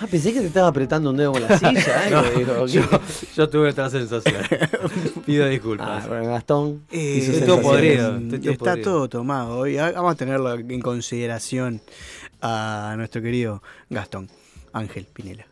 Ah, 0.00 0.06
pensé 0.08 0.32
que 0.32 0.40
te 0.40 0.46
estaba 0.46 0.68
apretando 0.68 1.10
un 1.10 1.16
dedo 1.16 1.32
con 1.32 1.42
la 1.42 1.58
silla. 1.58 2.08
No, 2.10 2.22
digo, 2.22 2.66
yo, 2.66 3.48
tuve 3.48 3.70
otra 3.70 3.90
sensación. 3.90 4.36
Pido 5.26 5.46
disculpas. 5.48 6.04
Ah, 6.04 6.08
bueno, 6.08 6.26
Gastón. 6.26 6.84
Eh, 6.90 7.18
estoy 7.18 7.46
todo 7.46 7.60
podrido. 7.60 8.16
estoy 8.16 8.38
todo 8.38 8.52
Está 8.52 8.64
podrido. 8.64 8.90
todo 8.90 9.08
tomado 9.08 9.58
hoy. 9.58 9.76
Vamos 9.76 10.12
a 10.12 10.16
tenerlo 10.16 10.54
en 10.54 10.80
consideración 10.80 11.80
a 12.40 12.94
nuestro 12.96 13.20
querido 13.20 13.62
Gastón 13.90 14.28
Ángel 14.72 15.06
Pinela. 15.12 15.46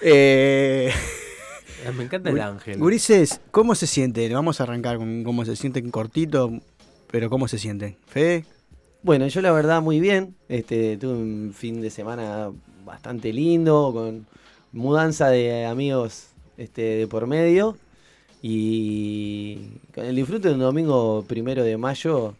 Eh, 0.00 0.90
Me 1.96 2.04
encanta 2.04 2.30
el 2.30 2.40
ángel. 2.40 2.78
Gurises, 2.78 3.40
¿cómo 3.50 3.74
se 3.74 3.86
sienten? 3.86 4.32
Vamos 4.32 4.60
a 4.60 4.64
arrancar 4.64 4.98
con 4.98 5.24
cómo 5.24 5.44
se 5.44 5.56
sienten 5.56 5.90
cortito, 5.90 6.52
pero 7.10 7.28
¿cómo 7.28 7.48
se 7.48 7.58
sienten? 7.58 7.96
¿Fede? 8.06 8.44
Bueno, 9.02 9.26
yo 9.26 9.40
la 9.40 9.50
verdad 9.50 9.82
muy 9.82 9.98
bien. 10.00 10.36
Este, 10.48 10.96
tuve 10.96 11.14
un 11.14 11.52
fin 11.54 11.80
de 11.82 11.90
semana 11.90 12.50
bastante 12.84 13.32
lindo, 13.32 13.90
con 13.92 14.26
mudanza 14.72 15.28
de 15.28 15.66
amigos 15.66 16.28
este, 16.56 16.82
de 16.82 17.06
por 17.06 17.26
medio. 17.26 17.76
Y 18.44 19.56
con 19.94 20.04
el 20.04 20.16
disfrute 20.16 20.48
de 20.48 20.54
un 20.54 20.60
domingo 20.60 21.24
primero 21.28 21.62
de 21.62 21.76
mayo 21.76 22.34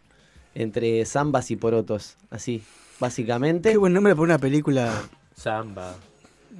entre 0.54 1.04
zambas 1.06 1.50
y 1.50 1.56
porotos. 1.56 2.16
Así, 2.30 2.62
básicamente. 2.98 3.70
Qué 3.70 3.76
buen 3.76 3.92
nombre 3.92 4.14
para 4.14 4.24
una 4.24 4.38
película. 4.38 4.92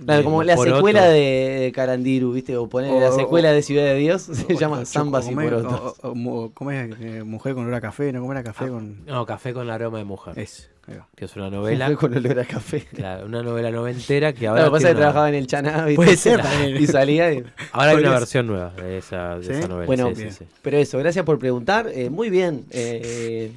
Claro, 0.04 0.18
de 0.18 0.24
como 0.24 0.42
la 0.42 0.54
porotos. 0.56 0.78
secuela 0.78 1.04
de, 1.08 1.70
Carandiru, 1.74 2.32
¿viste? 2.32 2.56
O 2.56 2.66
poner 2.68 2.92
la 3.00 3.10
O- 3.10 3.16
secuela 3.16 3.52
de 3.52 3.62
Ciudad 3.62 3.84
de 3.84 3.96
Dios, 3.96 4.22
se 4.32 4.54
o- 4.54 4.58
llama 4.58 4.84
Zambas 4.86 5.28
y. 5.30 5.34
Porotos. 5.34 5.98
O- 6.02 6.10
o- 6.10 6.14
mu- 6.14 6.50
¿Cómo 6.54 6.70
es? 6.70 6.90
Eh, 7.00 7.22
Mujer 7.24 7.54
con 7.54 7.64
olor 7.64 7.74
a 7.74 7.80
café, 7.80 8.12
¿no? 8.12 8.20
¿Cómo 8.20 8.32
era 8.32 8.40
Ah, 8.40 8.44
café 8.44 8.68
con.? 8.68 9.04
No, 9.04 9.26
Café 9.26 9.52
con 9.52 9.68
aroma 9.70 9.98
de 9.98 10.04
mujer. 10.04 10.38
Es. 10.38 10.70
Que 11.14 11.24
es 11.26 11.36
una 11.36 11.50
novela. 11.50 11.86
Fue 11.86 11.96
con 11.96 12.16
olor 12.16 12.38
a 12.40 12.44
café. 12.44 12.84
Claro, 12.92 13.26
una 13.26 13.42
novela 13.42 13.70
noventera 13.70 14.32
que 14.32 14.46
ahora. 14.46 14.62
Ahora, 14.62 14.72
pasa 14.72 14.88
que 14.88 14.94
tiene 14.94 14.98
una- 15.00 15.00
trabajaba 15.12 15.28
en 15.28 15.34
el 15.36 15.46
Chaná 15.46 15.84
¿viste? 15.86 15.96
Puede 15.96 16.16
ser 16.16 16.40
y 16.80 16.86
salía. 16.86 17.32
y- 17.32 17.44
Ahora 17.72 17.90
hay 17.92 17.96
una 17.98 18.10
versión 18.10 18.46
nueva 18.46 18.70
de 18.76 18.98
esa, 18.98 19.36
de 19.38 19.44
¿Sí? 19.44 19.52
esa 19.52 19.68
novela. 19.68 19.86
Bueno, 19.86 20.10
sí, 20.14 20.30
sí. 20.30 20.44
Pero 20.62 20.78
eso, 20.78 20.98
gracias 20.98 21.24
por 21.24 21.38
preguntar. 21.38 21.88
Eh, 21.92 22.10
muy 22.10 22.30
bien. 22.30 22.64
eh, 22.70 23.52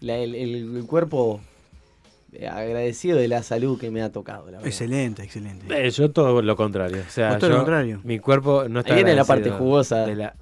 la- 0.00 0.16
el, 0.18 0.34
el- 0.34 0.84
cuerpo 0.86 1.40
agradecido 2.50 3.18
de 3.18 3.28
la 3.28 3.42
salud 3.42 3.78
que 3.78 3.90
me 3.90 4.02
ha 4.02 4.10
tocado. 4.12 4.46
La 4.46 4.52
verdad. 4.58 4.66
Excelente, 4.66 5.22
excelente. 5.22 5.66
Eh, 5.86 5.90
yo 5.90 6.10
todo 6.10 6.42
lo 6.42 6.56
contrario. 6.56 7.02
O 7.06 7.10
sea, 7.10 7.30
Vos 7.30 7.38
todo 7.38 7.50
lo 7.50 7.56
contrario. 7.58 8.00
Mi 8.04 8.18
cuerpo 8.18 8.68
no 8.68 8.80
está. 8.80 8.92
Ahí 8.94 9.02
viene 9.04 9.14
la 9.16 9.24
parte 9.24 9.50
jugosa. 9.50 10.06
de 10.06 10.16
la- 10.16 10.34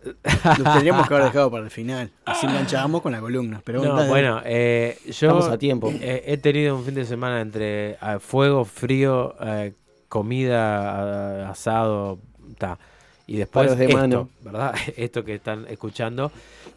Lo 0.59 0.65
tendríamos 0.73 1.07
que 1.09 1.15
haber 1.15 1.27
dejado 1.27 1.51
para 1.51 1.65
el 1.65 1.71
final. 1.71 2.11
Así 2.25 2.47
enganchábamos 2.47 3.03
con 3.03 3.13
la 3.13 3.21
columna. 3.21 3.61
Pero 3.65 3.83
No, 3.85 4.07
bueno, 4.07 4.41
eh, 4.45 4.97
yo 5.07 5.11
Estamos 5.29 5.49
a 5.49 5.59
tiempo. 5.59 5.91
eh, 6.01 6.23
he 6.27 6.37
tenido 6.39 6.77
un 6.77 6.85
fin 6.85 6.95
de 6.95 7.05
semana 7.05 7.41
entre 7.41 7.97
ah, 8.01 8.19
fuego, 8.19 8.65
frío, 8.65 9.35
eh, 9.41 9.73
comida, 10.09 11.49
asado, 11.51 12.19
ta. 12.59 12.79
y 13.27 13.37
después 13.37 13.67
Palos 13.67 13.79
de 13.79 13.85
esto, 13.87 13.97
mano. 13.97 14.29
¿verdad? 14.43 14.75
Esto 14.97 15.25
que 15.25 15.35
están 15.35 15.67
escuchando, 15.69 16.31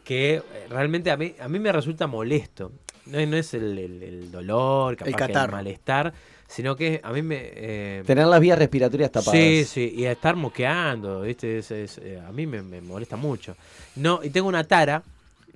que 0.04 0.36
eh, 0.36 0.44
realmente 0.70 1.12
a 1.12 1.18
mí, 1.18 1.36
a 1.40 1.48
mí 1.48 1.60
me 1.60 1.72
resulta 1.72 2.08
molesto. 2.08 2.72
No, 3.08 3.20
es- 3.20 3.28
no 3.28 3.38
es 3.38 3.54
el, 3.54 3.78
el- 3.78 4.04
el 4.04 4.32
dolor, 4.32 4.96
capaz 4.98 5.10
El 5.10 5.16
que 5.28 5.34
el 5.34 5.52
malestar, 5.52 6.14
sino 6.48 6.76
que 6.76 7.00
a 7.04 7.12
mí 7.12 7.22
me... 7.22 7.38
eh, 7.42 8.04
Tener 8.06 8.26
las 8.28 8.40
vías 8.40 8.58
respiratorias 8.58 9.12
tapadas. 9.12 9.34
Sí, 9.40 9.66
sí, 9.66 9.94
y 9.96 10.06
estar 10.06 10.36
moqueando, 10.36 11.22
¿viste? 11.22 11.60
Es- 11.60 11.72
es, 11.72 11.98
eh, 12.00 12.20
a 12.26 12.32
mí 12.32 12.46
me, 12.48 12.62
me 12.62 12.82
molesta 12.82 13.16
mucho. 13.18 13.56
No, 13.96 14.22
y 14.24 14.30
tengo 14.30 14.48
una 14.48 14.64
tara 14.64 15.02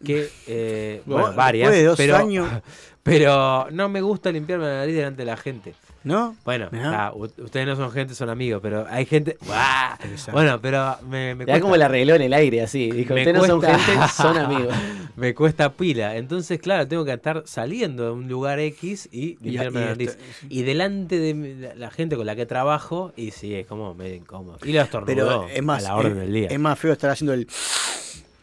que, 0.05 0.29
eh, 0.47 1.01
bueno, 1.05 1.27
Vos, 1.27 1.35
varias, 1.35 1.71
de 1.71 1.83
dos 1.83 1.97
pero, 1.97 2.15
años- 2.17 2.49
pero 3.03 3.67
no 3.71 3.89
me 3.89 4.01
gusta 4.01 4.31
limpiarme 4.31 4.65
la 4.65 4.77
nariz 4.77 4.95
delante 4.95 5.21
de 5.21 5.25
la 5.25 5.37
gente. 5.37 5.73
¿No? 6.03 6.35
Bueno, 6.45 6.69
ah, 6.73 7.11
ustedes 7.15 7.67
no 7.67 7.75
son 7.75 7.91
gente, 7.91 8.15
son 8.15 8.29
amigos, 8.29 8.61
pero 8.61 8.85
hay 8.89 9.05
gente... 9.05 9.37
Bueno, 10.31 10.59
pero 10.61 10.95
me, 11.09 11.35
me 11.35 11.45
da 11.45 11.59
como 11.59 11.75
el 11.75 11.81
arregló 11.81 12.15
en 12.15 12.21
el 12.21 12.33
aire, 12.33 12.61
así. 12.61 12.89
Dijo, 12.89 13.13
Me 13.13 13.21
ustedes 13.21 13.37
no 13.41 13.45
son 13.45 13.59
cuesta- 13.59 13.79
gente, 13.79 14.07
son 14.15 14.37
amigos. 14.45 14.73
me 15.17 15.35
cuesta 15.35 15.73
pila. 15.73 16.15
Entonces, 16.15 16.59
claro, 16.59 16.87
tengo 16.87 17.03
que 17.03 17.11
estar 17.13 17.43
saliendo 17.45 18.05
de 18.05 18.11
un 18.11 18.27
lugar 18.29 18.59
X 18.59 19.09
y 19.11 19.37
limpiarme 19.41 19.79
y 19.79 19.83
la 19.83 19.89
nariz. 19.89 20.09
esto- 20.11 20.45
Y 20.49 20.61
delante 20.63 21.19
de 21.19 21.33
mi- 21.33 21.53
la- 21.55 21.75
la 21.75 21.91
gente 21.91 22.15
con 22.15 22.25
la 22.25 22.35
que 22.35 22.45
trabajo, 22.45 23.11
y 23.17 23.31
sí, 23.31 23.53
es 23.55 23.67
como 23.67 23.93
medio 23.93 24.15
incómodo. 24.15 24.57
Y 24.63 24.71
lo 24.71 24.81
estornudó 24.81 25.05
Pero 25.07 25.47
es 25.49 25.63
más, 25.63 25.83
a 25.83 25.89
la 25.89 25.95
orden 25.97 26.13
es, 26.13 26.19
del 26.19 26.33
día. 26.33 26.47
es 26.49 26.59
más 26.59 26.79
feo 26.79 26.93
estar 26.93 27.09
haciendo 27.09 27.33
el. 27.33 27.47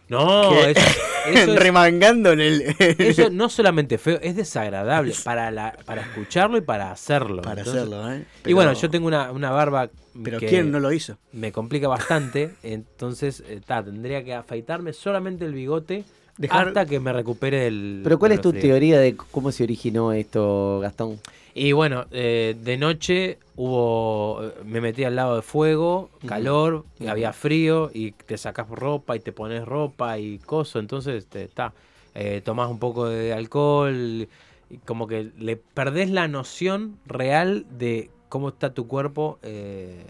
No, 0.09 0.51
¿Qué? 0.51 0.71
eso, 0.71 0.81
eso 1.27 1.53
es- 1.53 1.59
remangando 1.59 2.33
en 2.33 2.41
el. 2.41 2.63
eso 2.99 3.29
no 3.31 3.49
solamente 3.49 3.99
feo, 3.99 4.19
es 4.23 4.37
desagradable 4.37 5.15
para 5.25 5.51
la, 5.51 5.77
para 5.85 6.03
escucharlo 6.03 6.57
y 6.59 6.61
para 6.61 6.93
hacerlo. 6.93 7.43
para 7.43 7.61
Entonces- 7.63 7.83
hacerlo, 7.83 8.13
¿eh? 8.13 8.25
y 8.45 8.53
bueno, 8.53 8.73
yo 8.73 8.89
tengo 8.91 9.07
una, 9.09 9.33
una 9.33 9.51
barba 9.51 9.91
Pero 10.23 10.39
que 10.39 10.47
¿quién 10.47 10.71
no 10.71 10.79
lo 10.81 10.93
hizo? 10.93 11.19
me 11.33 11.51
complica 11.53 11.89
bastante, 11.89 12.53
entonces 12.63 13.43
eh, 13.49 13.61
ta, 13.67 13.83
tendría 13.85 14.23
que 14.25 14.35
afeitarme 14.35 14.93
solamente 14.93 15.45
el 15.45 15.53
bigote 15.55 16.05
Dejar- 16.39 16.69
hasta 16.69 16.87
que 16.87 17.01
me 17.01 17.13
recupere 17.13 17.67
el... 17.67 18.01
Pero 18.05 18.19
¿cuál 18.19 18.33
es 18.33 18.41
tu 18.41 18.53
teoría 18.53 18.99
de 19.01 19.17
cómo 19.17 19.51
se 19.53 19.65
originó 19.65 20.13
esto, 20.13 20.81
Gastón? 20.81 21.19
Y 21.55 21.73
bueno, 21.73 22.05
eh, 22.11 22.55
de 22.63 22.77
noche 22.77 23.39
hubo, 23.57 24.43
eh, 24.45 24.53
me 24.67 24.83
metí 24.83 25.05
al 25.05 25.17
lado 25.17 25.37
de 25.37 25.43
fuego, 25.43 26.11
calor, 26.27 26.85
y 27.01 27.07
había 27.07 27.33
frío 27.33 27.91
y 27.95 28.13
te 28.13 28.37
sacas 28.37 28.69
ropa 28.69 29.17
y 29.17 29.21
te 29.21 29.33
pones 29.33 29.65
ropa 29.65 30.19
y 30.19 30.39
coso, 30.39 30.79
entonces 30.79 31.25
te 31.27 31.43
está, 31.45 31.73
eh, 32.15 32.43
tomás 32.45 32.71
un 32.71 32.79
poco 32.79 33.07
de 33.09 33.33
alcohol 33.33 34.29
y 34.69 34.77
como 34.85 35.07
que 35.07 35.31
le 35.39 35.57
perdés 35.57 36.11
la 36.11 36.29
noción 36.29 36.99
real 37.07 37.65
de 37.71 38.11
cómo 38.29 38.51
está 38.51 38.75
tu 38.75 38.87
cuerpo 38.87 39.39
eh, 39.43 40.05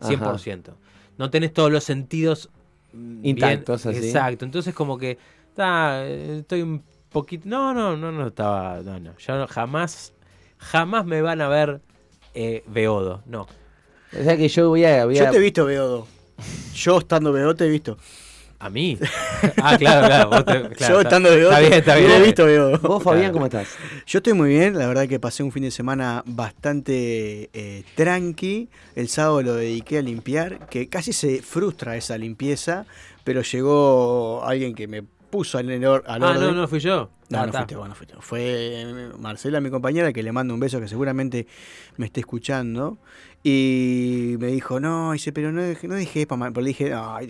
100%. 0.00 0.72
No 1.16 1.30
tenés 1.30 1.52
todos 1.52 1.70
los 1.70 1.84
sentidos 1.84 2.48
mm, 2.92 3.20
bien- 3.22 3.36
Intactos, 3.36 3.86
así. 3.86 3.98
Exacto, 3.98 4.44
entonces 4.44 4.74
como 4.74 4.98
que 4.98 5.18
está, 5.58 6.06
estoy 6.06 6.62
un 6.62 6.82
poquito... 7.10 7.48
No, 7.48 7.74
no, 7.74 7.96
no, 7.96 8.12
no 8.12 8.28
estaba... 8.28 8.80
No, 8.82 9.00
no, 9.00 9.16
yo 9.18 9.46
jamás, 9.48 10.12
jamás 10.58 11.04
me 11.04 11.20
van 11.20 11.40
a 11.40 11.48
ver 11.48 11.80
eh, 12.34 12.62
beodo, 12.68 13.22
no. 13.26 13.42
O 14.18 14.22
sea 14.22 14.36
que 14.36 14.48
yo 14.48 14.68
voy 14.68 14.84
a... 14.84 15.04
voy 15.04 15.16
Yo 15.16 15.28
te 15.30 15.36
he 15.36 15.40
visto 15.40 15.64
Beodo. 15.64 16.06
Yo 16.74 16.98
estando 16.98 17.32
Beodo 17.32 17.54
te 17.56 17.66
he 17.66 17.68
visto. 17.68 17.98
¿A 18.60 18.70
mí? 18.70 18.98
ah, 19.62 19.76
claro, 19.78 20.06
claro. 20.06 20.30
vos 20.30 20.44
te- 20.44 20.68
claro, 20.76 20.94
Yo 20.94 21.00
estando 21.00 21.28
Beodo 21.30 21.50
Está 21.50 21.60
bien, 21.60 21.72
está 21.74 21.94
te 21.94 22.00
bien. 22.00 22.12
he 22.12 22.22
visto 22.24 22.44
Beodo. 22.46 22.78
Vos, 22.78 23.02
Fabián, 23.02 23.20
Claro. 23.24 23.32
¿cómo 23.34 23.46
estás? 23.46 23.68
Yo 24.06 24.18
estoy 24.18 24.32
muy 24.32 24.48
bien, 24.50 24.78
la 24.78 24.86
verdad 24.86 25.06
que 25.08 25.18
pasé 25.20 25.42
un 25.42 25.52
fin 25.52 25.64
de 25.64 25.70
semana 25.70 26.22
bastante 26.26 27.50
eh, 27.52 27.84
tranqui. 27.96 28.68
El 28.94 29.08
sábado 29.08 29.42
lo 29.42 29.54
dediqué 29.54 29.98
a 29.98 30.02
limpiar, 30.02 30.68
que 30.68 30.88
casi 30.88 31.12
se 31.12 31.42
frustra 31.42 31.96
esa 31.96 32.16
limpieza, 32.16 32.86
pero 33.24 33.42
llegó 33.42 34.42
alguien 34.44 34.74
que 34.74 34.86
me 34.88 35.04
puso 35.30 35.58
al, 35.58 35.68
al 35.70 35.84
Ah, 36.06 36.30
orden. 36.30 36.40
no, 36.40 36.52
no 36.52 36.68
fui 36.68 36.80
yo. 36.80 37.10
No, 37.30 37.40
Ah, 37.40 37.46
no 37.46 37.52
fuiste 37.52 37.76
vos, 37.76 37.88
no 37.88 37.94
fuiste. 37.94 38.14
Fue 38.20 38.40
eh, 38.82 39.10
Marcela, 39.18 39.60
mi 39.60 39.70
compañera, 39.70 40.12
que 40.12 40.22
le 40.22 40.32
mando 40.32 40.54
un 40.54 40.60
beso, 40.60 40.80
que 40.80 40.88
seguramente 40.88 41.46
me 41.96 42.06
esté 42.06 42.20
escuchando. 42.20 42.98
Y 43.44 44.36
me 44.38 44.48
dijo, 44.48 44.80
no, 44.80 45.12
dice, 45.12 45.32
pero 45.32 45.52
no, 45.52 45.62
no 45.62 45.94
dije 45.94 46.26
para 46.26 46.50
Pero 46.50 46.60
le 46.62 46.68
dije, 46.68 46.92
ay, 46.94 47.26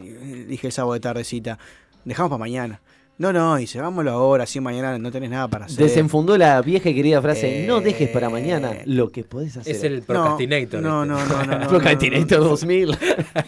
dije 0.49 0.69
el 0.69 0.73
sábado 0.73 0.95
de 0.95 1.01
tardecita. 1.01 1.59
dejamos 2.05 2.31
para 2.31 2.39
mañana. 2.39 2.81
No, 3.19 3.33
no, 3.33 3.57
dice, 3.57 3.81
vámonos 3.81 4.13
ahora, 4.13 4.45
así 4.45 4.61
mañana 4.61 4.97
no 4.97 5.11
tenés 5.11 5.31
nada 5.31 5.49
para 5.49 5.65
hacer. 5.67 5.79
Desenfundó 5.79 6.39
la 6.39 6.63
vieja 6.63 6.89
y 6.91 6.95
querida 6.95 7.21
frase, 7.21 7.65
Eh, 7.65 7.67
no 7.67 7.81
dejes 7.81 8.11
para 8.11 8.31
mañana 8.31 8.73
lo 8.85 9.11
que 9.11 9.25
podés 9.25 9.57
hacer. 9.57 9.75
Es 9.75 9.83
el 9.83 9.99
No, 10.01 10.07
procrastinator. 10.07 10.81
No, 10.81 11.05
no, 11.05 11.19
no, 11.27 11.39
no. 11.45 11.45
no, 11.47 11.59
no, 11.65 11.69
Procrastinator 11.69 12.39
2000. 12.41 12.97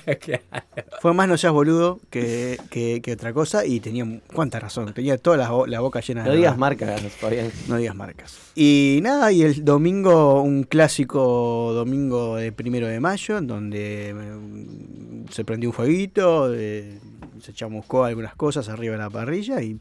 este. 0.07 0.43
Fue 1.01 1.15
más 1.15 1.29
no 1.29 1.39
seas 1.39 1.53
boludo 1.53 2.01
que, 2.11 2.59
que, 2.69 3.01
que 3.01 3.13
otra 3.13 3.33
cosa 3.33 3.65
y 3.65 3.79
tenía 3.81 4.05
cuánta 4.35 4.59
razón, 4.59 4.93
tenía 4.93 5.17
toda 5.19 5.37
la, 5.37 5.51
la 5.69 5.81
boca 5.81 6.01
llena 6.01 6.25
No 6.25 6.31
de 6.31 6.37
digas 6.39 6.51
razón. 6.51 6.61
marcas, 6.61 7.01
Fabián. 7.13 7.51
No 7.69 7.77
digas 7.77 7.95
marcas. 7.95 8.39
Y 8.57 8.99
nada, 9.03 9.31
y 9.31 9.43
el 9.43 9.65
domingo, 9.65 10.43
un 10.43 10.65
clásico 10.65 11.73
domingo 11.75 12.37
de 12.37 12.51
primero 12.53 12.89
de 12.89 12.99
mayo, 13.01 13.39
en 13.39 13.47
donde 13.47 14.15
mm, 14.15 15.31
se 15.31 15.45
prendió 15.45 15.69
un 15.71 15.75
fueguito, 15.75 16.53
eh, 16.55 16.99
se 17.41 17.53
chamuscó 17.53 18.05
algunas 18.05 18.35
cosas 18.35 18.69
arriba 18.69 18.93
de 18.93 18.99
la 19.03 19.11
parrilla 19.11 19.63
y 19.63 19.79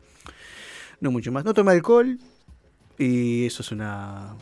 no 1.01 1.11
mucho 1.11 1.31
más. 1.31 1.45
No 1.45 1.53
tomé 1.53 1.71
alcohol 1.73 2.17
y 2.97 3.45
eso 3.45 3.61
es 3.61 3.71
una, 3.71 4.35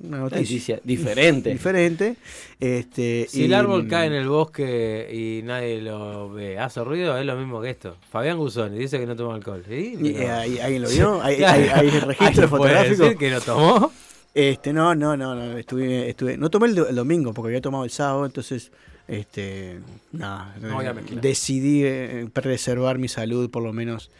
una 0.00 0.18
noticia. 0.18 0.40
Noticia 0.40 0.80
diferente. 0.84 1.50
Diferente. 1.50 2.16
Este, 2.60 3.26
Si 3.28 3.42
y- 3.42 3.44
el 3.44 3.54
árbol 3.54 3.86
cae 3.88 4.06
en 4.06 4.14
el 4.14 4.28
bosque 4.28 5.08
y 5.12 5.42
nadie 5.44 5.80
lo 5.82 6.30
ve, 6.30 6.58
hace 6.58 6.82
ruido, 6.82 7.16
es 7.18 7.26
lo 7.26 7.36
mismo 7.36 7.60
que 7.60 7.70
esto. 7.70 7.96
Fabián 8.10 8.38
Guzoni 8.38 8.78
dice 8.78 8.98
que 8.98 9.06
no 9.06 9.14
toma 9.16 9.34
alcohol. 9.34 9.62
¿Sí? 9.68 9.96
y, 10.00 10.08
eh, 10.16 10.30
¿ahí- 10.30 10.58
¿Alguien 10.58 10.82
lo 10.82 10.88
vio? 10.90 11.22
¿Hay, 11.22 11.42
hay- 11.42 11.68
hay 11.68 11.90
registro 11.90 12.06
¿Alguien 12.26 12.34
puede 12.34 12.48
fotográfico? 12.48 13.02
decir 13.04 13.18
que 13.18 13.30
no 13.30 13.40
tomó? 13.40 13.92
Este, 14.34 14.72
no, 14.72 14.94
no, 14.94 15.16
no, 15.16 15.34
no, 15.34 15.58
estuve, 15.58 16.10
estuve, 16.10 16.36
no 16.36 16.48
tomé 16.48 16.68
el 16.68 16.94
domingo 16.94 17.34
porque 17.34 17.48
había 17.48 17.60
tomado 17.60 17.82
el 17.84 17.90
sábado, 17.90 18.24
entonces, 18.24 18.70
este, 19.08 19.80
nada, 20.12 20.54
No 20.60 20.80
decidí 21.20 21.82
eh, 21.84 22.28
preservar 22.32 22.98
mi 22.98 23.08
salud 23.08 23.50
por 23.50 23.62
lo 23.62 23.72
menos, 23.72 24.10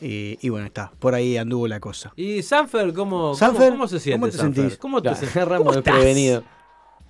y, 0.00 0.38
y 0.40 0.48
bueno, 0.50 0.66
está, 0.66 0.92
por 0.98 1.14
ahí 1.14 1.36
anduvo 1.36 1.66
la 1.66 1.80
cosa. 1.80 2.12
¿Y 2.16 2.42
Sanfer 2.42 2.92
cómo, 2.92 3.18
cómo- 3.18 3.34
Sanfer, 3.34 3.70
cómo 3.70 3.88
se 3.88 3.98
siente? 4.00 4.20
¿cómo 4.20 4.30
te 4.30 4.36
Sanfer? 4.38 4.54
sentís? 4.62 4.78
¿Cómo 4.78 5.02
te 5.02 5.14
sentís? 5.14 5.34
Ramos 5.48 5.74
desprevenido. 5.74 6.44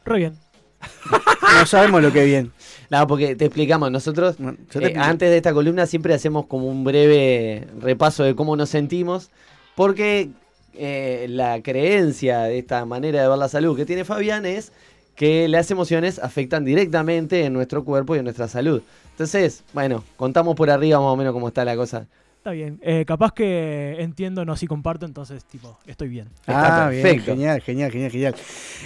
Re 0.05 0.19
bien. 0.19 0.39
No 1.61 1.67
sabemos 1.67 2.03
lo 2.03 2.13
que 2.13 2.25
bien. 2.25 2.53
No, 2.91 3.07
porque 3.07 3.37
te 3.37 3.45
explicamos, 3.45 3.91
nosotros 3.91 4.37
te 4.71 4.87
eh, 4.93 4.95
antes 4.99 5.31
de 5.31 5.37
esta 5.37 5.53
columna 5.53 5.87
siempre 5.87 6.13
hacemos 6.15 6.47
como 6.47 6.67
un 6.69 6.83
breve 6.83 7.69
repaso 7.81 8.25
de 8.25 8.35
cómo 8.35 8.57
nos 8.57 8.71
sentimos, 8.71 9.31
porque 9.77 10.31
eh, 10.75 11.27
la 11.31 11.63
creencia 11.63 12.41
de 12.43 12.59
esta 12.59 12.85
manera 12.87 13.23
de 13.23 13.29
ver 13.29 13.39
la 13.39 13.49
salud 13.49 13.77
que 13.77 13.87
tiene 13.87 14.05
Fabián 14.05 14.47
es 14.47 14.73
que 15.17 15.49
las 15.49 15.71
emociones 15.71 16.19
afectan 16.19 16.65
directamente 16.65 17.45
en 17.45 17.53
nuestro 17.53 17.85
cuerpo 17.85 18.15
y 18.15 18.19
en 18.19 18.25
nuestra 18.25 18.49
salud. 18.49 18.83
Entonces, 19.13 19.63
bueno, 19.73 20.03
contamos 20.17 20.57
por 20.57 20.71
arriba 20.71 20.99
más 20.99 21.07
o 21.09 21.17
menos 21.17 21.33
cómo 21.33 21.49
está 21.49 21.65
la 21.65 21.77
cosa. 21.77 22.07
Está 22.39 22.51
bien. 22.51 22.79
Eh, 22.83 23.05
capaz 23.07 23.33
que 23.33 23.97
entiendo, 24.01 24.45
no 24.45 24.55
si 24.57 24.67
comparto, 24.67 25.07
entonces, 25.07 25.45
tipo, 25.47 25.79
estoy 25.87 26.09
bien. 26.09 26.29
Está 26.41 26.87
Ah, 26.87 26.91
bien, 26.91 27.03
perfecto. 27.03 27.31
genial, 27.33 27.61
genial, 27.63 27.91
genial, 27.91 28.11
genial. 28.11 28.35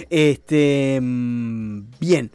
Este, 0.09 0.99
mm, 1.01 1.81
bien, 1.99 2.31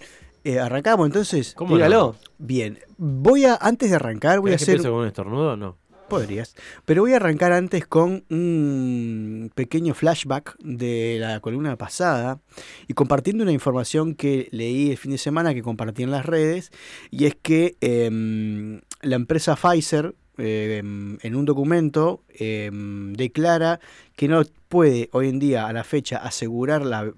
Eh, 0.47 0.59
arrancamos 0.61 1.07
entonces. 1.07 1.55
¿Cómo 1.55 1.75
Dígalo. 1.75 1.97
no? 1.99 2.17
Bien, 2.37 2.79
voy 2.99 3.47
a, 3.47 3.55
antes 3.59 3.89
de 3.89 3.97
arrancar, 3.97 4.41
voy 4.41 4.51
a 4.51 4.57
¿Querés 4.57 4.61
que 4.61 4.65
hacer... 4.65 4.75
empiece 4.75 4.91
con 4.91 5.01
un 5.01 5.07
estornudo? 5.07 5.57
No. 5.57 5.79
Podrías. 6.21 6.55
Pero 6.85 7.03
voy 7.03 7.13
a 7.13 7.17
arrancar 7.17 7.53
antes 7.53 7.87
con 7.87 8.25
un 8.31 9.51
pequeño 9.55 9.95
flashback 9.95 10.57
de 10.59 11.19
la 11.21 11.41
columna 11.41 11.77
pasada 11.77 12.41
y 12.89 12.95
compartiendo 12.95 13.43
una 13.43 13.53
información 13.53 14.15
que 14.15 14.49
leí 14.51 14.91
el 14.91 14.97
fin 14.97 15.13
de 15.13 15.19
semana 15.19 15.55
que 15.55 15.63
compartí 15.63 16.03
en 16.03 16.11
las 16.11 16.27
redes 16.27 16.71
y 17.11 17.27
es 17.27 17.35
que 17.35 17.77
em, 17.81 18.81
la 19.03 19.17
empresa 19.17 19.57
Pfizer 19.57 20.15
em, 20.39 21.19
en 21.23 21.37
un 21.37 21.45
documento 21.45 22.23
em, 22.29 23.13
declara 23.15 23.81
que 24.17 24.29
no 24.29 24.43
puede 24.69 25.09
hoy 25.13 25.29
en 25.29 25.39
día 25.39 25.67
a 25.67 25.73
la 25.73 25.85
fecha 25.85 26.19
asegurar 26.19 26.85
la, 26.85 27.13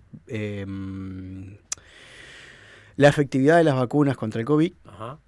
la 2.96 3.08
efectividad 3.08 3.56
de 3.58 3.64
las 3.64 3.76
vacunas 3.76 4.16
contra 4.16 4.40
el 4.40 4.46
COVID 4.46 4.72
Ajá. 4.84 5.18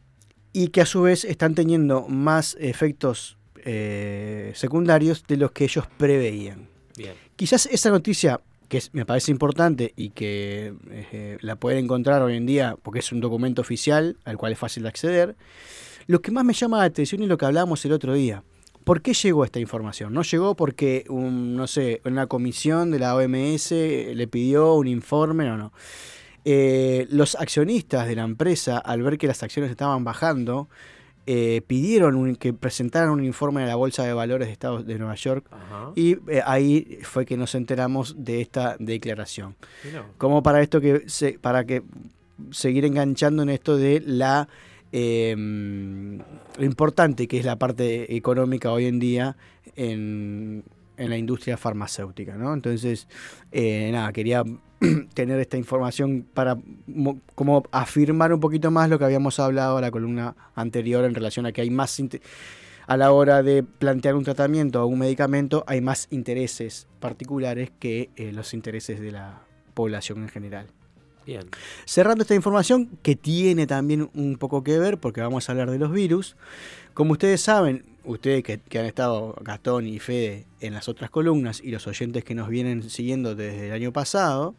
y 0.53 0.69
que 0.69 0.81
a 0.81 0.87
su 0.87 1.03
vez 1.03 1.25
están 1.25 1.55
teniendo 1.55 2.09
más 2.09 2.57
efectos 2.61 3.38
eh, 3.65 4.53
secundarios 4.55 5.25
de 5.27 5.37
los 5.37 5.53
que 5.53 5.65
ellos 5.65 5.87
preveían. 5.97 6.69
Bien. 6.97 7.15
Quizás 7.37 7.67
esa 7.67 7.91
noticia, 7.91 8.41
que 8.69 8.79
es- 8.79 8.93
me 8.93 9.07
parece 9.07 9.31
importante 9.31 9.93
y 9.97 10.11
que 10.11 10.75
eh, 10.91 11.39
la 11.41 11.57
pueden 11.57 11.85
encontrar 11.85 12.23
hoy 12.23 12.37
en 12.37 12.47
día 12.47 12.77
porque 12.83 12.99
es 13.01 13.13
un 13.13 13.21
documento 13.21 13.63
oficial 13.63 14.17
al 14.25 14.37
cual 14.37 14.53
es 14.53 14.59
fácil 14.59 14.83
de 14.83 14.89
acceder, 14.91 15.37
lo 16.07 16.21
que 16.23 16.31
más 16.31 16.45
me 16.45 16.53
llama 16.55 16.79
la 16.79 16.85
atención 16.85 17.23
es 17.23 17.29
lo 17.29 17.39
que 17.39 17.47
hablábamos 17.47 17.85
el 17.85 17.93
otro 17.93 18.15
día. 18.15 18.43
¿Por 18.85 19.03
qué 19.03 19.13
llegó 19.13 19.45
esta 19.45 19.61
información? 19.61 20.15
No 20.15 20.23
llegó 20.23 20.55
porque, 20.57 21.05
un, 21.11 21.55
no 21.57 21.67
sé, 21.67 22.01
una 22.07 22.27
comisión 22.27 22.91
de 22.91 22.99
la 22.99 23.15
OMS 23.15 23.71
le 24.15 24.27
pidió 24.29 24.75
un 24.75 24.89
informe, 24.89 25.45
no, 25.45 25.59
no. 25.59 25.73
Eh, 26.47 27.07
los 27.11 27.35
accionistas 27.35 28.07
de 28.09 28.17
la 28.17 28.23
empresa, 28.23 28.79
al 28.79 29.03
ver 29.03 29.19
que 29.19 29.27
las 29.27 29.43
acciones 29.43 29.71
estaban 29.71 30.05
bajando, 30.05 30.71
eh, 31.31 31.61
pidieron 31.67 32.15
un- 32.17 32.37
que 32.37 32.55
presentaran 32.55 33.11
un 33.11 33.23
informe 33.23 33.63
a 33.63 33.67
la 33.67 33.75
Bolsa 33.77 34.03
de 34.03 34.15
Valores 34.15 34.49
de 34.49 34.53
Estados 34.53 34.87
de 34.87 34.97
Nueva 34.99 35.15
York 35.15 35.45
Ajá. 35.51 35.93
y 35.95 36.13
eh, 36.31 36.41
ahí 36.47 37.01
fue 37.03 37.27
que 37.27 37.37
nos 37.37 37.55
enteramos 37.55 38.15
de 38.19 38.41
esta 38.41 38.77
declaración. 38.79 39.55
Como 40.17 40.43
para 40.43 40.63
esto 40.63 40.81
que 40.81 41.03
se, 41.07 41.39
para 41.39 41.65
que 41.67 41.83
seguir 42.51 42.87
enganchando 42.87 43.43
en 43.43 43.51
esto 43.51 43.77
de 43.77 44.01
la 44.07 44.49
eh, 44.93 45.35
lo 45.37 46.65
importante 46.65 47.29
que 47.29 47.39
es 47.39 47.45
la 47.45 47.57
parte 47.57 48.17
económica 48.17 48.73
hoy 48.73 48.87
en 48.87 48.99
día 48.99 49.37
en, 49.77 50.65
en 50.99 51.11
la 51.11 51.17
industria 51.17 51.57
farmacéutica, 51.57 52.35
¿no? 52.37 52.53
Entonces, 52.53 53.09
eh, 53.53 53.89
nada, 53.93 54.13
quería 54.13 54.45
tener 55.15 55.41
esta 55.41 55.57
información 55.57 56.27
para 56.35 56.59
mo- 56.87 57.21
como 57.35 57.65
afirmar 57.73 58.33
un 58.33 58.41
poquito 58.41 58.71
más 58.71 58.91
lo 58.91 58.99
que 58.99 59.05
habíamos 59.05 59.39
hablado 59.41 59.79
en 59.79 59.83
la 59.83 59.91
columna 59.91 60.37
anterior 60.55 61.05
en 61.05 61.15
relación 61.15 61.47
a 61.47 61.53
que 61.53 61.63
hay 61.63 61.71
más 61.71 62.01
a 62.87 62.97
la 62.97 63.13
hora 63.13 63.43
de 63.43 63.63
plantear 63.63 64.15
un 64.15 64.25
tratamiento 64.25 64.83
o 64.83 64.87
un 64.87 64.99
medicamento 64.99 65.63
hay 65.67 65.81
más 65.81 66.09
intereses 66.11 66.87
particulares 67.01 67.71
que 67.79 68.11
eh, 68.17 68.33
los 68.33 68.55
intereses 68.55 69.01
de 69.01 69.13
la 69.13 69.43
población 69.75 70.23
en 70.23 70.29
general. 70.29 70.67
Bien. 71.27 71.43
Cerrando 71.85 72.23
esta 72.23 72.35
información, 72.35 72.89
que 73.03 73.15
tiene 73.15 73.67
también 73.67 74.09
un 74.15 74.39
poco 74.39 74.65
que 74.65 74.79
ver, 74.79 74.97
porque 74.97 75.21
vamos 75.21 75.47
a 75.49 75.53
hablar 75.53 75.71
de 75.71 75.79
los 75.79 75.93
virus. 75.93 76.37
Como 76.95 77.13
ustedes 77.13 77.43
saben, 77.43 77.85
ustedes 78.09 78.43
que, 78.43 78.79
han 78.79 78.87
estado, 78.87 79.37
Gastón 79.43 79.87
y 79.87 79.99
Fede, 79.99 80.47
en 80.61 80.73
las 80.73 80.89
otras 80.89 81.11
columnas, 81.11 81.61
y 81.63 81.71
los 81.71 81.87
oyentes 81.87 82.25
que 82.25 82.35
nos 82.35 82.49
vienen 82.49 82.89
siguiendo 82.89 83.35
desde 83.35 83.69
el 83.69 83.73
año 83.73 83.93
pasado, 83.93 84.55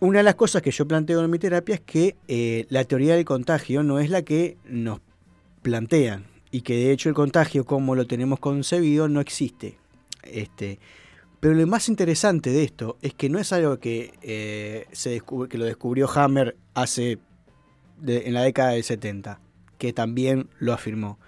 una 0.00 0.18
de 0.18 0.24
las 0.24 0.36
cosas 0.36 0.62
que 0.62 0.70
yo 0.70 0.86
planteo 0.86 1.24
en 1.24 1.30
mi 1.30 1.38
terapia 1.38 1.76
es 1.76 1.80
que 1.80 2.14
eh, 2.28 2.66
la 2.68 2.84
teoría 2.84 3.16
del 3.16 3.24
contagio 3.24 3.82
no 3.82 3.98
es 3.98 4.10
la 4.10 4.22
que 4.22 4.56
nos 4.66 5.00
plantean, 5.62 6.26
y 6.50 6.60
que 6.60 6.74
de 6.74 6.92
hecho 6.92 7.08
el 7.08 7.14
contagio, 7.14 7.64
como 7.64 7.94
lo 7.94 8.06
tenemos 8.06 8.38
concebido, 8.38 9.08
no 9.08 9.20
existe. 9.20 9.78
Este, 10.22 10.78
pero 11.40 11.54
lo 11.54 11.66
más 11.66 11.88
interesante 11.88 12.50
de 12.50 12.64
esto 12.64 12.98
es 13.00 13.14
que 13.14 13.28
no 13.28 13.38
es 13.38 13.52
algo 13.52 13.78
que, 13.78 14.12
eh, 14.22 14.86
se 14.92 15.22
que 15.48 15.58
lo 15.58 15.64
descubrió 15.64 16.08
Hammer 16.10 16.56
hace 16.74 17.18
en 18.06 18.34
la 18.34 18.42
década 18.42 18.70
del 18.70 18.84
70, 18.84 19.40
que 19.78 19.92
también 19.92 20.48
lo 20.58 20.72
afirmó. 20.72 21.18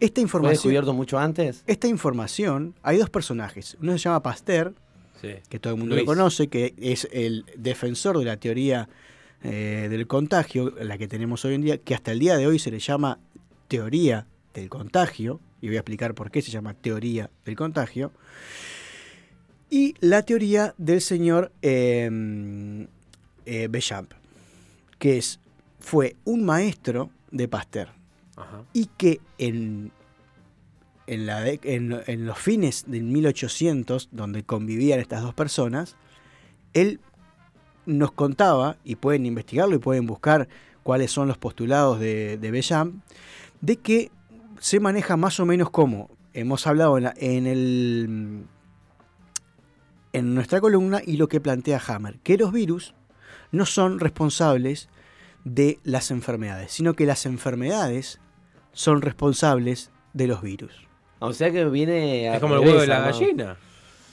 Esta 0.00 0.14
¿Fue 0.16 0.22
información, 0.22 0.52
descubierto 0.54 0.92
mucho 0.94 1.18
antes? 1.18 1.62
esta 1.66 1.86
información, 1.88 2.74
hay 2.82 2.98
dos 2.98 3.10
personajes. 3.10 3.76
Uno 3.80 3.92
se 3.92 3.98
llama 3.98 4.22
Pasteur, 4.22 4.74
Sí. 5.20 5.34
que 5.48 5.60
todo 5.60 5.74
el 5.74 5.78
mundo 5.78 5.94
Luis. 5.94 6.04
lo 6.06 6.12
conoce, 6.14 6.48
que 6.48 6.74
es 6.78 7.06
el 7.12 7.44
defensor 7.56 8.18
de 8.18 8.24
la 8.24 8.36
teoría 8.38 8.88
eh, 9.44 9.86
del 9.90 10.06
contagio, 10.08 10.72
la 10.80 10.98
que 10.98 11.06
tenemos 11.08 11.44
hoy 11.44 11.54
en 11.54 11.62
día, 11.62 11.78
que 11.78 11.94
hasta 11.94 12.10
el 12.12 12.18
día 12.18 12.36
de 12.36 12.46
hoy 12.46 12.58
se 12.58 12.70
le 12.70 12.78
llama 12.80 13.18
teoría 13.68 14.26
del 14.54 14.68
contagio, 14.68 15.40
y 15.60 15.66
voy 15.68 15.76
a 15.76 15.80
explicar 15.80 16.14
por 16.14 16.30
qué 16.30 16.42
se 16.42 16.50
llama 16.50 16.74
teoría 16.74 17.30
del 17.44 17.54
contagio, 17.56 18.12
y 19.70 19.94
la 20.00 20.22
teoría 20.22 20.74
del 20.78 21.00
señor 21.00 21.52
eh, 21.62 22.86
eh, 23.46 23.68
Bechamp, 23.70 24.12
que 24.98 25.18
es, 25.18 25.38
fue 25.80 26.16
un 26.24 26.44
maestro 26.44 27.10
de 27.30 27.48
Pasteur 27.48 27.88
Y 28.72 28.86
que 28.96 29.20
en, 29.38 29.92
en, 31.06 32.26
los 32.26 32.38
fines 32.38 32.84
del 32.86 33.04
1800, 33.04 34.08
donde 34.12 34.42
convivían 34.44 35.00
estas 35.00 35.22
dos 35.22 35.34
personas, 35.34 35.96
él 36.72 37.00
nos 37.84 38.12
contaba, 38.12 38.76
y 38.84 38.96
pueden 38.96 39.26
investigarlo 39.26 39.74
y 39.74 39.78
pueden 39.78 40.06
buscar 40.06 40.48
cuáles 40.82 41.10
son 41.10 41.28
los 41.28 41.38
postulados 41.38 41.98
de, 42.00 42.38
de 42.38 42.50
Bellam, 42.50 43.02
de 43.60 43.76
que 43.76 44.10
se 44.60 44.80
maneja 44.80 45.16
más 45.16 45.38
o 45.40 45.46
menos 45.46 45.70
como 45.70 46.08
hemos 46.32 46.66
hablado 46.66 46.96
en, 46.98 47.04
la- 47.04 47.14
en 47.18 47.46
el 47.46 48.44
en 50.12 50.34
nuestra 50.34 50.60
columna 50.60 51.00
y 51.04 51.16
lo 51.16 51.28
que 51.28 51.40
plantea 51.40 51.80
Hammer, 51.86 52.18
que 52.22 52.36
los 52.36 52.52
virus 52.52 52.94
no 53.50 53.64
son 53.66 53.98
responsables 53.98 54.88
de 55.44 55.78
las 55.84 56.10
enfermedades, 56.10 56.72
sino 56.72 56.94
que 56.94 57.06
las 57.06 57.24
enfermedades 57.26 58.20
son 58.72 59.02
responsables 59.02 59.90
de 60.12 60.26
los 60.26 60.42
virus. 60.42 60.72
O 61.20 61.32
sea 61.32 61.50
que 61.50 61.64
viene. 61.66 62.28
Es 62.28 62.34
al 62.34 62.40
como 62.40 62.54
el 62.56 62.60
huevo 62.60 62.80
de 62.80 62.86
la 62.86 63.00
gallina. 63.00 63.56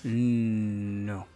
Mm, 0.03 1.05
No. 1.05 1.27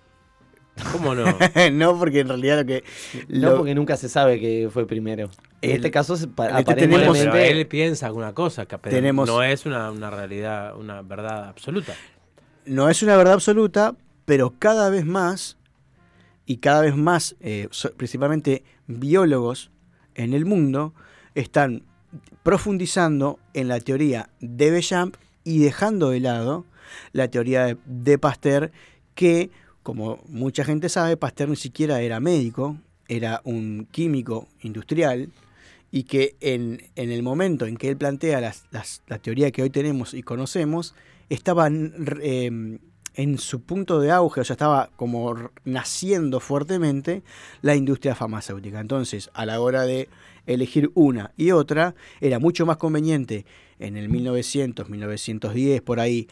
¿Cómo 0.91 1.13
no? 1.13 1.25
no, 1.73 1.99
porque 1.99 2.21
en 2.21 2.29
realidad 2.29 2.57
lo 2.61 2.65
que... 2.65 2.83
No, 3.27 3.57
porque 3.57 3.75
nunca 3.75 3.95
se 3.95 4.09
sabe 4.09 4.39
que 4.39 4.69
fue 4.73 4.87
primero. 4.87 5.29
En 5.61 5.69
El- 5.69 5.75
este 5.77 5.91
caso, 5.91 6.15
este 6.15 6.25
Bueno, 6.25 6.63
tenemos- 6.63 6.97
pero 6.99 7.11
aparentemente. 7.11 7.51
él 7.51 7.67
piensa 7.67 8.07
alguna 8.07 8.33
cosa, 8.33 8.65
que 8.65 8.79
pero 8.79 8.95
Tenemos- 8.95 9.27
no 9.29 9.43
es 9.43 9.67
una, 9.67 9.91
una 9.91 10.09
realidad, 10.09 10.75
una 10.75 11.03
verdad 11.03 11.47
absoluta. 11.47 11.93
no 12.65 12.89
es 12.89 13.03
una 13.03 13.15
verdad 13.17 13.33
absoluta, 13.33 13.95
pero 14.25 14.55
cada 14.57 14.89
vez 14.89 15.05
más, 15.05 15.57
y 16.47 16.57
cada 16.57 16.81
vez 16.81 16.95
más, 16.95 17.35
eh, 17.39 17.69
principalmente 17.95 18.63
biólogos 18.87 19.69
en 20.15 20.33
el 20.33 20.45
mundo, 20.45 20.95
están 21.35 21.83
profundizando 22.43 23.39
en 23.53 23.67
la 23.67 23.79
teoría 23.79 24.29
de 24.39 24.71
Bechamp 24.71 25.15
y 25.43 25.59
dejando 25.59 26.09
de 26.09 26.19
lado 26.19 26.65
la 27.11 27.27
teoría 27.29 27.77
de, 27.85 28.17
Pasteur, 28.17 28.71
que, 29.15 29.49
como 29.83 30.19
mucha 30.27 30.63
gente 30.63 30.89
sabe, 30.89 31.17
Pasteur 31.17 31.49
ni 31.49 31.55
siquiera 31.55 32.01
era 32.01 32.19
médico, 32.19 32.77
era 33.07 33.41
un 33.43 33.87
químico 33.91 34.47
industrial, 34.61 35.29
y 35.91 36.03
que 36.03 36.35
en, 36.41 36.81
en 36.95 37.11
el 37.11 37.21
momento 37.23 37.65
en 37.67 37.77
que 37.77 37.89
él 37.89 37.97
plantea 37.97 38.41
las- 38.41 38.65
las- 38.71 39.01
la 39.07 39.19
teoría 39.19 39.51
que 39.51 39.61
hoy 39.61 39.69
tenemos 39.69 40.13
y 40.13 40.23
conocemos, 40.23 40.95
estaba 41.29 41.69
eh, 41.69 42.79
en 43.15 43.37
su 43.37 43.61
punto 43.61 43.99
de 43.99 44.11
auge, 44.11 44.41
o 44.41 44.43
sea, 44.43 44.53
estaba 44.55 44.89
como 44.95 45.51
naciendo 45.65 46.39
fuertemente 46.39 47.23
la 47.61 47.75
industria 47.75 48.15
farmacéutica. 48.15 48.79
Entonces, 48.79 49.29
a 49.33 49.45
la 49.45 49.61
hora 49.61 49.83
de 49.83 50.09
elegir 50.45 50.91
una 50.93 51.31
y 51.37 51.51
otra, 51.51 51.95
era 52.21 52.39
mucho 52.39 52.65
más 52.65 52.77
conveniente 52.77 53.45
en 53.79 53.97
el 53.97 54.09
1900, 54.09 54.89
1910, 54.89 55.81
por 55.81 55.99
ahí, 55.99 56.27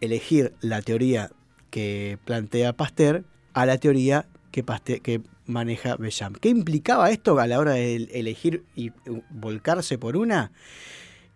elegir 0.00 0.54
la 0.60 0.82
teoría 0.82 1.30
que 1.70 2.18
plantea 2.24 2.72
Pasteur 2.72 3.24
a 3.52 3.66
la 3.66 3.78
teoría 3.78 4.26
que, 4.50 4.64
que 5.02 5.20
maneja 5.46 5.96
Bechamp. 5.96 6.38
¿Qué 6.38 6.48
implicaba 6.48 7.10
esto 7.10 7.38
a 7.38 7.46
la 7.46 7.58
hora 7.58 7.72
de 7.72 7.96
elegir 8.12 8.64
y 8.74 8.92
volcarse 9.30 9.98
por 9.98 10.16
una? 10.16 10.52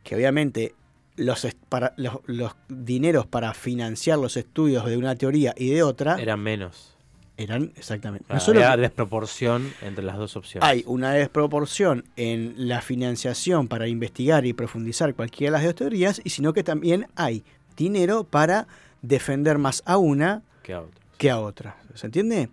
Que 0.02 0.16
obviamente 0.16 0.74
los, 1.16 1.46
para, 1.68 1.94
los, 1.96 2.18
los 2.26 2.54
dineros 2.68 3.26
para 3.26 3.54
financiar 3.54 4.18
los 4.18 4.36
estudios 4.36 4.84
de 4.86 4.96
una 4.96 5.14
teoría 5.16 5.54
y 5.56 5.70
de 5.70 5.82
otra 5.82 6.20
Eran 6.20 6.40
menos. 6.40 6.94
eran 7.36 7.72
exactamente. 7.76 8.26
No 8.32 8.40
solo 8.40 8.60
Había 8.60 8.74
que 8.76 8.80
desproporción 8.82 9.72
entre 9.82 10.04
las 10.04 10.16
dos 10.16 10.36
opciones. 10.36 10.68
hay 10.68 10.82
una 10.86 11.12
desproporción 11.12 12.04
en 12.16 12.54
la 12.68 12.80
financiación 12.80 13.68
para 13.68 13.86
investigar 13.88 14.44
y 14.46 14.52
profundizar 14.52 15.14
cualquiera 15.14 15.52
de 15.58 15.58
las 15.58 15.64
dos 15.66 15.74
teorías, 15.76 16.20
y 16.24 16.30
sino 16.30 16.52
que 16.52 16.62
también 16.64 17.06
hay 17.16 17.44
dinero 17.76 18.24
para 18.24 18.66
defender 19.02 19.58
más 19.58 19.82
a 19.86 19.98
una 19.98 20.42
que 20.62 20.72
a 20.74 20.80
otro. 20.80 21.00
que 21.18 21.30
a 21.30 21.38
otra. 21.40 21.76
¿Se 21.94 22.06
entiende? 22.06 22.48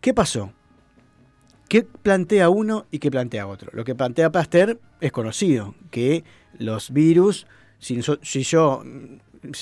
¿Qué 0.00 0.14
pasó? 0.14 0.52
¿Qué 1.72 1.84
plantea 1.84 2.50
uno 2.50 2.84
y 2.90 2.98
qué 2.98 3.10
plantea 3.10 3.46
otro? 3.46 3.70
Lo 3.72 3.82
que 3.82 3.94
plantea 3.94 4.30
Pasteur 4.30 4.78
es 5.00 5.10
conocido, 5.10 5.74
que 5.90 6.22
los 6.58 6.90
virus, 6.90 7.46
si, 7.78 7.98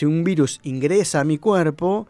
un 0.05 0.25
virus 0.25 0.59
ingresa 0.65 1.21
a 1.21 1.25
mi 1.25 1.39
cuerpo, 1.39 2.09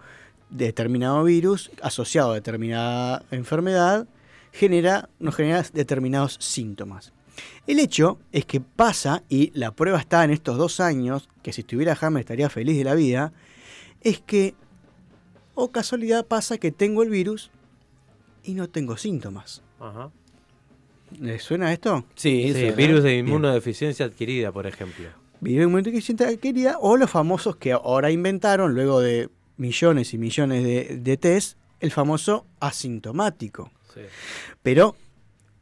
determinado 0.48 1.22
virus 1.24 1.70
asociado 1.82 2.30
a 2.30 2.36
determinada 2.36 3.26
enfermedad, 3.30 4.08
genera, 4.52 5.10
nos 5.18 5.36
genera 5.36 5.66
determinados 5.70 6.38
síntomas. 6.40 7.12
El 7.66 7.78
hecho 7.78 8.18
es 8.32 8.46
que 8.46 8.62
pasa, 8.62 9.22
y 9.28 9.50
la 9.52 9.72
prueba 9.72 9.98
está 9.98 10.24
en 10.24 10.30
estos 10.30 10.56
dos 10.56 10.80
años, 10.80 11.28
que 11.42 11.52
si 11.52 11.60
estuviera 11.60 11.98
Hammer 12.00 12.20
estaría 12.20 12.48
feliz 12.48 12.78
de 12.78 12.84
la 12.84 12.94
vida, 12.94 13.34
es 14.00 14.18
que, 14.18 14.54
o 15.54 15.70
casualidad 15.70 16.24
pasa 16.24 16.56
que 16.56 16.72
tengo 16.72 17.02
el 17.02 17.10
virus 17.10 17.50
y 18.42 18.54
no 18.54 18.70
tengo 18.70 18.96
síntomas. 18.96 19.62
Ajá. 19.80 20.10
¿Les 21.18 21.42
suena 21.42 21.72
esto? 21.72 22.04
Sí, 22.14 22.52
Sí, 22.54 22.70
virus 22.76 23.02
de 23.02 23.16
inmunodeficiencia 23.18 24.06
adquirida, 24.06 24.52
por 24.52 24.66
ejemplo. 24.66 25.06
Virus 25.40 25.64
inmunodeficiencia 25.66 26.36
querida, 26.36 26.76
o 26.78 26.96
los 26.96 27.10
famosos 27.10 27.56
que 27.56 27.72
ahora 27.72 28.10
inventaron, 28.10 28.74
luego 28.74 29.00
de 29.00 29.28
millones 29.56 30.14
y 30.14 30.18
millones 30.18 30.62
de, 30.62 30.98
de 30.98 31.16
test, 31.16 31.58
el 31.80 31.90
famoso 31.90 32.46
asintomático. 32.60 33.72
Sí. 33.94 34.02
Pero 34.62 34.94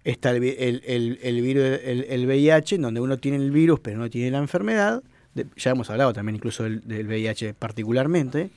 está 0.04 0.30
el, 0.32 0.42
el- 0.44 0.82
el- 0.84 1.18
el 1.22 1.40
virus, 1.42 1.64
el, 1.84 2.04
el 2.08 2.26
VIH, 2.26 2.74
en 2.76 2.82
donde 2.82 3.00
uno 3.00 3.18
tiene 3.18 3.38
el 3.38 3.50
virus 3.50 3.80
pero 3.80 3.98
no 3.98 4.10
tiene 4.10 4.30
la 4.32 4.38
enfermedad. 4.38 5.02
De- 5.34 5.46
ya 5.56 5.70
hemos 5.70 5.88
hablado 5.90 6.12
también 6.12 6.36
incluso 6.36 6.64
del, 6.64 6.80
del 6.86 7.06
VIH 7.06 7.54
particularmente. 7.54 8.50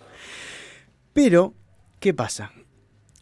Pero, 1.14 1.54
¿qué 2.00 2.14
pasa? 2.14 2.52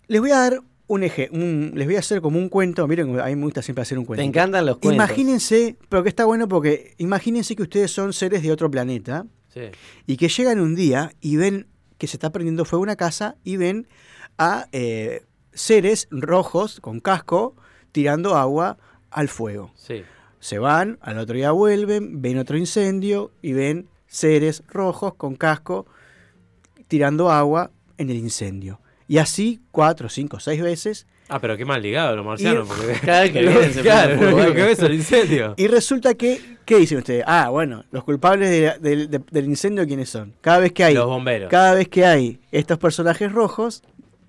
Les 0.07 0.21
voy 0.21 0.31
a 0.31 0.37
dar 0.37 0.61
un 0.89 1.03
eje, 1.03 1.29
un- 1.31 1.71
les 1.75 1.85
voy 1.87 1.95
a 1.95 1.99
hacer 1.99 2.19
como 2.19 2.37
un 2.39 2.49
cuento. 2.49 2.85
Miren, 2.87 3.19
a 3.19 3.25
mí 3.27 3.35
me 3.35 3.43
gusta 3.43 3.61
siempre 3.61 3.83
hacer 3.83 3.97
un 3.97 4.05
cuento. 4.05 4.21
Te 4.21 4.25
encantan 4.27 4.65
los 4.65 4.77
cuentos. 4.79 4.95
Imagínense, 4.95 5.77
pero 5.87 6.03
que 6.03 6.09
está 6.09 6.25
bueno 6.25 6.47
porque 6.47 6.95
imagínense 6.97 7.55
que 7.55 7.61
ustedes 7.63 7.91
son 7.91 8.11
seres 8.11 8.41
de 8.43 8.51
otro 8.51 8.69
planeta 8.69 9.25
Sí. 9.53 9.61
y 10.07 10.17
que 10.17 10.27
llegan 10.27 10.59
un 10.59 10.75
día 10.75 11.13
y 11.21 11.37
ven 11.37 11.67
que 11.97 12.07
se 12.07 12.17
está 12.17 12.31
prendiendo 12.31 12.65
fuego 12.65 12.83
una 12.83 12.95
casa 12.95 13.35
y 13.43 13.57
ven 13.57 13.87
a 14.37 14.67
eh, 14.71 15.23
seres 15.53 16.07
rojos 16.11 16.79
con 16.81 16.99
casco 16.99 17.55
tirando 17.91 18.35
agua 18.35 18.77
al 19.11 19.27
fuego. 19.27 19.71
Sí. 19.75 20.03
Se 20.39 20.57
van, 20.57 20.97
al 21.01 21.17
otro 21.19 21.35
día 21.35 21.51
vuelven, 21.51 22.21
ven 22.21 22.37
otro 22.39 22.57
incendio 22.57 23.31
y 23.41 23.53
ven 23.53 23.87
seres 24.07 24.63
rojos 24.69 25.13
con 25.15 25.35
casco 25.35 25.85
tirando 26.87 27.29
agua 27.29 27.71
en 27.97 28.09
el 28.09 28.17
incendio. 28.17 28.79
Y 29.09 29.17
así 29.17 29.59
cuatro, 29.71 30.07
cinco, 30.07 30.39
seis 30.39 30.61
veces. 30.61 31.05
Ah, 31.27 31.39
pero 31.39 31.57
qué 31.57 31.65
mal 31.65 31.81
ligado 31.81 32.15
los 32.15 32.25
marcianos. 32.25 32.65
Y- 32.67 32.71
Porque... 32.71 32.99
Cada 33.05 33.21
vez 33.23 33.31
que 33.33 33.39
vienen 33.47 33.73
se 33.73 33.81
claro, 33.81 34.07
prende 34.07 34.25
lo 34.25 34.31
fuego. 34.31 34.37
único 34.47 34.55
que 34.55 34.63
ves 34.63 34.77
es 34.79 34.83
el 34.85 34.93
incendio. 34.93 35.53
Y 35.57 35.67
resulta 35.67 36.13
que, 36.13 36.57
¿qué 36.63 36.77
dicen 36.77 36.99
ustedes? 36.99 37.23
Ah, 37.27 37.49
bueno, 37.49 37.83
los 37.91 38.03
culpables 38.05 38.49
de- 38.49 38.79
de- 38.79 39.07
de- 39.07 39.21
del 39.31 39.45
incendio, 39.45 39.85
¿quiénes 39.85 40.09
son? 40.09 40.33
Cada 40.41 40.59
vez 40.59 40.71
que 40.71 40.83
hay 40.85 40.93
Los 40.93 41.07
bomberos. 41.07 41.49
Cada 41.49 41.73
vez 41.73 41.89
que 41.89 42.05
hay 42.05 42.39
estos 42.51 42.77
personajes 42.77 43.31
rojos, 43.31 43.83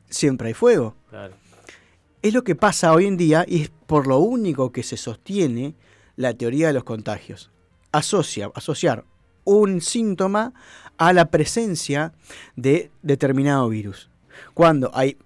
siempre 0.09 0.49
hay 0.49 0.55
fuego. 0.55 0.97
Claro. 1.11 1.35
Es 2.23 2.35
lo 2.35 2.43
que 2.45 2.55
pasa 2.55 2.93
hoy 2.93 3.07
en 3.07 3.17
día 3.17 3.45
y 3.47 3.63
es 3.63 3.71
por 3.87 4.07
lo 4.07 4.19
único 4.19 4.73
que 4.73 4.83
se 4.83 4.97
sostiene 4.97 5.75
la 6.17 6.35
teoría 6.35 6.67
de 6.67 6.73
los 6.75 6.85
contagios. 6.85 7.51
Asocia, 7.93 8.51
asociar 8.55 9.05
un 9.45 9.81
síntoma 9.81 10.53
a 10.99 11.13
la 11.15 11.31
presencia 11.31 12.13
de 12.57 12.91
determinado 13.03 13.69
virus. 13.71 14.10
Cuando 14.55 14.91
hay 14.95 15.17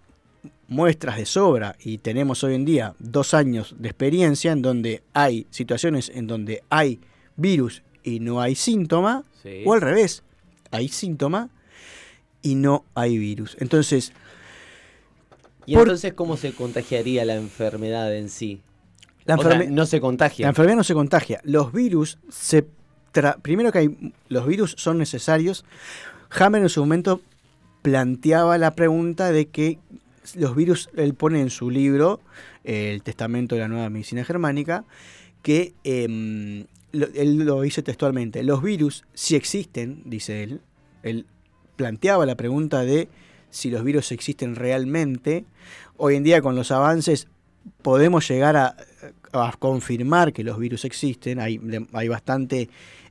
muestras 0.68 1.16
de 1.16 1.26
sobra 1.26 1.76
y 1.78 1.98
tenemos 1.98 2.42
hoy 2.44 2.54
en 2.54 2.64
día 2.64 2.94
dos 2.98 3.34
años 3.34 3.74
de 3.78 3.88
experiencia 3.88 4.52
en 4.52 4.62
donde 4.62 5.02
hay 5.12 5.46
situaciones 5.50 6.10
en 6.14 6.26
donde 6.26 6.62
hay 6.70 7.00
virus 7.36 7.82
y 8.02 8.20
no 8.20 8.40
hay 8.40 8.54
síntoma, 8.54 9.24
Sí. 9.42 9.62
o 9.66 9.74
al 9.74 9.80
revés, 9.80 10.22
hay 10.70 10.88
síntoma 10.88 11.50
y 12.42 12.54
no 12.54 12.84
hay 12.94 13.18
virus. 13.18 13.56
Entonces, 13.60 14.12
¿Y 15.66 15.74
Por- 15.74 15.84
entonces 15.84 16.12
cómo 16.12 16.36
se 16.36 16.52
contagiaría 16.52 17.24
la 17.24 17.36
enfermedad 17.36 18.14
en 18.14 18.28
sí? 18.28 18.60
la, 19.24 19.36
O 19.36 19.42
sea, 19.42 19.52
enferme- 19.52 19.70
no 19.70 19.86
se 19.86 19.98
contagia. 20.00 20.44
la 20.44 20.50
enfermedad 20.50 20.76
no 20.76 20.84
se 20.84 20.92
contagia. 20.94 21.40
Los 21.44 21.72
virus 21.72 22.18
se... 22.28 22.66
tra- 23.14 23.40
Primero 23.40 23.72
que 23.72 23.78
hay, 23.78 24.12
los 24.28 24.46
virus 24.46 24.74
son 24.76 24.98
necesarios. 24.98 25.64
Hammer 26.30 26.60
en 26.62 26.68
su 26.68 26.80
momento 26.80 27.22
planteaba 27.88 28.56
la 28.56 28.74
pregunta 28.74 29.30
de 29.30 29.44
que 29.48 29.78
los 30.36 30.56
virus, 30.56 30.88
él 30.96 31.12
pone 31.12 31.42
en 31.42 31.50
su 31.50 31.68
libro, 31.68 32.18
El 32.64 33.02
Testamento 33.02 33.56
de 33.56 33.60
la 33.60 33.68
Nueva 33.68 33.90
Medicina 33.90 34.24
Germánica, 34.24 34.86
que 35.42 35.74
em, 35.84 36.64
lo- 36.92 37.08
él 37.14 37.44
lo 37.44 37.60
dice 37.60 37.82
textualmente, 37.82 38.42
los 38.42 38.62
virus, 38.62 39.04
si 39.12 39.36
existen, 39.36 40.00
dice 40.06 40.42
él, 40.42 40.62
él 41.02 41.26
planteaba 41.76 42.24
la 42.24 42.36
pregunta 42.36 42.80
de 42.86 43.10
si 43.50 43.70
los 43.70 43.84
virus 43.84 44.12
existen 44.12 44.56
realmente. 44.56 45.44
Hoy 45.98 46.14
en 46.16 46.24
día 46.24 46.40
con 46.40 46.56
los 46.56 46.70
avances 46.70 47.28
podemos 47.82 48.26
llegar 48.26 48.56
a, 48.56 48.76
a 49.34 49.54
confirmar 49.58 50.32
que 50.32 50.42
los 50.42 50.58
virus 50.58 50.86
existen, 50.86 51.38
hay, 51.38 51.60
hay 51.92 52.08
bastante 52.08 52.70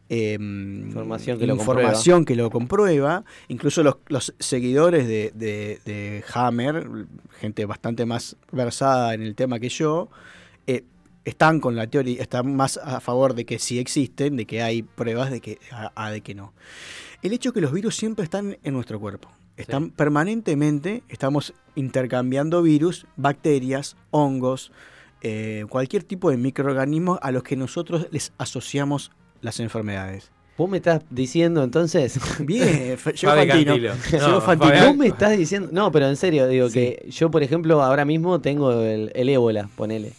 em, 0.09 0.87
Información 0.87 1.39
que 1.39 1.47
lo 1.47 1.55
información 1.55 2.25
que 2.25 2.35
lo 2.35 2.49
comprueba. 2.49 3.23
Incluso 3.47 3.83
los, 3.83 3.95
los 4.07 4.33
seguidores 4.39 5.07
de, 5.07 5.31
de- 5.33 5.79
de 5.85 6.23
Hammer, 6.33 6.87
gente 7.39 7.65
bastante 7.65 8.05
más 8.05 8.35
versada 8.51 9.13
en 9.13 9.21
el 9.21 9.35
tema 9.35 9.59
que 9.59 9.69
yo, 9.69 10.09
eh, 10.67 10.83
están 11.25 11.59
con 11.59 11.75
la 11.75 11.87
teoría, 11.87 12.21
están 12.21 12.55
más 12.55 12.77
a 12.77 12.99
favor 12.99 13.33
de 13.33 13.45
que 13.45 13.57
sí 13.59 13.79
existen, 13.79 14.35
de 14.37 14.45
que 14.45 14.61
hay 14.61 14.83
pruebas 14.83 15.31
de 15.31 15.39
que, 15.41 15.57
a, 15.71 15.91
a 15.95 16.11
de 16.11 16.21
que 16.21 16.35
no. 16.35 16.53
El 17.21 17.31
hecho 17.33 17.49
es 17.49 17.53
que 17.53 17.61
los 17.61 17.71
virus 17.71 17.95
siempre 17.95 18.23
están 18.25 18.57
en 18.63 18.73
nuestro 18.73 18.99
cuerpo. 18.99 19.29
Están 19.55 19.91
permanentemente, 19.91 21.03
estamos 21.09 21.53
intercambiando 21.75 22.61
virus, 22.61 23.05
bacterias, 23.15 23.95
hongos, 24.11 24.71
eh, 25.21 25.65
cualquier 25.69 26.03
tipo 26.03 26.29
de 26.31 26.37
microorganismos 26.37 27.19
a 27.21 27.31
los 27.31 27.43
que 27.43 27.55
nosotros 27.55 28.07
les 28.11 28.33
asociamos 28.37 29.11
las 29.43 29.59
enfermedades. 29.59 30.31
Vos 30.57 30.69
me 30.69 30.77
estás 30.77 31.01
diciendo 31.09 31.63
entonces. 31.63 32.19
Bien, 32.39 32.95
llegó 33.15 33.33
Fantino. 33.35 33.75
No, 34.19 34.41
Fantino. 34.41 34.41
Fabián- 34.71 34.87
Vos 34.87 34.97
me 34.97 35.07
estás 35.07 35.37
diciendo. 35.37 35.69
No, 35.71 35.91
pero 35.91 36.07
en 36.07 36.15
serio, 36.15 36.47
digo 36.47 36.69
Sí. 36.69 36.73
que 36.73 37.05
yo, 37.09 37.29
por 37.31 37.43
ejemplo, 37.43 37.81
ahora 37.83 38.05
mismo 38.05 38.39
tengo 38.41 38.71
el, 38.81 39.11
el 39.15 39.29
ébola, 39.29 39.69
ponele. 39.75 40.13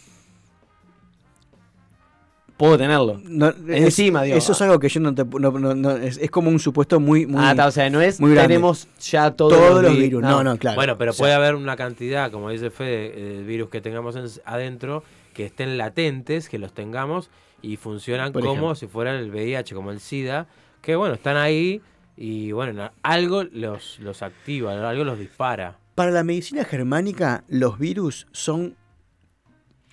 Puedo 2.57 2.77
tenerlo. 2.77 3.19
No, 3.25 3.53
Encima, 3.67 4.23
digo. 4.23 4.37
Eso 4.37 4.53
es 4.53 4.61
algo 4.61 4.79
que 4.79 4.87
yo 4.87 5.01
no 5.01 5.13
te. 5.13 5.25
no- 5.25 5.51
no- 5.51 5.75
no- 5.75 5.91
es, 5.97 6.17
es 6.17 6.31
como 6.31 6.49
un 6.49 6.59
supuesto 6.59 7.01
muy. 7.01 7.25
muy 7.25 7.43
ah, 7.43 7.51
está, 7.51 7.67
o 7.67 7.71
sea, 7.71 7.89
no 7.89 7.99
es. 7.99 8.21
muy. 8.21 8.33
Tenemos 8.33 8.87
ya 9.01 9.31
todos, 9.31 9.51
todos 9.57 9.83
los 9.83 9.91
vi- 9.91 10.03
virus. 10.03 10.21
No, 10.21 10.41
no, 10.41 10.57
claro. 10.57 10.75
Bueno, 10.77 10.97
pero 10.97 11.11
O 11.11 11.13
sea, 11.13 11.21
puede 11.23 11.33
haber 11.33 11.55
una 11.55 11.75
cantidad, 11.75 12.31
como 12.31 12.49
dice 12.49 12.69
Fede, 12.69 13.11
de 13.11 13.43
virus 13.43 13.69
que 13.69 13.81
tengamos 13.81 14.15
en- 14.15 14.27
adentro 14.45 15.03
que 15.33 15.45
estén 15.45 15.77
latentes, 15.77 16.47
que 16.47 16.57
los 16.57 16.73
tengamos 16.73 17.29
y 17.65 17.77
funcionan 17.77 18.31
Por 18.31 18.41
como 18.41 18.53
ejemplo. 18.53 18.75
si 18.75 18.87
fuera 18.87 19.17
el 19.17 19.29
VIH, 19.31 19.73
como 19.75 19.91
el 19.91 19.99
SIDA, 19.99 20.47
que 20.81 20.95
bueno, 20.95 21.15
están 21.15 21.37
ahí 21.37 21.81
y 22.15 22.51
bueno, 22.51 22.91
algo 23.03 23.43
los, 23.43 23.99
los 23.99 24.21
activa, 24.21 24.87
algo 24.89 25.03
los 25.03 25.17
dispara. 25.19 25.77
Para 25.95 26.11
la 26.11 26.23
medicina 26.23 26.63
germánica, 26.65 27.43
los 27.47 27.79
virus 27.79 28.27
son 28.31 28.75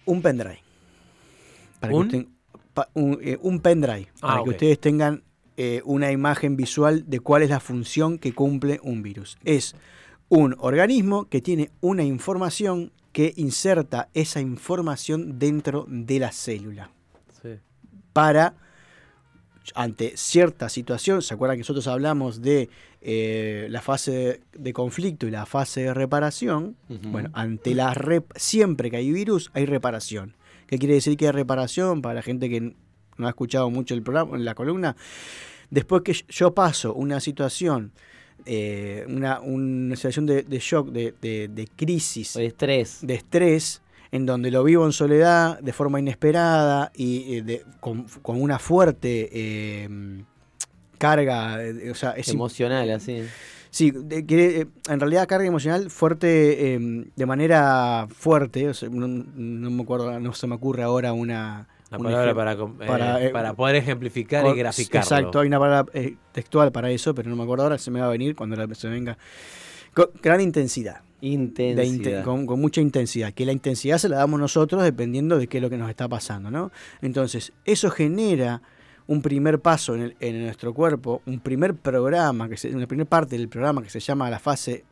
un 0.04 0.20
pendrive. 0.22 0.60
Para 1.80 1.94
¿Un? 1.94 2.08
que 2.08 2.16
usted- 2.18 2.28
pa- 2.74 2.88
un, 2.94 3.18
eh, 3.22 3.38
un 3.40 3.60
pendrive. 3.60 4.08
Ah, 4.20 4.28
para 4.34 4.44
que 4.44 4.50
ustedes 4.50 4.80
tengan 4.80 5.22
eh, 5.56 5.82
una 5.84 6.10
imagen 6.10 6.56
visual 6.56 7.04
de 7.06 7.20
cuál 7.20 7.42
es 7.42 7.50
la 7.50 7.60
función 7.60 8.18
que 8.18 8.32
cumple 8.34 8.80
un 8.82 9.02
virus. 9.02 9.38
Es 9.44 9.74
un 10.28 10.56
organismo 10.58 11.26
que 11.28 11.40
tiene 11.42 11.70
una 11.80 12.04
información 12.04 12.90
que 13.12 13.34
inserta 13.36 14.08
esa 14.14 14.40
información 14.40 15.38
dentro 15.38 15.84
de 15.88 16.18
la 16.18 16.32
célula. 16.32 16.90
Sí. 17.42 17.58
para, 18.12 18.54
ante 19.74 20.16
cierta 20.16 20.68
situación, 20.68 21.22
¿se 21.22 21.34
acuerdan 21.34 21.56
que 21.56 21.60
nosotros 21.62 21.86
hablamos 21.86 22.42
de 22.42 22.68
eh, 23.00 23.66
la 23.70 23.80
fase 23.80 24.40
de, 24.52 24.72
conflicto 24.72 25.26
y 25.26 25.30
la 25.30 25.46
fase 25.46 25.82
de 25.82 25.94
reparación? 25.94 26.76
Bueno, 27.10 27.30
ante 27.32 27.74
la 27.74 27.92
rep- 27.94 28.32
siempre 28.36 28.90
que 28.90 28.96
hay 28.96 29.10
virus, 29.12 29.50
hay 29.54 29.66
reparación. 29.66 30.34
¿Qué 30.66 30.78
quiere 30.78 30.94
decir 30.94 31.16
que 31.16 31.26
hay 31.26 31.32
reparación? 31.32 32.00
Para 32.02 32.14
la 32.14 32.22
gente 32.22 32.48
que 32.48 32.74
no 33.18 33.26
ha 33.26 33.30
escuchado 33.30 33.68
mucho 33.70 33.94
el 33.94 34.02
programa, 34.02 34.38
la 34.38 34.54
columna, 34.54 34.96
después 35.70 36.02
que 36.02 36.14
yo 36.28 36.54
paso 36.54 36.94
una 36.94 37.20
situación, 37.20 37.92
eh, 38.46 39.04
una, 39.08 39.40
una 39.40 39.94
situación 39.96 40.26
de, 40.26 40.42
de 40.42 40.58
shock, 40.58 40.88
de, 40.90 41.14
de- 41.20 41.48
de 41.48 41.68
crisis, 41.76 42.34
estrés. 42.36 42.98
de 43.02 43.14
estrés, 43.14 43.81
en 44.12 44.26
donde 44.26 44.50
lo 44.50 44.62
vivo 44.62 44.84
en 44.86 44.92
soledad, 44.92 45.58
de 45.60 45.72
forma 45.72 45.98
inesperada 45.98 46.92
y 46.94 47.36
eh, 47.38 47.42
de- 47.42 47.64
con, 47.80 48.04
con 48.22 48.40
una 48.40 48.58
fuerte 48.60 49.28
eh, 49.32 49.88
carga, 50.98 51.62
eh, 51.64 51.90
o 51.90 51.94
sea, 51.94 52.12
es 52.12 52.28
im- 52.28 52.32
Emocional, 52.34 52.90
así. 52.90 53.22
sí, 53.70 53.90
de- 53.90 54.24
que, 54.26 54.60
eh, 54.60 54.66
en 54.88 55.00
realidad 55.00 55.26
carga 55.26 55.46
emocional 55.46 55.90
fuerte, 55.90 56.74
eh, 56.74 57.04
de 57.16 57.26
manera 57.26 58.06
fuerte, 58.14 58.68
o 58.68 58.74
sea, 58.74 58.88
no, 58.90 59.08
no 59.08 59.70
me 59.70 59.82
acuerdo, 59.82 60.20
no 60.20 60.32
se 60.34 60.46
me 60.46 60.54
ocurre 60.54 60.82
ahora 60.82 61.12
una... 61.12 61.66
La 61.90 61.98
un 61.98 62.04
palabra 62.04 62.34
para, 62.34 62.52
eh, 62.52 62.56
para, 62.86 63.22
eh, 63.22 63.30
para 63.30 63.52
poder 63.54 63.76
ejemplificar 63.76 64.46
y 64.46 64.54
graficarlo. 64.54 65.02
Exacto, 65.04 65.40
hay 65.40 65.48
una 65.48 65.58
palabra 65.58 65.92
textual 66.32 66.72
para 66.72 66.90
eso, 66.90 67.14
pero 67.14 67.28
no 67.28 67.36
me 67.36 67.42
acuerdo 67.42 67.64
ahora, 67.64 67.76
se 67.78 67.90
me 67.90 68.00
va 68.00 68.06
a 68.06 68.10
venir 68.10 68.34
cuando 68.34 68.56
la- 68.56 68.74
se 68.74 68.88
venga. 68.88 69.18
Con 69.92 70.06
gran 70.22 70.40
intensidad. 70.40 71.00
Intensidad. 71.22 71.84
inte- 71.84 72.22
con, 72.22 72.46
con 72.46 72.60
mucha 72.60 72.80
intensidad, 72.80 73.32
que 73.32 73.46
la 73.46 73.52
intensidad 73.52 73.98
se 73.98 74.08
la 74.08 74.16
damos 74.18 74.38
nosotros 74.40 74.82
dependiendo 74.82 75.38
de 75.38 75.46
qué 75.46 75.58
es 75.58 75.62
lo 75.62 75.70
que 75.70 75.78
nos 75.78 75.88
está 75.88 76.08
pasando, 76.08 76.50
¿no? 76.50 76.70
Entonces, 77.00 77.52
eso 77.64 77.90
genera 77.90 78.60
un 79.06 79.22
primer 79.22 79.60
paso 79.60 79.94
en, 79.94 80.02
el- 80.02 80.16
en 80.20 80.42
nuestro 80.44 80.74
cuerpo, 80.74 81.22
un 81.26 81.40
primer 81.40 81.74
programa, 81.74 82.48
que 82.48 82.56
se, 82.56 82.74
una 82.74 82.86
primera 82.86 83.08
parte 83.08 83.36
del 83.38 83.48
programa 83.48 83.82
que 83.82 83.90
se 83.90 84.00
llama 84.00 84.28
la 84.30 84.38
fase 84.38 84.84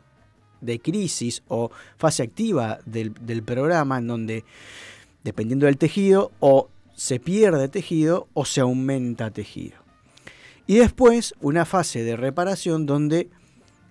de 0.60 0.78
crisis 0.78 1.42
o 1.48 1.70
fase 1.96 2.22
activa 2.22 2.78
del, 2.86 3.12
del 3.14 3.42
programa, 3.42 3.98
en 3.98 4.06
donde, 4.06 4.44
dependiendo 5.24 5.66
del 5.66 5.78
tejido, 5.78 6.30
o 6.40 6.68
se 6.94 7.18
pierde 7.18 7.68
tejido 7.68 8.28
o 8.34 8.44
se 8.44 8.60
aumenta 8.60 9.30
tejido. 9.30 9.78
Y 10.66 10.76
después 10.76 11.34
una 11.40 11.64
fase 11.64 12.04
de 12.04 12.14
reparación 12.16 12.84
donde 12.86 13.30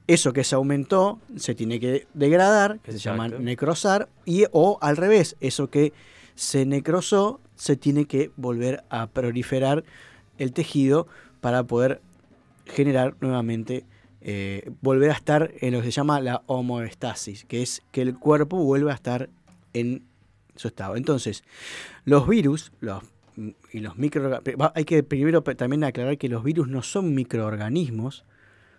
eso 0.09 0.33
que 0.33 0.43
se 0.43 0.55
aumentó 0.55 1.19
se 1.35 1.53
tiene 1.53 1.79
que 1.79 2.07
degradar, 2.15 2.79
que 2.79 2.91
se 2.91 2.97
llama 2.97 3.27
necrosar, 3.27 4.09
y 4.25 4.45
o 4.51 4.79
al 4.81 4.97
revés, 4.97 5.35
eso 5.39 5.69
que 5.69 5.93
se 6.33 6.65
necrosó 6.65 7.39
se 7.55 7.75
tiene 7.75 8.05
que 8.05 8.31
volver 8.35 8.83
a 8.89 9.05
proliferar 9.05 9.83
el 10.39 10.51
tejido 10.51 11.07
para 11.41 11.63
poder 11.63 12.01
generar 12.65 13.17
nuevamente, 13.21 13.85
eh, 14.21 14.71
volver 14.81 15.11
a 15.11 15.13
estar 15.13 15.51
en 15.61 15.73
lo 15.73 15.81
que 15.81 15.85
se 15.85 15.91
llama 15.91 16.19
la 16.21 16.41
homoestasis, 16.47 17.45
que 17.45 17.61
es 17.61 17.83
que 17.91 18.01
el 18.01 18.17
cuerpo 18.17 18.57
vuelva 18.57 18.93
a 18.93 18.95
estar 18.95 19.29
en 19.73 20.01
su 20.55 20.69
estado. 20.69 20.95
Entonces, 20.95 21.43
los 22.05 22.27
virus, 22.27 22.71
los 22.79 23.03
y 23.71 23.79
los 23.79 23.95
micro 23.97 24.41
hay 24.73 24.83
que 24.83 25.03
primero 25.03 25.43
también 25.43 25.83
aclarar 25.83 26.17
que 26.17 26.27
los 26.27 26.43
virus 26.43 26.67
no 26.67 26.81
son 26.81 27.13
microorganismos, 27.13 28.25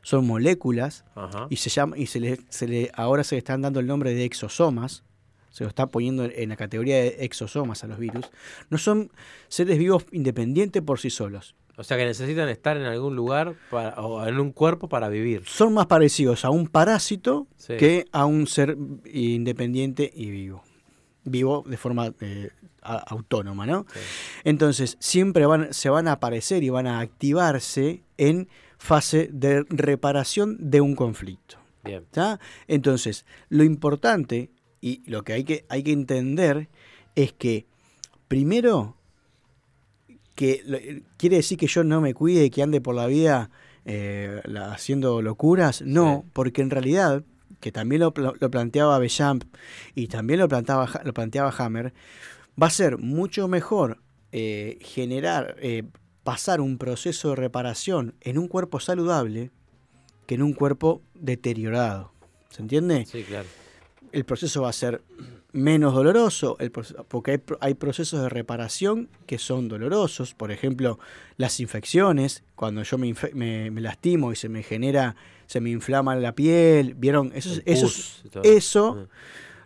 son 0.02 0.26
moléculas 0.26 1.04
Ajá. 1.14 1.46
y 1.50 1.56
se 1.56 1.70
llama 1.70 1.96
y 1.98 2.06
se 2.06 2.20
le, 2.20 2.40
se 2.48 2.66
le 2.66 2.90
ahora 2.94 3.24
se 3.24 3.34
le 3.34 3.38
están 3.38 3.62
dando 3.62 3.80
el 3.80 3.86
nombre 3.86 4.14
de 4.14 4.24
exosomas. 4.24 5.04
Se 5.50 5.64
lo 5.64 5.68
está 5.68 5.88
poniendo 5.88 6.24
en, 6.24 6.48
la 6.48 6.56
categoría 6.56 6.96
de 6.96 7.16
exosomas 7.24 7.82
a 7.82 7.88
los 7.88 7.98
virus. 7.98 8.24
No 8.70 8.78
son 8.78 9.10
seres 9.48 9.78
vivos 9.78 10.06
independientes 10.12 10.80
por 10.80 11.00
sí 11.00 11.10
solos. 11.10 11.56
O 11.76 11.82
sea 11.82 11.96
que 11.96 12.04
necesitan 12.04 12.48
estar 12.48 12.76
en 12.76 12.84
algún 12.84 13.16
lugar 13.16 13.54
para, 13.68 14.00
o 14.00 14.24
en 14.26 14.38
un 14.38 14.52
cuerpo 14.52 14.88
para 14.88 15.08
vivir. 15.08 15.42
Son 15.46 15.74
más 15.74 15.86
parecidos 15.86 16.44
a 16.44 16.50
un 16.50 16.68
parásito 16.68 17.48
Sí. 17.56 17.76
que 17.78 18.04
a 18.12 18.26
un 18.26 18.46
ser 18.46 18.76
independiente 19.12 20.10
y 20.14 20.30
vivo. 20.30 20.62
Vivo 21.24 21.64
de 21.66 21.76
forma 21.76 22.12
eh, 22.20 22.50
autónoma, 22.82 23.66
¿no? 23.66 23.86
Sí. 23.92 24.00
Entonces, 24.44 24.96
siempre 25.00 25.46
van, 25.46 25.72
se 25.74 25.90
van 25.90 26.06
a 26.08 26.12
aparecer 26.12 26.62
y 26.62 26.68
van 26.70 26.86
a 26.86 27.00
activarse 27.00 28.02
en 28.18 28.48
fase 28.80 29.28
de 29.30 29.62
reparación 29.68 30.56
de 30.58 30.80
un 30.80 30.96
conflicto. 30.96 31.58
Bien. 31.84 32.04
Entonces, 32.66 33.26
lo 33.50 33.62
importante 33.62 34.50
y 34.80 35.02
lo 35.08 35.22
que 35.22 35.34
hay 35.34 35.44
que, 35.44 35.66
hay 35.68 35.82
que 35.82 35.92
entender 35.92 36.68
es 37.14 37.32
que, 37.34 37.66
primero, 38.26 38.96
que 40.34 40.62
lo- 40.64 40.78
quiere 41.18 41.36
decir 41.36 41.58
que 41.58 41.66
yo 41.66 41.84
no 41.84 42.00
me 42.00 42.14
cuide 42.14 42.44
y 42.46 42.50
que 42.50 42.62
ande 42.62 42.80
por 42.80 42.94
la 42.94 43.06
vida 43.06 43.50
eh, 43.86 44.40
la- 44.44 44.72
haciendo 44.72 45.20
locuras. 45.22 45.82
No, 45.82 46.22
Sí. 46.24 46.30
porque 46.34 46.60
en 46.62 46.70
realidad, 46.70 47.24
que 47.60 47.72
también 47.72 48.00
lo, 48.00 48.12
pla- 48.12 48.34
lo 48.38 48.50
planteaba 48.50 48.98
Bechamp 48.98 49.44
y 49.94 50.06
también 50.08 50.40
lo 50.40 50.48
planteaba, 50.48 50.84
Ha- 50.84 51.02
lo 51.04 51.12
planteaba 51.14 51.52
Hammer, 51.58 51.92
va 52.60 52.66
a 52.66 52.70
ser 52.70 52.98
mucho 52.98 53.46
mejor 53.48 53.98
eh, 54.32 54.78
generar, 54.82 55.56
eh, 55.60 55.82
pasar 56.30 56.60
un 56.60 56.78
proceso 56.78 57.30
de 57.30 57.34
reparación 57.36 58.14
en 58.20 58.38
un 58.38 58.46
cuerpo 58.46 58.78
saludable 58.78 59.50
que 60.26 60.36
en 60.36 60.42
un 60.42 60.52
cuerpo 60.52 61.02
deteriorado. 61.14 62.12
¿Se 62.50 62.62
entiende? 62.62 63.04
Sí, 63.04 63.24
claro. 63.24 63.48
El 64.12 64.24
proceso 64.24 64.62
va 64.62 64.68
a 64.68 64.72
ser 64.72 65.02
menos 65.52 65.92
doloroso, 65.92 66.56
el 66.60 66.70
porque 66.70 67.32
hay, 67.32 67.38
pro- 67.38 67.58
hay 67.60 67.74
procesos 67.74 68.22
de 68.22 68.28
reparación 68.28 69.08
que 69.26 69.38
son 69.38 69.66
dolorosos. 69.66 70.34
Por 70.34 70.52
ejemplo, 70.52 71.00
las 71.36 71.58
infecciones, 71.58 72.44
cuando 72.54 72.84
yo 72.84 72.96
me, 72.96 73.08
infe- 73.08 73.32
me- 73.34 73.72
me 73.72 73.80
lastimo 73.80 74.30
y 74.30 74.36
se 74.36 74.48
me 74.48 74.62
genera, 74.62 75.16
se 75.46 75.60
me 75.60 75.70
inflama 75.70 76.14
la 76.14 76.32
piel, 76.36 76.94
¿vieron? 76.94 77.32
Eso, 77.34 77.54
El 77.54 77.62
eso, 77.66 77.86
pus 77.86 78.22
eso 78.44 78.98
Ah. 79.00 79.08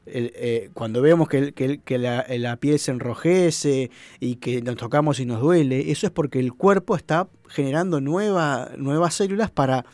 Eh, 0.06 0.70
cuando 0.74 1.00
vemos 1.00 1.28
que, 1.28 1.98
la, 1.98 2.56
piel 2.56 2.78
se 2.78 2.90
enrojece 2.90 3.90
y 4.20 4.36
que 4.36 4.60
nos 4.60 4.76
tocamos 4.76 5.18
y 5.20 5.26
nos 5.26 5.40
duele, 5.40 5.90
eso 5.90 6.06
es 6.06 6.12
porque 6.12 6.38
el 6.38 6.52
cuerpo 6.52 6.96
está 6.96 7.28
generando 7.48 8.00
nueva, 8.00 8.70
nuevas 8.76 9.14
células 9.14 9.50
para 9.50 9.86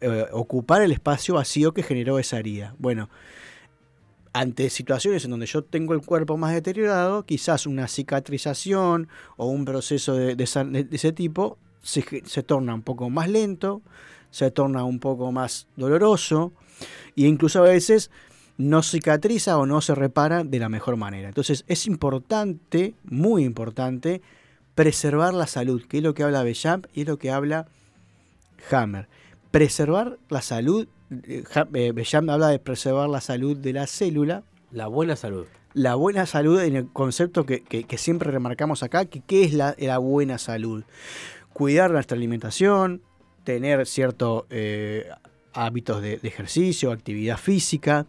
eh, 0.00 0.26
ocupar 0.32 0.82
el 0.82 0.92
espacio 0.92 1.34
vacío 1.34 1.72
que 1.72 1.82
generó 1.82 2.18
esa 2.18 2.38
herida. 2.38 2.74
Bueno, 2.78 3.10
ante 4.32 4.70
situaciones 4.70 5.24
en 5.24 5.30
donde 5.30 5.46
yo 5.46 5.62
tengo 5.62 5.94
el 5.94 6.00
cuerpo 6.00 6.36
más 6.36 6.52
deteriorado, 6.52 7.24
quizás 7.24 7.66
una 7.66 7.86
cicatrización 7.86 9.08
o 9.36 9.46
un 9.46 9.64
proceso 9.64 10.14
de, 10.14 10.36
ese 10.90 11.12
tipo 11.12 11.58
se, 11.82 12.04
se 12.24 12.42
torna 12.42 12.74
un 12.74 12.82
poco 12.82 13.08
más 13.08 13.28
lento, 13.28 13.82
se 14.30 14.50
torna 14.50 14.84
un 14.84 14.98
poco 14.98 15.32
más 15.32 15.68
doloroso 15.76 16.52
e 17.16 17.22
incluso 17.22 17.60
a 17.60 17.62
veces 17.62 18.10
no 18.58 18.82
cicatriza 18.82 19.56
o 19.56 19.64
no 19.66 19.80
se 19.80 19.94
repara 19.94 20.44
de 20.44 20.58
la 20.58 20.68
mejor 20.68 20.96
manera. 20.96 21.28
Entonces 21.28 21.64
es 21.68 21.86
importante, 21.86 22.94
muy 23.04 23.44
importante, 23.44 24.20
preservar 24.74 25.32
la 25.32 25.46
salud, 25.46 25.82
que 25.88 25.98
es 25.98 26.02
lo 26.02 26.12
que 26.14 26.22
habla 26.24 26.42
Bechamp 26.42 26.86
y 26.92 27.00
es 27.02 27.06
lo 27.08 27.18
que 27.18 27.30
habla 27.30 27.66
Hammer. 28.70 29.08
Preservar 29.50 30.18
la 30.28 30.42
salud, 30.42 30.86
eh, 31.10 31.44
eh, 31.74 31.92
Bechamp 31.92 32.28
habla 32.30 32.48
de 32.48 32.58
preservar 32.58 33.08
la 33.08 33.20
salud 33.20 33.56
de 33.56 33.72
la 33.72 33.86
célula, 33.86 34.42
La 34.72 34.86
buena 34.88 35.16
salud. 35.16 35.46
la 35.74 35.94
buena 35.94 36.26
salud 36.26 36.60
en 36.60 36.76
el 36.76 36.88
concepto 36.88 37.46
que, 37.46 37.62
que- 37.62 37.84
que 37.84 37.98
siempre 37.98 38.30
remarcamos 38.30 38.82
acá, 38.82 39.04
que 39.06 39.20
qué 39.20 39.44
es 39.44 39.52
la, 39.54 39.74
la 39.78 39.98
buena 39.98 40.38
salud. 40.38 40.82
cuidar 41.52 41.90
nuestra 41.90 42.16
alimentación, 42.16 43.02
tener 43.44 43.84
ciertos 43.86 44.44
eh, 44.50 45.08
hábitos 45.54 46.02
de, 46.02 46.18
de 46.18 46.28
ejercicio, 46.28 46.92
actividad 46.92 47.36
física, 47.38 48.06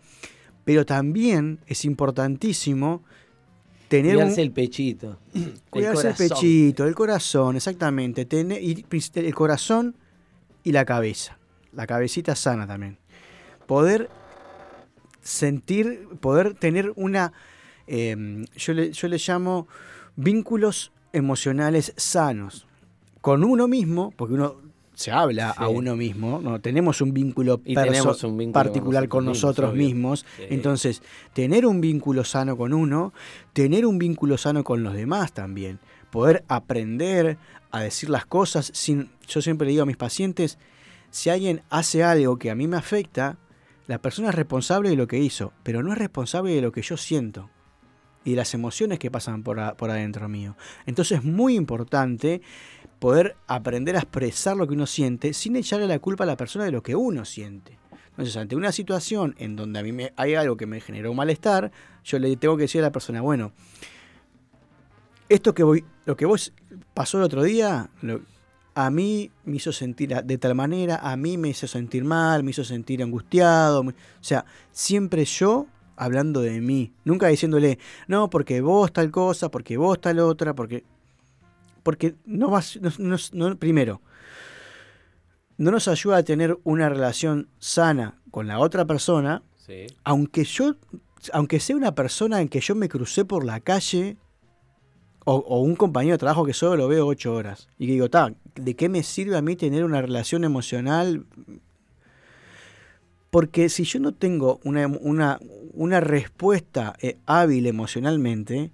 pero 0.69 0.85
también 0.85 1.57
es 1.65 1.83
importantísimo 1.83 3.01
tener 3.87 4.17
un- 4.17 4.21
Cuidarse 4.25 4.41
el 4.43 4.51
pechito. 4.51 5.17
Cuidarse 5.71 6.09
el, 6.09 6.13
pechito, 6.13 6.85
el 6.85 6.93
corazón, 6.93 7.55
exactamente. 7.55 8.25
Tener, 8.25 8.61
y 8.61 8.85
el 9.15 9.33
corazón 9.33 9.95
y 10.63 10.71
la 10.71 10.85
cabeza. 10.85 11.39
La 11.73 11.87
cabecita 11.87 12.35
sana 12.35 12.67
también. 12.67 12.99
Poder 13.65 14.11
sentir, 15.23 16.07
poder 16.19 16.53
tener 16.53 16.93
una, 16.95 17.33
eh, 17.87 18.45
yo, 18.55 18.73
le, 18.75 18.91
yo 18.91 19.07
le 19.07 19.17
llamo 19.17 19.67
vínculos 20.17 20.91
emocionales 21.13 21.93
sanos. 21.97 22.67
Con 23.21 23.43
uno 23.43 23.67
mismo, 23.67 24.13
porque 24.15 24.35
uno 24.35 24.57
se 24.99 25.11
habla 25.13 25.51
a 25.51 25.69
uno 25.69 25.95
mismo, 25.95 26.41
no 26.43 26.59
tenemos 26.59 26.99
un 26.99 27.13
vínculo, 27.13 27.61
Y 27.63 27.73
perso- 27.73 27.85
tenemos 27.85 28.23
un 28.25 28.37
vínculo 28.37 28.53
particular 28.53 29.07
con 29.07 29.23
nosotros 29.23 29.73
mismos. 29.73 30.25
Sí. 30.35 30.43
Entonces, 30.49 31.01
tener 31.31 31.65
un 31.65 31.79
vínculo 31.79 32.25
sano 32.25 32.57
con 32.57 32.73
uno, 32.73 33.13
tener 33.53 33.85
un 33.85 33.97
vínculo 33.97 34.37
sano 34.37 34.65
con 34.65 34.83
los 34.83 34.93
demás 34.93 35.31
también. 35.31 35.79
Poder 36.11 36.43
aprender 36.49 37.37
a 37.71 37.79
decir 37.79 38.09
las 38.09 38.25
cosas 38.25 38.71
sin. 38.73 39.09
Yo 39.25 39.41
siempre 39.41 39.67
le 39.67 39.71
digo 39.71 39.83
a 39.83 39.85
mis 39.85 39.95
pacientes: 39.95 40.57
si 41.11 41.29
alguien 41.29 41.61
hace 41.69 42.03
algo 42.03 42.37
que 42.37 42.51
a 42.51 42.55
mí 42.55 42.67
me 42.67 42.75
afecta, 42.75 43.37
la 43.87 44.01
persona 44.01 44.29
es 44.29 44.35
responsable 44.35 44.89
de 44.89 44.97
lo 44.97 45.07
que 45.07 45.19
hizo, 45.19 45.53
pero 45.63 45.81
no 45.81 45.93
es 45.93 45.97
responsable 45.97 46.53
de 46.53 46.61
lo 46.61 46.73
que 46.73 46.81
yo 46.81 46.97
siento 46.97 47.49
y 48.29 48.35
las 48.35 48.53
emociones 48.53 48.99
que 48.99 49.09
pasan 49.09 49.43
por, 49.43 49.75
por 49.75 49.89
adentro 49.89 50.29
mío. 50.29 50.55
Entonces, 50.85 51.19
es 51.19 51.23
muy 51.23 51.55
importante 51.55 52.41
poder 52.99 53.35
aprender 53.47 53.95
a 53.95 53.99
expresar 53.99 54.55
lo 54.55 54.67
que 54.67 54.73
uno 54.73 54.85
siente 54.85 55.33
sin 55.33 55.55
echarle 55.55 55.87
la 55.87 55.99
culpa 55.99 56.25
a 56.25 56.27
la 56.27 56.37
persona 56.37 56.65
de 56.65 56.71
lo 56.71 56.83
que 56.83 56.95
uno 56.95 57.25
siente. 57.25 57.77
Entonces, 58.09 58.35
ante 58.37 58.55
una 58.55 58.71
situación 58.71 59.33
en 59.39 59.55
donde 59.55 59.79
a 59.79 59.83
mí 59.83 59.91
me, 59.91 60.13
hay 60.17 60.35
algo 60.35 60.57
que 60.57 60.65
me 60.65 60.81
generó 60.81 61.13
malestar, 61.13 61.71
yo 62.03 62.19
le 62.19 62.35
tengo 62.35 62.57
que 62.57 62.63
decir 62.63 62.81
a 62.81 62.85
la 62.85 62.91
persona, 62.91 63.21
bueno, 63.21 63.53
esto 65.29 65.53
que 65.53 65.63
voy, 65.63 65.85
lo 66.05 66.17
que 66.17 66.25
vos 66.25 66.53
pasó 66.93 67.17
el 67.17 67.23
otro 67.23 67.43
día, 67.43 67.89
a 68.75 68.89
mí 68.89 69.31
me 69.45 69.55
hizo 69.55 69.71
sentir 69.71 70.13
de 70.23 70.37
tal 70.37 70.55
manera, 70.55 70.97
a 70.97 71.15
mí 71.15 71.37
me 71.37 71.49
hizo 71.49 71.67
sentir 71.67 72.03
mal, 72.03 72.43
me 72.43 72.51
hizo 72.51 72.63
sentir 72.63 73.01
angustiado. 73.01 73.81
o 73.81 73.93
sea, 74.19 74.45
siempre 74.71 75.23
yo 75.25 75.67
hablando 75.99 76.41
de 76.41 76.61
mí, 76.61 76.93
nunca 77.03 77.27
diciéndole, 77.27 77.77
no, 78.07 78.29
porque 78.29 78.61
vos 78.61 78.91
tal 78.93 79.11
cosa, 79.11 79.51
porque 79.51 79.77
vos 79.77 79.99
tal 80.01 80.19
otra, 80.19 80.55
porque 80.55 80.83
porque 81.83 82.15
no 82.25 82.49
vas, 82.49 82.77
no- 82.81 82.91
no- 82.99 83.17
no- 83.49 83.57
primero, 83.57 84.01
no 85.57 85.71
nos 85.71 85.87
ayuda 85.87 86.17
a 86.17 86.23
tener 86.23 86.57
una 86.63 86.89
relación 86.89 87.49
sana 87.59 88.19
con 88.31 88.47
la 88.47 88.59
otra 88.59 88.85
persona, 88.85 89.43
Sí. 89.65 89.87
aunque 90.03 90.43
yo, 90.45 90.75
aunque 91.33 91.59
sea 91.59 91.75
una 91.75 91.93
persona 91.95 92.41
en 92.41 92.47
que 92.47 92.59
yo 92.61 92.75
me 92.75 92.89
crucé 92.89 93.25
por 93.25 93.43
la 93.43 93.59
calle 93.59 94.17
o, 95.25 95.35
o 95.35 95.59
un 95.61 95.75
compañero 95.75 96.13
de 96.13 96.19
trabajo 96.19 96.45
que 96.45 96.53
solo 96.53 96.75
lo 96.77 96.87
veo 96.87 97.05
ocho 97.07 97.33
horas 97.33 97.67
y 97.77 97.85
que 97.87 97.93
digo, 97.93 98.09
"Ta, 98.09 98.33
¿de 98.55 98.75
qué 98.75 98.87
me 98.89 99.03
sirve 99.03 99.35
a 99.37 99.41
mí 99.41 99.55
tener 99.55 99.83
una 99.83 100.01
relación 100.01 100.43
emocional? 100.43 101.25
Porque 103.29 103.69
si 103.69 103.83
yo 103.83 103.99
no 103.99 104.13
tengo 104.13 104.59
una, 104.63 104.87
una, 104.87 105.39
una 105.73 105.99
respuesta 105.99 106.95
eh, 107.01 107.17
hábil 107.25 107.67
emocionalmente, 107.67 108.71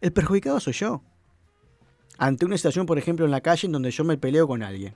el 0.00 0.12
perjudicado 0.12 0.60
soy 0.60 0.72
yo. 0.72 1.02
Ante 2.16 2.46
una 2.46 2.56
situación, 2.56 2.86
por 2.86 2.98
ejemplo, 2.98 3.24
en 3.24 3.30
la 3.30 3.40
calle 3.40 3.66
en 3.66 3.72
donde 3.72 3.90
yo 3.90 4.04
me 4.04 4.16
peleo 4.16 4.48
con 4.48 4.62
alguien. 4.62 4.94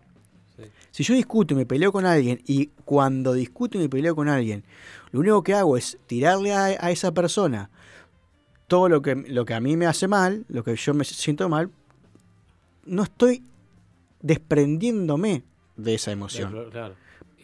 Sí. 0.56 0.64
Si 0.90 1.02
yo 1.04 1.14
discuto 1.14 1.54
y 1.54 1.56
me 1.58 1.66
peleo 1.66 1.92
con 1.92 2.06
alguien 2.06 2.40
y 2.46 2.68
cuando 2.84 3.32
discuto 3.32 3.78
y 3.78 3.82
me 3.82 3.88
peleo 3.88 4.16
con 4.16 4.28
alguien, 4.28 4.64
lo 5.12 5.20
único 5.20 5.42
que 5.42 5.54
hago 5.54 5.76
es 5.76 5.98
tirarle 6.06 6.52
a, 6.52 6.64
a 6.64 6.90
esa 6.90 7.12
persona 7.12 7.70
todo 8.72 8.88
lo 8.88 9.02
que, 9.02 9.14
lo 9.14 9.44
que 9.44 9.52
a 9.52 9.60
mí 9.60 9.76
me 9.76 9.84
hace 9.84 10.08
mal, 10.08 10.46
lo 10.48 10.64
que 10.64 10.74
yo 10.76 10.94
me 10.94 11.04
siento 11.04 11.46
mal, 11.50 11.70
no 12.86 13.02
estoy 13.02 13.42
desprendiéndome 14.22 15.42
de 15.76 15.94
esa 15.94 16.10
emoción. 16.10 16.50
Claro, 16.50 16.70
claro. 16.70 16.94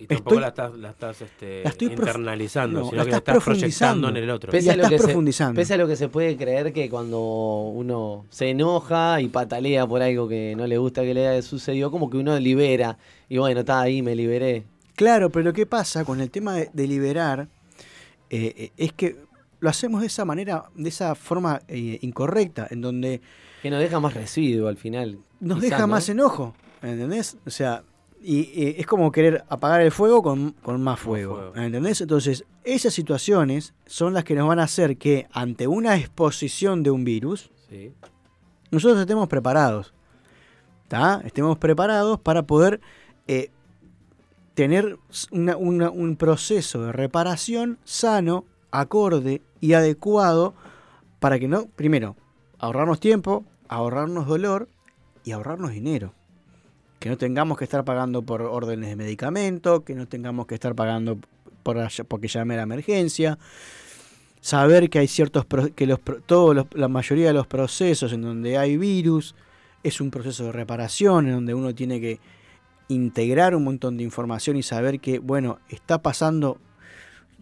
Y 0.00 0.06
tampoco 0.06 0.30
Estoy- 0.36 0.40
la 0.42 0.48
estás, 0.48 0.74
la 0.76 0.90
estás 0.90 1.22
este, 1.22 1.62
La 1.64 1.70
estoy 1.70 1.88
internalizando, 1.88 2.80
no, 2.80 2.84
sino 2.86 2.96
la 2.98 3.04
que 3.04 3.10
la 3.10 3.16
estás 3.18 3.42
proyectando 3.44 3.44
profundizando. 3.44 4.08
en 4.10 4.16
el 4.16 4.30
otro. 4.30 4.52
Pese- 4.52 4.70
a, 4.70 4.76
lo 4.76 4.88
que 4.88 4.98
se, 4.98 5.04
profundizando. 5.04 5.54
pese 5.60 5.74
a 5.74 5.76
lo 5.76 5.86
que 5.88 5.96
se 5.96 6.08
puede 6.08 6.36
creer 6.36 6.72
que 6.72 6.88
cuando 6.88 7.20
uno 7.20 8.24
se 8.30 8.50
enoja 8.50 9.20
y 9.20 9.28
patalea 9.28 9.86
por 9.86 10.00
algo 10.02 10.28
que 10.28 10.54
no 10.56 10.66
le 10.66 10.78
gusta 10.78 11.02
que 11.02 11.14
le 11.14 11.26
haya 11.26 11.42
sucedido, 11.42 11.90
como 11.90 12.08
que 12.10 12.16
uno 12.16 12.38
libera. 12.38 12.96
Y 13.28 13.38
bueno, 13.38 13.60
está 13.60 13.80
ahí, 13.80 14.00
me 14.02 14.14
liberé. 14.14 14.64
Claro, 14.94 15.30
pero 15.30 15.44
lo 15.44 15.52
que 15.52 15.66
pasa 15.66 16.04
con 16.04 16.20
el 16.20 16.30
tema 16.30 16.54
de, 16.54 16.70
de 16.72 16.86
liberar 16.86 17.48
eh, 18.30 18.54
eh, 18.56 18.70
es 18.76 18.92
que 18.92 19.16
lo 19.60 19.68
hacemos 19.68 20.00
de 20.02 20.06
esa 20.06 20.24
manera, 20.24 20.64
de 20.76 20.88
esa 20.88 21.14
forma 21.16 21.60
eh, 21.66 21.98
incorrecta, 22.02 22.68
en 22.70 22.80
donde 22.80 23.20
Que 23.62 23.70
nos 23.70 23.80
deja 23.80 23.98
más 24.00 24.14
residuo 24.14 24.68
al 24.68 24.76
final. 24.76 25.18
nos 25.40 25.60
deja 25.60 25.78
¿no? 25.80 25.88
más 25.88 26.08
enojo, 26.08 26.54
¿entendés? 26.82 27.36
O 27.46 27.50
sea, 27.50 27.82
y, 28.22 28.40
y 28.52 28.74
es 28.78 28.86
como 28.86 29.12
querer 29.12 29.44
apagar 29.48 29.80
el 29.80 29.92
fuego 29.92 30.22
con, 30.22 30.52
con 30.62 30.82
más 30.82 30.98
fuego, 31.00 31.36
fuego. 31.36 31.56
¿entendés? 31.56 32.00
Entonces, 32.00 32.44
esas 32.64 32.92
situaciones 32.94 33.74
son 33.86 34.12
las 34.14 34.24
que 34.24 34.34
nos 34.34 34.48
van 34.48 34.58
a 34.58 34.64
hacer 34.64 34.96
que 34.96 35.26
ante 35.32 35.66
una 35.66 35.96
exposición 35.96 36.82
de 36.82 36.90
un 36.90 37.04
virus, 37.04 37.50
Sí. 37.68 37.92
nosotros 38.70 39.00
estemos 39.00 39.28
preparados. 39.28 39.94
¿tá? 40.88 41.20
Estemos 41.24 41.58
preparados 41.58 42.18
para 42.18 42.44
poder 42.44 42.80
eh, 43.26 43.50
tener 44.54 44.96
una- 45.30 45.56
una- 45.56 45.90
un 45.90 46.16
proceso 46.16 46.82
de 46.82 46.92
reparación 46.92 47.78
sano, 47.84 48.44
acorde 48.70 49.42
y 49.60 49.74
adecuado 49.74 50.54
para 51.20 51.38
que 51.38 51.46
no, 51.46 51.66
primero, 51.76 52.16
ahorrarnos 52.58 53.00
tiempo, 53.00 53.44
ahorrarnos 53.68 54.26
dolor 54.26 54.68
y 55.24 55.32
ahorrarnos 55.32 55.72
dinero. 55.72 56.14
Que 56.98 57.08
no 57.08 57.16
tengamos 57.16 57.56
que 57.58 57.64
estar 57.64 57.84
pagando 57.84 58.22
por 58.22 58.42
órdenes 58.42 58.88
de 58.90 58.96
medicamento, 58.96 59.84
que 59.84 59.94
no 59.94 60.06
tengamos 60.08 60.46
que 60.46 60.54
estar 60.54 60.74
pagando 60.74 61.18
por 61.62 61.76
porque 62.08 62.28
llame 62.28 62.56
la 62.56 62.62
emergencia. 62.62 63.38
Saber 64.40 64.88
que 64.88 65.00
hay 65.00 65.08
ciertos 65.08 65.44
que 65.74 65.86
los 65.86 66.00
todos 66.26 66.54
los- 66.54 66.66
la 66.72 66.88
mayoría 66.88 67.26
de 67.28 67.32
los 67.34 67.46
procesos 67.46 68.12
en 68.12 68.22
donde 68.22 68.56
hay 68.56 68.76
virus 68.76 69.34
es 69.82 70.00
un 70.00 70.10
proceso 70.10 70.44
de 70.44 70.52
reparación 70.52 71.26
en 71.26 71.32
donde 71.34 71.54
uno 71.54 71.74
tiene 71.74 72.00
que 72.00 72.20
integrar 72.88 73.54
un 73.54 73.64
montón 73.64 73.96
de 73.96 74.04
información 74.04 74.56
y 74.56 74.62
saber 74.62 75.00
que 75.00 75.18
bueno 75.18 75.58
está 75.68 76.00
pasando 76.00 76.58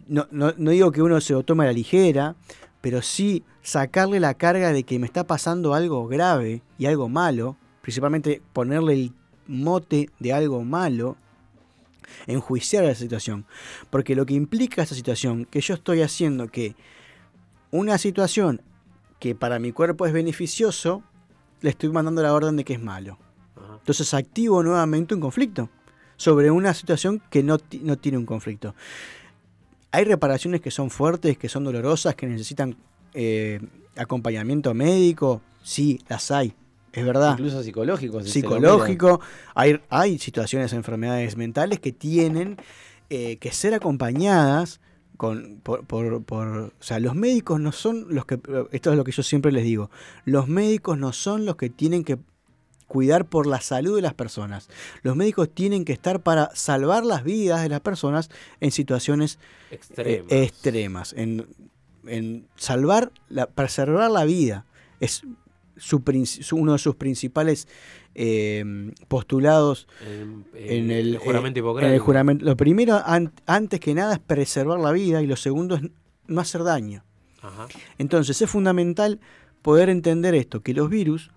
no, 0.07 0.27
no, 0.31 0.53
no 0.57 0.71
digo 0.71 0.91
que 0.91 1.01
uno 1.01 1.21
se 1.21 1.33
lo 1.33 1.43
tome 1.43 1.63
a 1.63 1.67
la 1.67 1.73
ligera 1.73 2.35
pero 2.81 3.01
sí 3.01 3.43
sacarle 3.61 4.19
la 4.19 4.33
carga 4.33 4.73
de 4.73 4.83
que 4.83 4.99
me 4.99 5.05
está 5.05 5.25
pasando 5.25 5.73
algo 5.73 6.07
grave 6.07 6.61
y 6.77 6.85
algo 6.87 7.07
malo 7.09 7.55
principalmente 7.81 8.41
ponerle 8.53 8.93
el 8.93 9.13
mote 9.47 10.09
de 10.19 10.33
algo 10.33 10.63
malo 10.63 11.17
enjuiciar 12.25 12.83
a 12.85 12.87
la 12.87 12.95
situación 12.95 13.45
porque 13.89 14.15
lo 14.15 14.25
que 14.25 14.33
implica 14.33 14.81
esta 14.81 14.95
situación 14.95 15.45
que 15.45 15.61
yo 15.61 15.73
estoy 15.73 16.01
haciendo 16.01 16.47
que 16.47 16.75
una 17.71 17.97
situación 17.97 18.61
que 19.19 19.35
para 19.35 19.59
mi 19.59 19.71
cuerpo 19.71 20.05
es 20.05 20.13
beneficioso, 20.13 21.03
le 21.61 21.71
estoy 21.71 21.89
mandando 21.89 22.21
la 22.21 22.33
orden 22.33 22.55
de 22.55 22.63
que 22.63 22.73
es 22.73 22.81
malo. 22.81 23.17
Entonces 23.79 24.13
activo 24.13 24.63
nuevamente 24.63 25.15
un 25.15 25.21
conflicto 25.21 25.69
sobre 26.17 26.51
una 26.51 26.73
situación 26.73 27.21
que 27.29 27.43
no, 27.43 27.57
no 27.81 27.97
tiene 27.97 28.17
un 28.17 28.25
conflicto. 28.25 28.75
Hay 29.91 30.03
reparaciones 30.03 30.61
que 30.61 30.71
son 30.71 30.89
fuertes, 30.89 31.37
que 31.37 31.49
son 31.49 31.63
dolorosas, 31.63 32.15
que 32.15 32.27
necesitan 32.27 32.75
eh, 33.13 33.59
acompañamiento 33.95 34.73
médico. 34.73 35.41
Sí, 35.63 36.01
las 36.09 36.31
hay, 36.31 36.53
es 36.93 37.05
verdad 37.05 37.31
Incluso 37.33 37.61
psicológico. 37.63 38.21
si 38.23 38.29
psicológico. 38.31 39.21
Hay, 39.55 39.79
hay 39.89 40.17
situaciones, 40.19 40.73
enfermedades 40.73 41.37
mentales 41.37 41.79
que 41.79 41.91
tienen 41.91 42.57
eh, 43.09 43.37
que 43.37 43.51
ser 43.51 43.73
acompañadas 43.73 44.79
con, 45.17 45.59
por, 45.63 45.85
por- 45.85 46.23
por- 46.23 46.47
o 46.57 46.71
sea, 46.79 46.99
los 46.99 47.15
médicos 47.15 47.59
no 47.59 47.71
son 47.71 48.05
los 48.09 48.25
que, 48.25 48.39
esto 48.71 48.91
es 48.91 48.97
lo 48.97 49.03
que 49.03 49.11
yo 49.11 49.23
siempre 49.23 49.51
les 49.51 49.63
digo, 49.63 49.89
los 50.25 50.47
médicos 50.47 50.97
no 50.97 51.11
son 51.13 51.45
los 51.45 51.55
que 51.55 51.69
tienen 51.69 52.03
que 52.03 52.17
cuidar 52.87 53.25
por 53.25 53.47
la 53.47 53.59
salud 53.59 53.95
de 53.97 54.01
las 54.01 54.13
personas. 54.13 54.69
Los 55.03 55.15
médicos 55.15 55.49
tienen 55.53 55.83
que 55.85 55.91
estar 55.93 56.21
para 56.21 56.51
salvar 56.55 57.03
las 57.05 57.23
vidas 57.23 57.61
de 57.61 57.69
las 57.69 57.81
personas 57.81 58.29
en 58.61 58.71
situaciones 58.71 59.39
eh, 59.71 59.75
Extremo. 59.75 60.27
extremas, 60.29 61.13
en, 61.17 61.47
en 62.05 62.47
salvar, 62.55 63.11
la, 63.27 63.47
preservar 63.47 64.09
la 64.09 64.23
vida. 64.23 64.65
Es 65.01 65.23
su, 65.77 66.01
uno 66.53 66.73
de 66.73 66.77
sus 66.79 66.95
principales 66.95 67.67
eh, 68.15 68.91
postulados 69.07 69.87
en, 70.05 70.45
en 70.55 70.91
el, 70.91 71.17
juramento 71.17 71.59
eh, 71.59 71.61
hipocrático. 71.61 71.87
en 71.87 71.93
el 71.93 71.99
juramento. 71.99 72.45
Lo 72.45 72.57
primero, 72.57 73.01
an- 73.05 73.33
antes 73.45 73.79
que 73.79 73.93
nada, 73.93 74.13
es 74.13 74.19
preservar 74.19 74.79
la 74.79 74.91
vida 74.91 75.21
y 75.21 75.27
lo 75.27 75.35
segundo 75.35 75.75
es 75.75 75.81
no 76.27 76.41
hacer 76.41 76.63
daño. 76.63 77.03
Ajá. 77.41 77.67
Entonces 77.97 78.41
es 78.41 78.49
fundamental 78.49 79.19
poder 79.61 79.89
entender 79.89 80.33
esto, 80.35 80.61
que 80.61 80.73
los 80.73 80.89
virus 80.89 81.31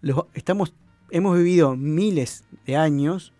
los 0.00 0.24
estamos 0.34 0.74
hemos 1.10 1.36
vivido 1.36 1.76
miles 1.76 2.44
de 2.66 2.76
años 2.76 3.32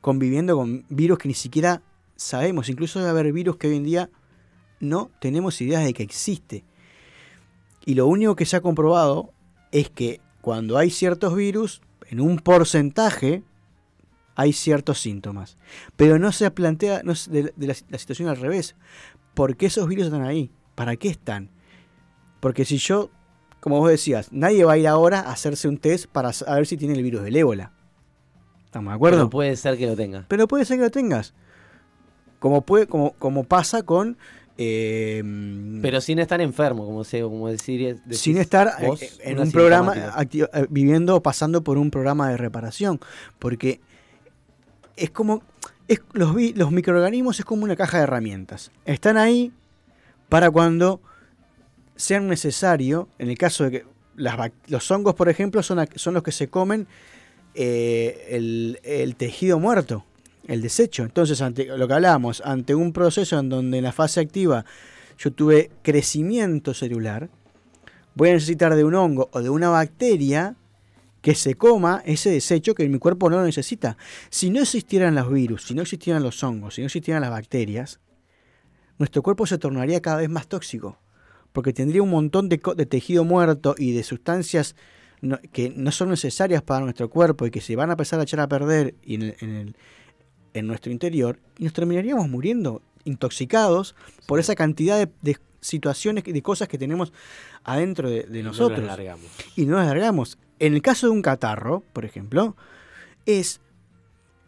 conviviendo 0.00 0.56
con 0.56 0.84
virus 0.88 1.18
que 1.18 1.28
ni 1.28 1.34
siquiera 1.34 1.82
sabemos. 2.16 2.68
Incluso 2.68 2.98
debe 2.98 3.10
haber 3.10 3.32
virus 3.32 3.56
que 3.56 3.68
hoy 3.68 3.76
en 3.76 3.84
día 3.84 4.10
no 4.80 5.10
tenemos 5.20 5.60
idea 5.60 5.80
de 5.80 5.92
que 5.92 6.02
existe. 6.02 6.64
Y 7.84 7.94
lo 7.94 8.06
único 8.06 8.34
que 8.36 8.46
se 8.46 8.56
ha 8.56 8.60
comprobado 8.60 9.32
es 9.72 9.90
que 9.90 10.20
cuando 10.40 10.78
hay 10.78 10.90
ciertos 10.90 11.34
virus, 11.34 11.82
en 12.08 12.20
un 12.20 12.38
porcentaje, 12.38 13.42
hay 14.34 14.52
ciertos 14.52 15.00
síntomas. 15.00 15.56
Pero 15.96 16.18
no 16.18 16.30
se 16.32 16.50
plantea 16.50 17.02
no 17.04 17.14
de, 17.28 17.52
la, 17.56 17.74
la, 17.88 17.98
situación 17.98 18.28
al 18.28 18.36
revés. 18.36 18.76
¿Por 19.34 19.56
qué 19.56 19.66
esos 19.66 19.88
virus 19.88 20.06
están 20.06 20.22
ahí? 20.22 20.50
¿Para 20.74 20.96
qué 20.96 21.08
están? 21.08 21.50
Porque 22.40 22.64
si 22.64 22.76
yo, 22.76 23.10
como 23.60 23.78
vos 23.78 23.90
decías, 23.90 24.32
nadie 24.32 24.64
va 24.64 24.72
a 24.72 24.78
ir 24.78 24.88
ahora 24.88 25.20
a 25.20 25.32
hacerse 25.32 25.68
un 25.68 25.78
test 25.78 26.06
para 26.06 26.32
saber 26.32 26.66
si 26.66 26.76
tiene 26.76 26.94
el 26.94 27.02
virus 27.02 27.22
del 27.22 27.36
ébola. 27.36 27.72
¿Estamos 28.64 28.90
de 28.90 28.96
acuerdo? 28.96 29.18
Pero 29.18 29.30
puede 29.30 29.56
ser 29.56 29.78
que 29.78 29.86
lo 29.86 29.96
tenga. 29.96 30.26
Pero 30.28 30.48
puede 30.48 30.64
ser 30.64 30.78
que 30.78 30.84
lo 30.84 30.90
tengas. 30.90 31.34
Como, 32.38 32.62
puede, 32.62 32.86
como, 32.86 33.12
como 33.12 33.44
pasa 33.44 33.84
con 33.84 34.18
eh, 34.58 35.22
pero 35.80 36.00
sin 36.00 36.18
estar 36.18 36.40
enfermo, 36.40 36.84
como, 36.84 37.04
se, 37.04 37.22
como 37.22 37.48
decir. 37.48 38.00
Sin 38.10 38.36
estar 38.36 38.72
en 39.20 39.38
un 39.38 39.50
programa, 39.50 39.94
eh, 39.96 40.66
viviendo 40.68 41.16
o 41.16 41.22
pasando 41.22 41.64
por 41.64 41.78
un 41.78 41.90
programa 41.90 42.30
de 42.30 42.36
reparación. 42.36 43.00
Porque 43.38 43.80
es 44.96 45.10
como. 45.10 45.42
Es, 45.88 46.00
los, 46.12 46.34
los 46.54 46.70
microorganismos 46.70 47.38
es 47.38 47.44
como 47.44 47.64
una 47.64 47.76
caja 47.76 47.98
de 47.98 48.04
herramientas. 48.04 48.70
Están 48.84 49.16
ahí 49.16 49.52
para 50.28 50.50
cuando 50.50 51.00
sean 51.96 52.28
necesario. 52.28 53.08
En 53.18 53.30
el 53.30 53.38
caso 53.38 53.64
de 53.64 53.70
que 53.70 53.84
los 54.68 54.90
hongos, 54.90 55.14
por 55.14 55.28
ejemplo, 55.28 55.62
son, 55.62 55.86
son 55.96 56.14
los 56.14 56.22
que 56.22 56.32
se 56.32 56.48
comen 56.48 56.86
eh, 57.54 58.28
el, 58.30 58.78
el 58.84 59.16
tejido 59.16 59.58
muerto 59.58 60.04
el 60.46 60.60
desecho. 60.60 61.02
Entonces, 61.02 61.40
ante 61.40 61.66
lo 61.66 61.86
que 61.86 61.94
hablábamos, 61.94 62.42
ante 62.44 62.74
un 62.74 62.92
proceso 62.92 63.38
en 63.38 63.48
donde 63.48 63.78
en 63.78 63.84
la 63.84 63.92
fase 63.92 64.20
activa 64.20 64.64
yo 65.18 65.32
tuve 65.32 65.70
crecimiento 65.82 66.74
celular, 66.74 67.30
voy 68.14 68.30
a 68.30 68.32
necesitar 68.34 68.74
de 68.74 68.84
un 68.84 68.94
hongo 68.94 69.28
o 69.32 69.40
de 69.40 69.50
una 69.50 69.68
bacteria 69.68 70.56
que 71.20 71.34
se 71.36 71.54
coma 71.54 72.02
ese 72.04 72.30
desecho 72.30 72.74
que 72.74 72.88
mi 72.88 72.98
cuerpo 72.98 73.30
no 73.30 73.36
lo 73.36 73.44
necesita. 73.44 73.96
Si 74.28 74.50
no 74.50 74.60
existieran 74.60 75.14
los 75.14 75.30
virus, 75.32 75.64
si 75.64 75.74
no 75.74 75.82
existieran 75.82 76.22
los 76.22 76.42
hongos, 76.42 76.74
si 76.74 76.80
no 76.82 76.86
existieran 76.86 77.22
las 77.22 77.30
bacterias, 77.30 78.00
nuestro 78.98 79.22
cuerpo 79.22 79.46
se 79.46 79.58
tornaría 79.58 80.02
cada 80.02 80.18
vez 80.18 80.28
más 80.28 80.48
tóxico, 80.48 80.98
porque 81.52 81.72
tendría 81.72 82.02
un 82.02 82.10
montón 82.10 82.48
de, 82.48 82.58
tejido 82.58 83.24
muerto 83.24 83.74
y 83.78 83.92
de 83.92 84.02
sustancias 84.02 84.74
que 85.52 85.72
no 85.76 85.92
son 85.92 86.10
necesarias 86.10 86.62
para 86.62 86.80
nuestro 86.80 87.08
cuerpo 87.08 87.46
y 87.46 87.52
que 87.52 87.60
se 87.60 87.76
van 87.76 87.90
a 87.90 87.92
empezar 87.92 88.18
a 88.18 88.24
echar 88.24 88.40
a 88.40 88.48
perder 88.48 88.96
en 89.04 89.22
el, 89.22 89.36
en 89.40 89.76
nuestro 90.54 90.92
interior 90.92 91.38
y 91.58 91.64
nos 91.64 91.72
terminaríamos 91.72 92.28
muriendo 92.28 92.82
intoxicados 93.04 93.94
por 94.26 94.38
esa 94.38 94.54
cantidad 94.54 95.08
de, 95.22 95.38
situaciones, 95.60 96.24
de 96.24 96.42
cosas 96.42 96.68
que 96.68 96.78
tenemos 96.78 97.12
adentro 97.64 98.10
de, 98.10 98.42
nosotros. 98.42 98.80
No 98.80 98.86
largamos. 98.86 99.26
Y 99.56 99.66
no 99.66 99.76
nos 99.76 99.86
largamos. 99.86 100.38
En 100.58 100.74
el 100.74 100.82
caso 100.82 101.06
de 101.06 101.12
un 101.12 101.22
catarro, 101.22 101.82
por 101.92 102.04
ejemplo, 102.04 102.56
es 103.26 103.60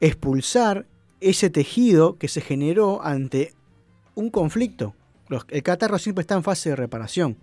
expulsar 0.00 0.86
ese 1.20 1.50
tejido 1.50 2.18
que 2.18 2.28
se 2.28 2.40
generó 2.40 3.02
ante 3.02 3.54
un 4.14 4.30
conflicto. 4.30 4.94
el 5.48 5.62
catarro 5.62 5.98
siempre 5.98 6.22
está 6.22 6.34
en 6.34 6.42
fase 6.42 6.70
de 6.70 6.76
reparación. 6.76 7.36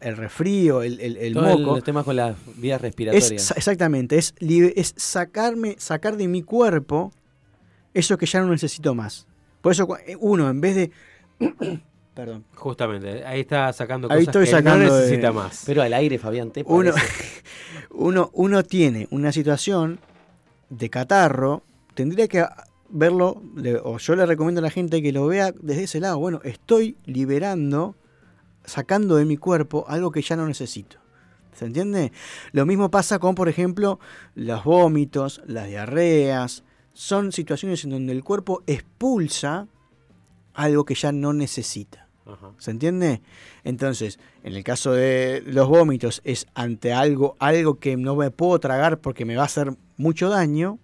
el 0.00 0.16
resfrío, 0.16 0.82
el, 0.82 1.00
el, 1.00 1.34
moco. 1.34 1.76
los 1.76 1.84
temas 1.84 2.04
con 2.04 2.16
las 2.16 2.36
vías 2.56 2.80
respiratorias. 2.80 3.52
exactamente, 3.56 4.18
es, 4.18 4.34
es 4.40 4.94
sacarme, 4.96 5.76
sacar 5.78 6.16
de 6.16 6.28
mi 6.28 6.42
cuerpo 6.42 7.12
eso 7.94 8.18
que 8.18 8.26
ya 8.26 8.40
no 8.40 8.48
necesito 8.48 8.94
más. 8.94 9.26
Por 9.60 9.72
eso 9.72 9.88
eh, 10.06 10.16
uno, 10.18 10.48
en 10.48 10.60
vez 10.60 10.76
de... 10.76 10.90
Perdón. 12.14 12.44
Justamente, 12.56 13.24
ahí 13.24 13.40
está 13.40 13.72
sacando 13.72 14.08
cosas 14.08 14.36
que 14.36 14.62
no 14.62 14.76
necesita 14.76 15.30
más. 15.30 15.62
Pero 15.64 15.82
al 15.82 15.92
aire, 15.92 16.18
Fabián, 16.18 16.50
te 16.50 16.64
uno, 16.66 16.92
uno, 17.90 18.30
uno 18.32 18.64
tiene 18.64 19.06
una 19.12 19.30
situación 19.30 20.00
de 20.68 20.90
catarro, 20.90 21.62
tendría 21.94 22.26
que 22.26 22.44
verlo, 22.88 23.40
o 23.84 23.98
yo 23.98 24.16
le 24.16 24.26
recomiendo 24.26 24.58
a 24.60 24.62
la 24.62 24.70
gente 24.70 25.00
que 25.00 25.12
lo 25.12 25.26
vea 25.26 25.52
desde 25.60 25.84
ese 25.84 26.00
lado. 26.00 26.18
Bueno, 26.18 26.40
estoy 26.42 26.96
liberando, 27.04 27.94
sacando 28.64 29.14
de 29.14 29.24
mi 29.24 29.36
cuerpo 29.36 29.84
algo 29.88 30.10
que 30.10 30.22
ya 30.22 30.34
no 30.34 30.46
necesito. 30.46 30.98
¿Se 31.52 31.66
entiende? 31.66 32.12
Lo 32.52 32.66
mismo 32.66 32.90
pasa 32.90 33.18
con, 33.18 33.34
por 33.34 33.48
ejemplo, 33.48 33.98
los 34.34 34.64
vómitos, 34.64 35.40
las 35.46 35.66
diarreas, 35.68 36.64
son 36.98 37.30
situaciones 37.30 37.84
en 37.84 37.90
donde 37.90 38.12
el 38.12 38.24
cuerpo 38.24 38.64
expulsa 38.66 39.68
algo 40.52 40.84
que 40.84 40.96
ya 40.96 41.12
no 41.12 41.32
necesita. 41.32 42.08
¿Se 42.58 42.72
entiende? 42.72 43.22
Entonces, 43.62 44.18
en 44.42 44.56
el 44.56 44.64
caso 44.64 44.90
de 44.90 45.44
los 45.46 45.68
vómitos 45.68 46.20
es 46.24 46.48
ante 46.56 46.92
algo, 46.92 47.36
algo 47.38 47.78
que 47.78 47.96
no 47.96 48.16
me 48.16 48.32
puedo 48.32 48.58
tragar 48.58 48.98
porque 48.98 49.24
me 49.24 49.36
va 49.36 49.42
a 49.42 49.44
hacer 49.44 49.76
mucho 49.96 50.28
daño, 50.28 50.80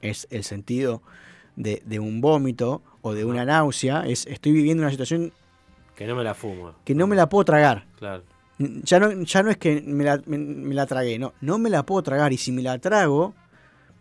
es 0.00 0.28
el 0.30 0.44
sentido 0.44 1.02
de, 1.56 1.82
un 1.98 2.20
vómito 2.20 2.82
o 3.02 3.12
de 3.12 3.24
una 3.24 3.44
náusea, 3.44 4.06
es 4.06 4.28
estoy 4.28 4.52
viviendo 4.52 4.84
una 4.84 4.92
situación 4.92 5.32
que 5.96 6.06
no 6.06 6.14
me 6.14 6.22
la 6.22 6.34
fumo. 6.34 6.76
Que 6.84 6.94
no 6.94 7.08
me 7.08 7.16
la 7.16 7.28
puedo 7.28 7.44
tragar. 7.44 7.84
Claro. 7.98 8.22
Ya 8.58 9.00
no, 9.00 9.10
ya 9.10 9.42
no 9.42 9.50
es 9.50 9.56
que 9.56 9.82
me 9.82 10.04
la, 10.04 10.22
me 10.24 10.72
la 10.72 10.86
tragué, 10.86 11.18
no, 11.18 11.34
no 11.40 11.58
me 11.58 11.68
la 11.68 11.84
puedo 11.84 12.04
tragar 12.04 12.32
y 12.32 12.36
si 12.36 12.52
me 12.52 12.62
la 12.62 12.78
trago, 12.78 13.34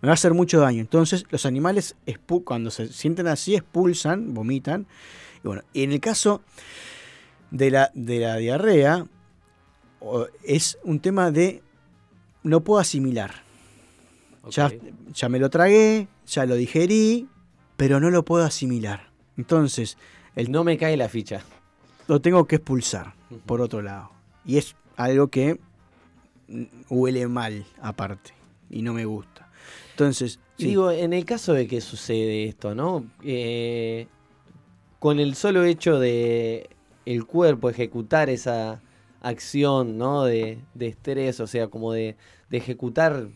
me 0.01 0.07
va 0.07 0.11
a 0.11 0.13
hacer 0.13 0.33
mucho 0.33 0.59
daño. 0.59 0.81
Entonces 0.81 1.25
los 1.29 1.45
animales 1.45 1.95
cuando 2.43 2.71
se 2.71 2.87
sienten 2.87 3.27
así 3.27 3.55
expulsan, 3.55 4.33
vomitan. 4.33 4.87
Y 5.43 5.47
bueno, 5.47 5.63
en 5.73 5.91
el 5.91 5.99
caso 5.99 6.41
de 7.51 7.71
la, 7.71 7.91
de 7.93 8.19
la 8.19 8.37
diarrea 8.37 9.05
es 10.43 10.77
un 10.83 10.99
tema 10.99 11.31
de 11.31 11.61
no 12.43 12.61
puedo 12.61 12.79
asimilar. 12.79 13.43
Ya, 14.51 14.71
ya 15.11 15.29
me 15.29 15.39
lo 15.39 15.49
tragué, 15.49 16.07
ya 16.27 16.45
lo 16.45 16.55
digerí, 16.55 17.27
pero 17.77 17.99
no 17.99 18.11
lo 18.11 18.23
puedo 18.23 18.43
asimilar. 18.43 19.09
Entonces, 19.37 19.97
el, 20.35 20.51
no 20.51 20.63
me 20.63 20.77
cae 20.77 20.95
la 20.97 21.09
ficha. 21.09 21.41
Lo 22.07 22.21
tengo 22.21 22.45
que 22.45 22.57
expulsar, 22.57 23.15
por 23.47 23.61
otro 23.61 23.81
lado. 23.81 24.11
Y 24.45 24.57
es 24.57 24.75
algo 24.97 25.29
que 25.29 25.59
huele 26.89 27.27
mal 27.27 27.65
aparte 27.81 28.33
y 28.69 28.81
no 28.83 28.93
me 28.93 29.05
gusta. 29.05 29.44
Entonces, 29.95 30.41
digo, 30.57 30.91
en 30.91 31.13
el 31.13 31.23
caso 31.23 31.53
de 31.53 31.67
que 31.67 31.79
sucede 31.79 32.43
esto, 32.43 32.75
¿no? 32.75 33.05
Eh, 33.23 34.07
con 34.99 35.21
el 35.21 35.35
solo 35.35 35.63
hecho 35.63 35.99
de 35.99 36.69
el 37.05 37.25
cuerpo 37.25 37.69
ejecutar 37.69 38.29
esa 38.29 38.81
acción, 39.21 39.97
¿no? 39.97 40.25
De, 40.25 40.59
estrés, 40.77 41.39
o 41.39 41.47
sea, 41.47 41.69
como 41.69 41.93
de, 41.93 42.17
ejecutar 42.51 43.29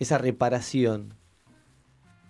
esa 0.00 0.18
reparación. 0.18 1.14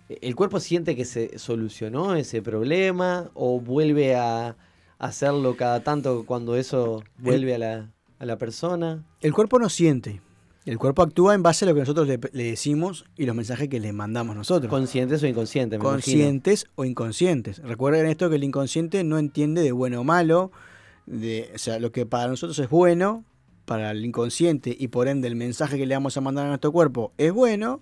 ¿El 0.09 0.35
cuerpo 0.35 0.59
siente 0.59 0.95
que 0.95 1.05
se 1.05 1.39
solucionó 1.39 2.13
ese 2.13 2.43
problema 2.43 3.31
o 3.33 3.59
vuelve 3.59 4.15
a 4.15 4.55
hacerlo 4.99 5.57
cada 5.57 5.79
tanto 5.79 6.23
cuando 6.27 6.55
eso 6.55 7.03
vuelve 7.17 7.55
a, 7.55 7.57
la, 7.57 7.91
a 8.19 8.25
la 8.27 8.37
persona? 8.37 9.03
El 9.21 9.33
cuerpo 9.33 9.57
no 9.57 9.69
siente, 9.69 10.21
el 10.65 10.77
cuerpo 10.77 11.01
actúa 11.01 11.33
en 11.33 11.43
base 11.43 11.65
a 11.65 11.67
lo 11.67 11.73
que 11.73 11.81
nosotros 11.81 12.07
le, 12.07 12.17
decimos 12.17 13.05
y 13.17 13.25
los 13.25 13.35
mensajes 13.35 13.67
que 13.67 13.79
le 13.79 13.91
mandamos 13.91 14.35
nosotros. 14.35 14.69
Conscientes 14.69 15.21
o 15.21 15.27
inconscientes. 15.27 15.79
Conscientes 15.79 16.67
o 16.75 16.85
inconscientes. 16.85 17.59
Recuerden 17.59 18.05
esto 18.05 18.29
que 18.29 18.37
el 18.37 18.43
inconsciente 18.43 19.03
no 19.03 19.17
entiende 19.17 19.61
de 19.61 19.71
bueno 19.73 20.01
o 20.01 20.03
malo. 20.03 20.51
De, 21.05 21.51
o 21.53 21.57
sea, 21.57 21.79
lo 21.79 21.91
que 21.91 22.05
para 22.05 22.27
nosotros 22.27 22.57
es 22.59 22.69
bueno, 22.69 23.25
para 23.65 23.91
el 23.91 24.05
inconsciente 24.05 24.75
y 24.77 24.87
por 24.87 25.09
ende 25.09 25.27
el 25.27 25.35
mensaje 25.35 25.77
que 25.77 25.85
le 25.85 25.95
vamos 25.95 26.15
a 26.15 26.21
mandar 26.21 26.45
a 26.45 26.49
nuestro 26.49 26.71
cuerpo 26.71 27.11
es 27.17 27.33
bueno. 27.33 27.81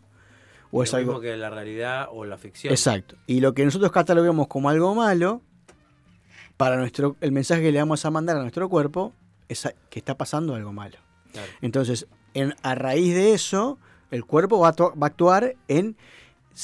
O 0.72 0.84
es 0.84 0.94
algo 0.94 1.20
que 1.20 1.36
la 1.38 1.50
realidad 1.50 2.08
o 2.12 2.26
la 2.26 2.38
ficción. 2.38 2.72
Exacto. 2.72 3.16
Y 3.28 3.42
lo 3.42 3.54
que 3.54 3.66
nosotros 3.66 3.92
catalogamos 3.92 4.48
como 4.48 4.70
algo 4.70 4.96
malo, 4.96 5.42
para 6.58 6.78
nuestro 6.78 7.18
el 7.22 7.32
mensaje 7.32 7.62
que 7.62 7.72
le 7.72 7.80
vamos 7.80 8.06
a 8.06 8.10
mandar 8.10 8.38
a 8.38 8.42
nuestro 8.42 8.70
cuerpo 8.70 9.14
es 9.50 9.68
que 9.90 10.00
está 10.00 10.18
pasando 10.18 10.56
algo 10.56 10.72
malo. 10.72 10.98
Entonces, 11.62 12.08
a 12.62 12.76
raíz 12.76 13.14
de 13.14 13.34
eso, 13.34 13.78
el 14.12 14.26
cuerpo 14.26 14.60
va 14.60 14.70
a, 14.70 15.06
actuar 15.06 15.56
en, 15.68 15.96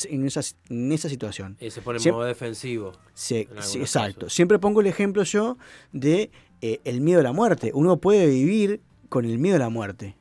en, 0.06 0.26
esa, 0.26 0.42
en 0.70 0.92
esa 0.92 1.10
situación. 1.10 1.58
Y 1.60 1.72
se 1.72 1.82
pone 1.82 2.00
en 2.04 2.12
modo 2.12 2.26
defensivo. 2.26 2.94
Sí, 3.14 3.48
exacto. 3.76 4.30
Siempre 4.30 4.60
pongo 4.60 4.82
el 4.82 4.88
ejemplo 4.88 5.24
yo 5.24 5.58
de 5.92 6.32
eh, 6.62 6.80
el 6.84 7.02
miedo 7.02 7.22
a 7.22 7.24
la 7.24 7.34
muerte. 7.34 7.72
Uno 7.74 7.98
puede 7.98 8.28
vivir 8.28 8.82
con 9.10 9.26
el 9.26 9.38
miedo 9.40 9.56
a 9.56 9.60
la 9.60 9.70
muerte. 9.70 10.16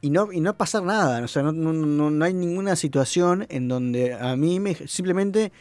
Y 0.00 0.10
no, 0.10 0.32
y 0.32 0.40
no 0.40 0.56
pasar 0.56 0.82
nada. 0.82 1.22
O 1.24 1.28
sea, 1.28 1.42
no, 1.42 1.52
no, 1.52 2.10
no 2.10 2.24
hay 2.24 2.34
ninguna 2.34 2.76
situación 2.76 3.46
en 3.48 3.68
donde 3.68 4.12
a 4.14 4.36
mí 4.36 4.60
me, 4.60 4.74
simplemente 4.74 5.52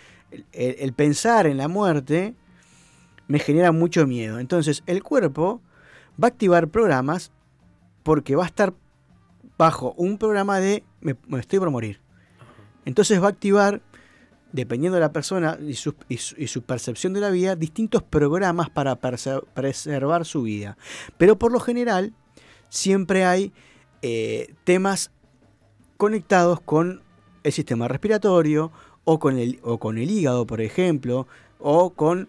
el 0.52 0.93
pensar 0.93 1.48
en 1.48 1.58
la 1.58 1.67
muerte 1.67 2.36
me 3.28 3.39
genera 3.39 3.72
mucho 3.72 4.06
miedo. 4.06 4.39
Entonces 4.39 4.84
el 4.86 5.04
cuerpo 5.04 5.62
va 6.22 6.28
a 6.28 6.32
activar 6.32 6.67
programas 6.67 7.32
porque 8.04 8.36
va 8.36 8.43
a 8.43 8.48
estar 8.48 8.74
bajo 9.57 9.93
un 9.97 10.17
programa 10.17 10.59
de 10.59 10.83
me, 11.01 11.15
estoy 11.39 11.59
por 11.59 11.69
morir. 11.69 11.99
Entonces 12.85 13.21
va 13.21 13.27
a 13.27 13.29
activar, 13.29 13.81
dependiendo 14.51 14.95
de 14.95 15.01
la 15.01 15.11
persona 15.13 15.57
y 15.61 15.73
su, 15.75 15.95
y 16.09 16.17
su- 16.17 16.35
y 16.37 16.47
su 16.47 16.61
percepción 16.63 17.13
de 17.13 17.19
la 17.21 17.29
vida, 17.29 17.55
distintos 17.55 18.03
programas 18.03 18.69
para 18.69 18.95
preservar 18.97 20.25
su 20.25 20.43
vida. 20.43 20.77
Pero 21.17 21.37
por 21.39 21.51
lo 21.51 21.59
general, 21.59 22.13
siempre 22.69 23.25
hay 23.25 23.53
eh, 24.01 24.53
temas 24.63 25.11
conectados 25.97 26.59
con 26.59 27.01
el 27.43 27.51
sistema 27.53 27.87
respiratorio 27.87 28.71
o 29.05 29.19
con 29.19 29.37
el, 29.37 29.59
o 29.63 29.77
con 29.79 29.97
el 29.97 30.09
hígado, 30.11 30.45
por 30.45 30.59
ejemplo, 30.61 31.27
o 31.59 31.91
con, 31.91 32.27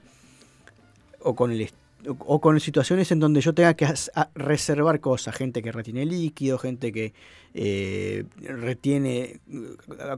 o 1.20 1.34
con 1.34 1.50
el 1.50 1.60
est- 1.62 1.74
o 2.18 2.40
con 2.40 2.58
situaciones 2.60 3.10
en 3.12 3.20
donde 3.20 3.40
yo 3.40 3.54
tenga 3.54 3.74
que 3.74 3.86
reservar 4.34 5.00
cosas, 5.00 5.34
gente 5.34 5.62
que 5.62 5.72
retiene 5.72 6.04
líquido, 6.06 6.58
gente 6.58 6.92
que 6.92 7.14
eh, 7.54 8.24
retiene, 8.42 9.40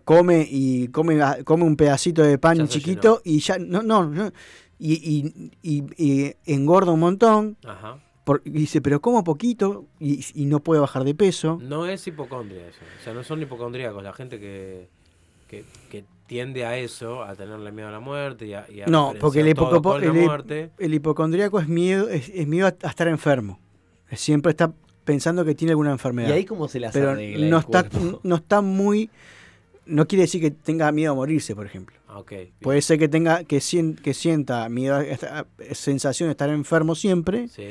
come 0.05 0.46
y 0.51 0.88
come, 0.88 1.20
a- 1.22 1.44
come 1.44 1.64
un 1.64 1.77
pedacito 1.77 2.22
de 2.22 2.38
pan 2.38 2.59
Ya 2.59 2.66
chiquito 2.66 3.20
y 3.25 3.40
ya 3.40 3.59
no, 3.59 3.83
no, 3.83 4.05
no, 4.09 4.33
y, 4.79 4.94
y- 4.94 5.51
y- 5.62 5.85
y 5.96 6.35
engorda 6.46 6.92
un 6.92 7.01
montón, 7.01 7.57
Ajá. 7.64 7.99
por- 8.25 8.42
y 8.44 8.51
dice, 8.51 8.81
pero 8.81 9.01
como 9.01 9.22
poquito 9.25 9.87
y, 10.01 10.25
y 10.35 10.46
no 10.46 10.61
puede 10.61 10.81
bajar 10.81 11.05
de 11.05 11.14
peso. 11.14 11.59
No 11.62 11.87
es 11.87 12.07
hipocondria 12.07 12.66
eso. 12.68 12.81
O 13.01 13.05
sea, 13.05 13.12
no 13.14 13.22
son 13.22 13.42
hipocondríacos. 13.42 14.03
La 14.03 14.12
gente 14.12 14.40
que, 14.40 14.88
que, 15.49 15.64
que 15.90 16.05
tiende 16.26 16.64
a 16.64 16.76
eso, 16.78 17.22
a 17.22 17.34
tenerle 17.36 17.70
miedo 17.72 17.88
a 17.88 17.92
la 17.92 18.00
muerte 18.00 18.46
y 18.46 18.52
a, 18.54 18.66
y 18.70 18.80
a 18.80 18.86
No, 18.86 19.14
porque 19.20 19.40
el, 19.40 19.54
todo 19.54 19.80
con 19.82 20.00
la 20.00 20.06
el 20.06 20.12
muerte. 20.12 20.70
el 20.78 20.94
hipocondríaco 20.94 21.58
es 21.60 21.68
miedo, 21.68 22.08
es, 22.08 22.28
es 22.30 22.46
miedo 22.46 22.66
a, 22.66 22.74
a 22.82 22.90
estar 22.90 23.08
enfermo. 23.08 23.58
Siempre 24.12 24.50
está 24.50 24.72
pensando 25.04 25.44
que 25.44 25.54
tiene 25.54 25.72
alguna 25.72 25.92
enfermedad. 25.92 26.28
¿Y 26.28 26.32
ahí 26.32 26.44
cómo 26.44 26.68
se 26.68 26.80
las 26.80 26.92
pero 26.92 27.10
arregla 27.10 27.46
no 27.48 27.56
el 27.58 27.62
está, 27.64 27.88
cuerpo? 27.88 28.20
no 28.22 28.36
está 28.36 28.60
muy. 28.60 29.10
No 29.86 30.08
quiere 30.08 30.22
decir 30.22 30.40
que 30.40 30.50
tenga 30.50 30.90
miedo 30.90 31.12
a 31.12 31.14
morirse, 31.14 31.54
por 31.54 31.64
ejemplo. 31.66 31.96
Ah, 32.08 32.18
ok, 32.18 32.30
bien. 32.30 32.52
Puede 32.60 32.82
ser 32.82 32.98
que 32.98 33.08
tenga 33.08 33.44
que, 33.44 33.58
sien- 33.60 33.94
que 33.94 34.14
sienta 34.14 34.68
miedo, 34.68 34.96
a 34.96 35.04
esta- 35.04 35.46
sensación 35.72 36.28
de 36.28 36.32
estar 36.32 36.50
enfermo 36.50 36.96
siempre, 36.96 37.46
Sí. 37.48 37.68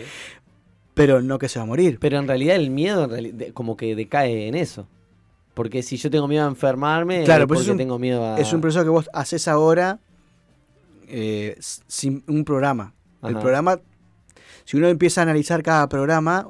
pero 0.94 1.22
no 1.22 1.38
que 1.40 1.50
se 1.50 1.60
va 1.60 1.64
a 1.64 1.66
morir. 1.66 1.98
Pero 2.00 2.18
en 2.18 2.28
realidad 2.28 2.56
el 2.56 2.70
miedo 2.70 3.04
en 3.04 3.10
reali- 3.10 3.32
de- 3.34 3.52
como 3.54 3.76
que 3.76 3.96
decae 3.96 4.48
en 4.48 4.56
eso. 4.56 4.88
Porque 5.56 5.82
si 5.82 5.98
yo 5.98 6.12
tengo 6.12 6.28
miedo 6.28 6.46
a 6.46 6.50
enfermarme, 6.50 7.24
Claro, 7.24 7.44
es 7.44 7.48
pero 7.48 7.48
porque 7.48 7.62
es 7.64 7.70
un- 7.70 7.78
tengo 7.78 7.98
miedo 7.98 8.24
a... 8.24 8.40
Es 8.40 8.54
un 8.54 8.62
proceso 8.62 8.84
que 8.84 8.90
vos 8.90 9.10
haces 9.14 9.48
ahora 9.48 10.00
eh, 11.08 11.58
sin 11.60 12.24
un 12.28 12.44
programa. 12.46 12.94
El 13.24 13.34
programa, 13.40 13.80
si 14.66 14.78
uno 14.78 14.88
empieza 14.88 15.22
a 15.22 15.24
analizar 15.24 15.64
cada 15.64 15.88
programa, 15.90 16.48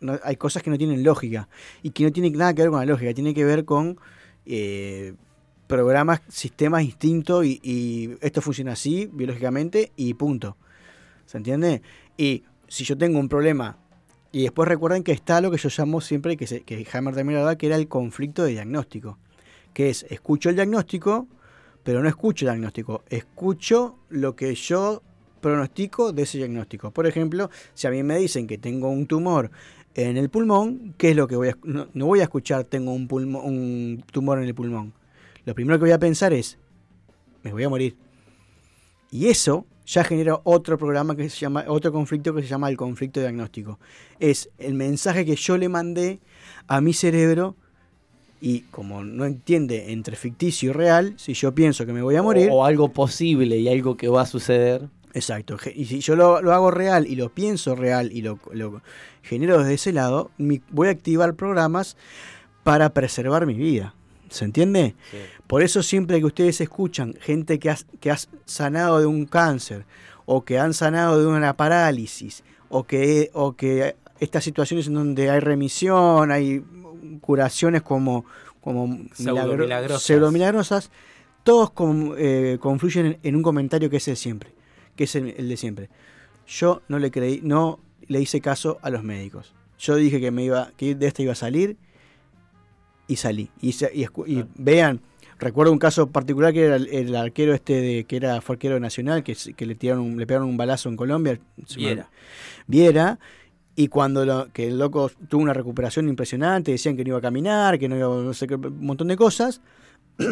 no- 0.00 0.18
hay 0.22 0.36
cosas 0.36 0.62
que 0.62 0.70
no 0.70 0.78
tienen 0.78 1.02
lógica 1.02 1.48
y 1.82 1.90
que 1.90 2.04
no 2.04 2.12
tienen 2.12 2.32
nada 2.34 2.54
que 2.54 2.62
ver 2.62 2.70
con 2.70 2.80
la 2.80 2.86
lógica, 2.86 3.12
tiene 3.12 3.34
que 3.34 3.44
ver 3.44 3.64
con 3.66 3.98
eh, 4.46 5.14
programas, 5.66 6.22
sistemas, 6.28 6.82
instintos 6.84 7.44
y, 7.44 7.60
y 7.62 8.16
esto 8.22 8.40
funciona 8.40 8.72
así 8.72 9.10
biológicamente 9.12 9.92
y 9.96 10.14
punto. 10.14 10.56
¿Se 11.26 11.36
entiende? 11.36 11.82
Y 12.16 12.44
si 12.68 12.84
yo 12.84 12.96
tengo 12.96 13.18
un 13.18 13.28
problema 13.28 13.76
y 14.32 14.42
después 14.42 14.68
recuerden 14.68 15.02
que 15.02 15.12
está 15.12 15.40
lo 15.40 15.50
que 15.50 15.58
yo 15.58 15.68
llamo 15.76 16.00
siempre, 16.00 16.36
que, 16.36 16.46
se, 16.46 16.62
que 16.62 16.86
Hammer 16.92 17.14
también 17.14 17.38
hablaba, 17.38 17.56
que 17.56 17.66
era 17.66 17.76
el 17.76 17.88
conflicto 17.88 18.44
de 18.44 18.52
diagnóstico. 18.52 19.18
Que 19.74 19.90
es, 19.90 20.04
escucho 20.10 20.48
el 20.50 20.56
diagnóstico, 20.56 21.26
pero 21.82 22.02
no 22.02 22.08
escucho 22.08 22.44
el 22.46 22.52
diagnóstico. 22.52 23.02
Escucho 23.08 23.96
lo 24.08 24.36
que 24.36 24.54
yo 24.54 25.02
pronostico 25.40 26.12
de 26.12 26.22
ese 26.22 26.38
diagnóstico. 26.38 26.90
Por 26.90 27.06
ejemplo, 27.06 27.50
si 27.74 27.86
a 27.86 27.90
mí 27.90 28.02
me 28.02 28.18
dicen 28.18 28.46
que 28.46 28.58
tengo 28.58 28.88
un 28.90 29.06
tumor 29.06 29.50
en 29.94 30.16
el 30.16 30.28
pulmón, 30.28 30.94
¿qué 30.98 31.10
es 31.10 31.16
lo 31.16 31.26
que 31.26 31.36
voy 31.36 31.48
a 31.48 31.56
no, 31.64 31.88
no 31.94 32.06
voy 32.06 32.20
a 32.20 32.24
escuchar 32.24 32.64
tengo 32.64 32.92
un, 32.92 33.08
pulmo- 33.08 33.42
un 33.42 34.04
tumor 34.12 34.38
en 34.38 34.44
el 34.44 34.54
pulmón? 34.54 34.92
Lo 35.44 35.54
primero 35.54 35.78
que 35.78 35.84
voy 35.84 35.92
a 35.92 35.98
pensar 35.98 36.32
es, 36.32 36.58
me 37.42 37.52
voy 37.52 37.64
a 37.64 37.68
morir. 37.68 37.96
Y 39.10 39.26
eso 39.26 39.66
ya 39.86 40.04
genera 40.04 40.40
otro 40.44 40.78
programa 40.78 41.16
que 41.16 41.28
se 41.28 41.38
llama, 41.38 41.64
otro 41.68 41.92
conflicto 41.92 42.34
que 42.34 42.42
se 42.42 42.48
llama 42.48 42.68
el 42.68 42.76
conflicto 42.76 43.20
diagnóstico. 43.20 43.78
Es 44.18 44.50
el 44.58 44.74
mensaje 44.74 45.24
que 45.24 45.34
yo 45.36 45.56
le 45.58 45.68
mandé 45.68 46.20
a 46.68 46.80
mi 46.80 46.92
cerebro 46.92 47.56
y 48.40 48.60
como 48.70 49.04
no 49.04 49.24
entiende 49.26 49.92
entre 49.92 50.16
ficticio 50.16 50.70
y 50.70 50.72
real, 50.72 51.14
si 51.16 51.34
yo 51.34 51.54
pienso 51.54 51.84
que 51.84 51.92
me 51.92 52.02
voy 52.02 52.16
a 52.16 52.22
morir, 52.22 52.48
O, 52.50 52.64
algo 52.64 52.88
posible 52.92 53.58
y 53.58 53.68
algo 53.68 53.96
que 53.96 54.08
va 54.08 54.22
a 54.22 54.26
suceder. 54.26 54.88
exacto, 55.12 55.56
y 55.74 55.84
si 55.86 56.00
yo 56.00 56.16
lo, 56.16 56.40
lo 56.40 56.52
hago 56.54 56.70
real 56.70 57.06
y 57.06 57.16
lo 57.16 57.28
pienso 57.28 57.74
real 57.74 58.10
y 58.12 58.22
lo, 58.22 58.38
lo 58.52 58.80
genero 59.22 59.58
desde 59.58 59.74
ese 59.74 59.92
lado, 59.92 60.30
mi- 60.38 60.62
voy 60.70 60.88
a 60.88 60.92
activar 60.92 61.34
programas 61.34 61.96
para 62.62 62.94
preservar 62.94 63.44
mi 63.44 63.54
vida. 63.54 63.94
¿Se 64.30 64.44
entiende? 64.46 64.94
Sí. 65.10 65.18
Por 65.46 65.62
eso 65.62 65.82
siempre 65.82 66.18
que 66.20 66.24
ustedes 66.26 66.60
escuchan 66.62 67.14
gente 67.20 67.58
que 67.58 67.68
ha, 67.70 67.76
que 68.00 68.10
ha 68.10 68.16
sanado 68.46 68.98
de 69.00 69.06
un 69.06 69.26
cáncer 69.26 69.84
o 70.24 70.44
que 70.44 70.58
han 70.58 70.72
sanado 70.72 71.20
de 71.20 71.26
una 71.26 71.54
parálisis 71.56 72.42
o 72.68 72.84
que, 72.84 73.30
o 73.34 73.54
que 73.56 73.96
estas 74.20 74.42
situaciones 74.44 74.86
en 74.86 74.94
donde 74.94 75.28
hay 75.30 75.40
remisión, 75.40 76.30
hay 76.30 76.62
curaciones 77.20 77.82
como, 77.82 78.24
como 78.60 78.98
Pseudomilagrosas. 79.14 80.02
pseudomilagrosas, 80.02 80.90
todos 81.42 81.70
con- 81.72 82.14
eh, 82.18 82.58
confluyen 82.60 83.06
en, 83.06 83.18
en 83.22 83.36
un 83.36 83.42
comentario 83.42 83.90
que 83.90 83.96
es 83.96 84.06
el 84.08 84.16
siempre, 84.16 84.52
que 84.96 85.04
es 85.04 85.14
el, 85.16 85.34
el 85.36 85.48
de 85.48 85.56
siempre. 85.56 85.88
Yo 86.46 86.82
no 86.88 86.98
le 86.98 87.10
creí, 87.10 87.40
no 87.42 87.80
le 88.06 88.20
hice 88.20 88.40
caso 88.40 88.78
a 88.82 88.90
los 88.90 89.02
médicos. 89.02 89.54
Yo 89.78 89.96
dije 89.96 90.20
que 90.20 90.30
me 90.30 90.44
iba, 90.44 90.70
que 90.76 90.94
de 90.94 91.06
esta 91.06 91.22
iba 91.22 91.32
a 91.32 91.36
salir 91.36 91.76
y 93.10 93.16
salí. 93.16 93.50
Y, 93.60 94.44
vean, 94.56 95.00
recuerdo 95.38 95.72
un 95.72 95.78
caso 95.78 96.06
particular 96.08 96.52
que 96.52 96.64
era 96.64 96.76
el, 96.76 96.86
el 96.88 97.16
arquero 97.16 97.52
este 97.54 97.80
de, 97.80 98.04
que 98.04 98.16
era 98.16 98.40
fue 98.40 98.54
arquero 98.54 98.78
nacional, 98.78 99.22
que, 99.24 99.36
le 99.66 99.74
tiraron 99.74 100.02
un- 100.04 100.18
le 100.18 100.26
pegaron 100.26 100.48
un 100.48 100.56
balazo 100.56 100.88
en 100.88 100.96
Colombia. 100.96 101.40
Viera. 101.76 102.10
Viera. 102.66 103.18
Y 103.76 103.88
cuando 103.88 104.24
lo, 104.26 104.48
que 104.52 104.68
el 104.68 104.78
loco 104.78 105.10
tuvo 105.28 105.42
una 105.42 105.54
recuperación 105.54 106.08
impresionante, 106.08 106.70
decían 106.72 106.96
que 106.96 107.02
no 107.04 107.08
iba 107.10 107.18
a 107.18 107.22
caminar, 107.22 107.78
que 107.78 107.88
no 107.88 107.96
iba 107.96 108.06
a 108.06 108.22
no 108.22 108.34
sé 108.34 108.46
qué, 108.46 108.54
un 108.56 108.84
montón 108.86 109.08
de 109.08 109.16
cosas. 109.16 109.60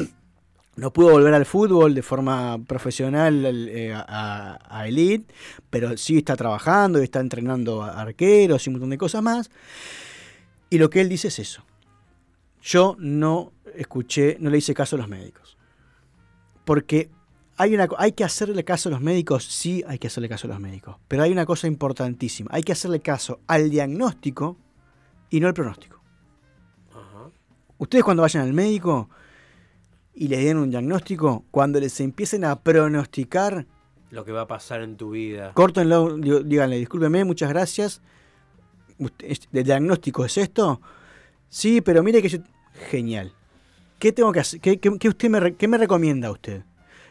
No 0.76 0.92
pudo 0.92 1.10
volver 1.10 1.34
al 1.34 1.44
fútbol 1.44 1.92
de 1.92 2.02
forma 2.02 2.56
profesional 2.64 3.44
eh, 3.44 3.92
a, 3.92 4.60
a 4.70 4.86
elite, 4.86 5.24
pero 5.70 5.96
sí 5.96 6.18
está 6.18 6.36
trabajando 6.36 7.00
y 7.00 7.02
está 7.02 7.18
entrenando 7.18 7.82
a 7.82 8.00
arqueros 8.00 8.64
y 8.64 8.70
un 8.70 8.74
montón 8.74 8.90
de 8.90 8.98
cosas 8.98 9.20
más. 9.20 9.50
Y 10.70 10.78
lo 10.78 10.88
que 10.88 11.00
él 11.00 11.08
dice 11.08 11.26
es 11.28 11.40
eso. 11.40 11.64
Yo 12.68 12.96
no 12.98 13.52
escuché, 13.74 14.37
no 14.40 14.50
le 14.50 14.59
hice 14.59 14.74
caso 14.74 14.96
a 14.96 14.98
los 14.98 15.09
médicos. 15.09 15.57
Porque 16.66 17.09
hay, 17.57 17.74
una, 17.74 17.88
hay 17.96 18.12
que 18.12 18.24
hacerle 18.24 18.62
caso 18.62 18.90
a 18.90 18.92
los 18.92 19.00
médicos, 19.00 19.44
sí 19.44 19.83
hay 19.88 19.98
que 19.98 20.09
hacerle 20.09 20.28
caso 20.28 20.46
a 20.46 20.50
los 20.50 20.61
médicos. 20.61 20.96
Pero 21.09 21.22
hay 21.22 21.33
una 21.33 21.46
cosa 21.46 21.66
importantísima. 21.66 22.50
Hay 22.52 22.62
que 22.62 22.72
hacerle 22.72 23.00
caso 23.00 23.40
al 23.46 23.70
diagnóstico 23.70 24.59
y 25.31 25.40
no 25.40 25.46
al 25.48 25.54
pronóstico. 25.54 25.98
Ajá. 26.90 27.31
Ustedes 27.78 28.04
cuando 28.04 28.22
vayan 28.22 28.42
al 28.42 28.52
médico 28.52 29.09
y 30.14 30.28
les 30.28 30.44
den 30.44 30.59
un 30.59 30.68
diagnóstico, 30.68 31.44
cuando 31.50 31.81
les 31.81 31.98
empiecen 32.00 32.44
a 32.44 32.61
pronosticar, 32.61 33.66
Lo 34.11 34.26
que 34.26 34.33
va 34.33 34.42
a 34.42 34.46
pasar 34.46 34.83
en 34.83 34.98
tu 34.98 35.12
vida. 35.12 35.52
córtenlo, 35.54 36.18
díganle, 36.18 36.76
discúlpeme, 36.76 37.24
muchas 37.24 37.48
gracias. 37.48 38.02
Usted- 38.98 39.26
es- 39.31 39.48
¿El 39.54 39.64
diagnóstico 39.64 40.26
es 40.26 40.37
esto? 40.37 40.83
Sí, 41.48 41.81
pero 41.81 42.02
mire 42.02 42.20
que 42.20 42.28
yo... 42.28 42.38
Genial. 42.78 43.32
¿Qué 43.98 44.12
tengo 44.12 44.30
que 44.32 44.40
hacer? 44.40 44.60
¿Qué, 44.60 44.78
qué- 44.78 44.98
qué 44.98 45.08
usted 45.08 45.28
me, 45.28 45.40
re- 45.40 45.54
qué 45.54 45.66
me 45.68 45.76
recomienda 45.78 46.28
a 46.28 46.30
usted? 46.32 46.62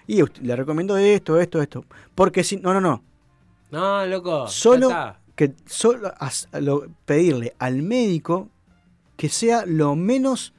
Y 0.08 0.22
usted- 0.24 0.42
le 0.42 0.56
recomiendo 0.56 0.96
esto, 0.98 1.40
esto, 1.40 1.62
esto. 1.62 1.86
Porque 2.16 2.44
si... 2.44 2.58
No, 2.58 2.74
no, 2.74 2.80
no. 2.82 3.04
No, 3.72 4.06
loco. 4.06 4.48
Solo 4.48 4.88
está. 4.90 5.20
que 5.36 5.54
solo 5.66 6.12
as- 6.18 6.48
lo- 6.54 6.88
pedirle 7.06 7.54
al 7.60 7.82
médico 7.82 8.50
que 9.18 9.28
sea 9.30 9.66
lo 9.66 9.96
menos 9.96 10.54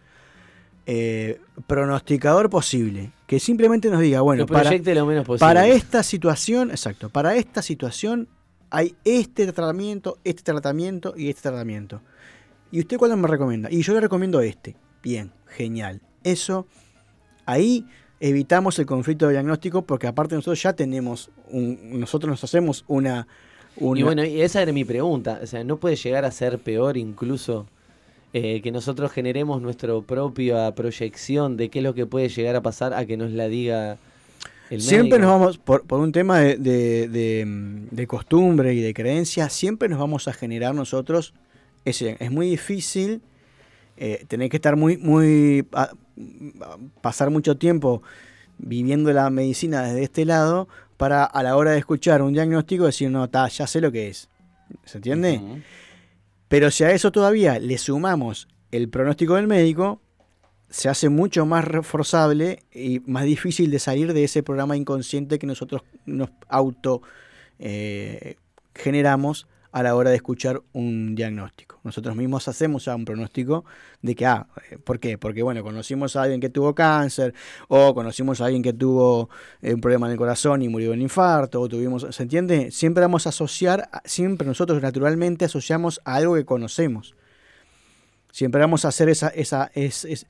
eh, 0.86 1.40
pronosticador 1.66 2.50
posible. 2.50 3.12
Que 3.26 3.40
simplemente 3.40 3.90
nos 3.90 4.00
diga, 4.00 4.20
bueno, 4.22 4.46
para, 4.46 4.70
lo 4.72 5.06
menos 5.06 5.26
posible. 5.26 5.38
para 5.46 5.66
esta 5.68 6.02
situación, 6.02 6.70
exacto, 6.70 7.10
para 7.10 7.36
esta 7.36 7.60
situación 7.62 8.26
hay 8.70 8.94
este 9.04 9.50
tratamiento, 9.52 10.18
este 10.24 10.42
tratamiento 10.42 11.14
y 11.16 11.28
este 11.28 11.42
tratamiento. 11.42 12.00
¿Y 12.70 12.80
usted 12.80 12.96
cuál 12.98 13.16
me 13.16 13.28
recomienda? 13.28 13.70
Y 13.70 13.82
yo 13.82 13.94
le 13.94 14.00
recomiendo 14.00 14.40
este. 14.40 14.76
Bien, 15.02 15.30
genial. 15.46 16.00
Eso, 16.24 16.66
ahí 17.46 17.84
evitamos 18.20 18.78
el 18.78 18.86
conflicto 18.86 19.26
de 19.26 19.32
diagnóstico 19.32 19.82
porque 19.82 20.06
aparte 20.06 20.34
nosotros 20.34 20.62
ya 20.62 20.72
tenemos, 20.72 21.30
un, 21.50 22.00
nosotros 22.00 22.30
nos 22.30 22.42
hacemos 22.44 22.84
una... 22.88 23.26
una 23.76 24.00
Y 24.00 24.02
bueno, 24.02 24.24
y 24.24 24.40
esa 24.40 24.60
era 24.62 24.72
mi 24.72 24.84
pregunta. 24.84 25.40
O 25.42 25.46
sea, 25.46 25.62
¿no 25.64 25.76
puede 25.76 25.96
llegar 25.96 26.24
a 26.24 26.30
ser 26.30 26.58
peor 26.58 26.96
incluso 26.96 27.66
eh, 28.32 28.60
que 28.60 28.70
nosotros 28.72 29.10
generemos 29.12 29.62
nuestra 29.62 29.98
propia 30.00 30.74
proyección 30.74 31.56
de 31.56 31.68
qué 31.70 31.78
es 31.78 31.82
lo 31.84 31.94
que 31.94 32.06
puede 32.06 32.28
llegar 32.28 32.56
a 32.56 32.60
pasar 32.60 32.92
a 32.92 33.06
que 33.06 33.16
nos 33.16 33.30
la 33.30 33.48
diga 33.48 33.96
el 34.68 34.82
Siempre 34.82 35.18
nos 35.18 35.30
vamos, 35.30 35.56
por, 35.56 35.84
por 35.86 36.00
un 36.00 36.12
tema 36.12 36.40
de, 36.40 36.56
de- 36.58 37.08
de, 37.08 37.46
de 37.90 38.06
costumbre 38.06 38.74
y 38.74 38.82
de 38.82 38.92
creencia, 38.92 39.48
siempre 39.48 39.88
nos 39.88 39.98
vamos 39.98 40.28
a 40.28 40.34
generar 40.34 40.74
nosotros 40.74 41.32
ese. 41.86 42.16
Es 42.20 42.30
muy 42.30 42.50
difícil 42.50 43.22
eh, 43.98 44.24
tenés 44.28 44.50
que 44.50 44.56
estar 44.56 44.76
muy, 44.76 44.96
muy, 44.96 45.66
a- 45.72 45.90
a- 46.62 46.76
pasar 47.00 47.30
mucho 47.30 47.56
tiempo 47.56 48.02
viviendo 48.58 49.12
la 49.12 49.28
medicina 49.30 49.82
desde 49.82 50.02
este 50.04 50.24
lado 50.24 50.68
para 50.96 51.24
a 51.24 51.42
la 51.42 51.56
hora 51.56 51.72
de 51.72 51.78
escuchar 51.78 52.22
un 52.22 52.32
diagnóstico 52.32 52.86
decir, 52.86 53.10
no, 53.10 53.28
ta, 53.28 53.48
ya 53.48 53.66
sé 53.66 53.80
lo 53.80 53.92
que 53.92 54.08
es. 54.08 54.28
¿Se 54.84 54.98
entiende? 54.98 55.40
Pero 56.48 56.70
si 56.70 56.84
a 56.84 56.90
eso 56.90 57.12
todavía 57.12 57.58
le 57.58 57.78
sumamos 57.78 58.48
el 58.70 58.88
pronóstico 58.88 59.34
del 59.36 59.46
médico, 59.46 60.00
se 60.70 60.88
hace 60.88 61.08
mucho 61.08 61.46
más 61.46 61.64
reforzable 61.64 62.62
y 62.72 63.00
más 63.06 63.24
difícil 63.24 63.70
de 63.70 63.78
salir 63.78 64.12
de 64.12 64.24
ese 64.24 64.42
programa 64.42 64.76
inconsciente 64.76 65.38
que 65.38 65.46
nosotros 65.46 65.82
nos 66.04 66.30
auto 66.48 67.00
eh, 67.58 68.36
generamos 68.74 69.46
a 69.72 69.82
la 69.82 69.94
hora 69.94 70.10
de 70.10 70.16
escuchar 70.16 70.62
un 70.72 71.14
diagnóstico. 71.14 71.78
Nosotros 71.84 72.16
mismos 72.16 72.48
hacemos 72.48 72.84
ya 72.84 72.94
un 72.94 73.04
pronóstico 73.04 73.64
de 74.02 74.14
que, 74.14 74.26
ah, 74.26 74.46
eh, 74.70 74.78
¿por 74.78 74.98
qué? 74.98 75.18
Porque, 75.18 75.42
bueno, 75.42 75.62
conocimos 75.62 76.16
a 76.16 76.22
alguien 76.22 76.40
que 76.40 76.48
tuvo 76.48 76.74
cáncer, 76.74 77.34
o 77.68 77.94
conocimos 77.94 78.40
a 78.40 78.46
alguien 78.46 78.62
que 78.62 78.72
tuvo 78.72 79.28
eh, 79.60 79.74
un 79.74 79.80
problema 79.80 80.10
en 80.10 80.16
corazón 80.16 80.62
y 80.62 80.68
murió 80.68 80.88
de 80.88 80.94
un 80.94 81.02
infarto, 81.02 81.60
o 81.60 81.68
tuvimos, 81.68 82.06
¿se 82.10 82.22
entiende? 82.22 82.70
Siempre 82.70 83.02
vamos 83.02 83.26
a 83.26 83.28
asociar, 83.28 83.90
siempre 84.04 84.46
nosotros 84.46 84.80
naturalmente 84.82 85.44
asociamos 85.44 86.00
a 86.04 86.16
algo 86.16 86.34
que 86.34 86.44
conocemos. 86.44 87.14
Siempre 88.32 88.60
vamos 88.60 88.84
a 88.84 88.88
hacer 88.88 89.08
esa, 89.08 89.28
esa, 89.28 89.70
es, 89.74 90.26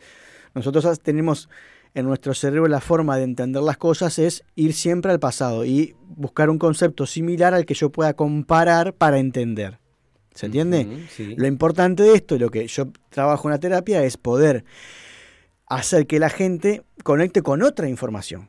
nosotros 0.54 1.00
tenemos 1.00 1.48
en 1.94 2.06
nuestro 2.06 2.34
cerebro 2.34 2.68
la 2.68 2.80
forma 2.80 3.16
de 3.16 3.24
entender 3.24 3.62
las 3.62 3.76
cosas 3.76 4.18
es 4.18 4.44
ir 4.54 4.72
siempre 4.72 5.10
al 5.10 5.18
pasado 5.18 5.64
y 5.64 5.94
buscar 6.08 6.50
un 6.50 6.58
concepto 6.58 7.06
similar 7.06 7.54
al 7.54 7.66
que 7.66 7.74
yo 7.74 7.90
pueda 7.90 8.14
comparar 8.14 8.94
para 8.94 9.18
entender. 9.18 9.78
¿Se 10.34 10.46
entiende? 10.46 11.06
Sí. 11.10 11.34
Lo 11.36 11.48
importante 11.48 12.04
de 12.04 12.14
esto, 12.14 12.36
y 12.36 12.38
lo 12.38 12.50
que 12.50 12.66
yo 12.68 12.88
trabajo 13.10 13.48
en 13.48 13.52
la 13.52 13.58
terapia, 13.58 14.04
es 14.04 14.16
poder 14.16 14.64
hacer 15.66 16.06
que 16.06 16.20
la 16.20 16.30
gente 16.30 16.84
conecte 17.02 17.42
con 17.42 17.62
otra 17.62 17.88
información. 17.88 18.48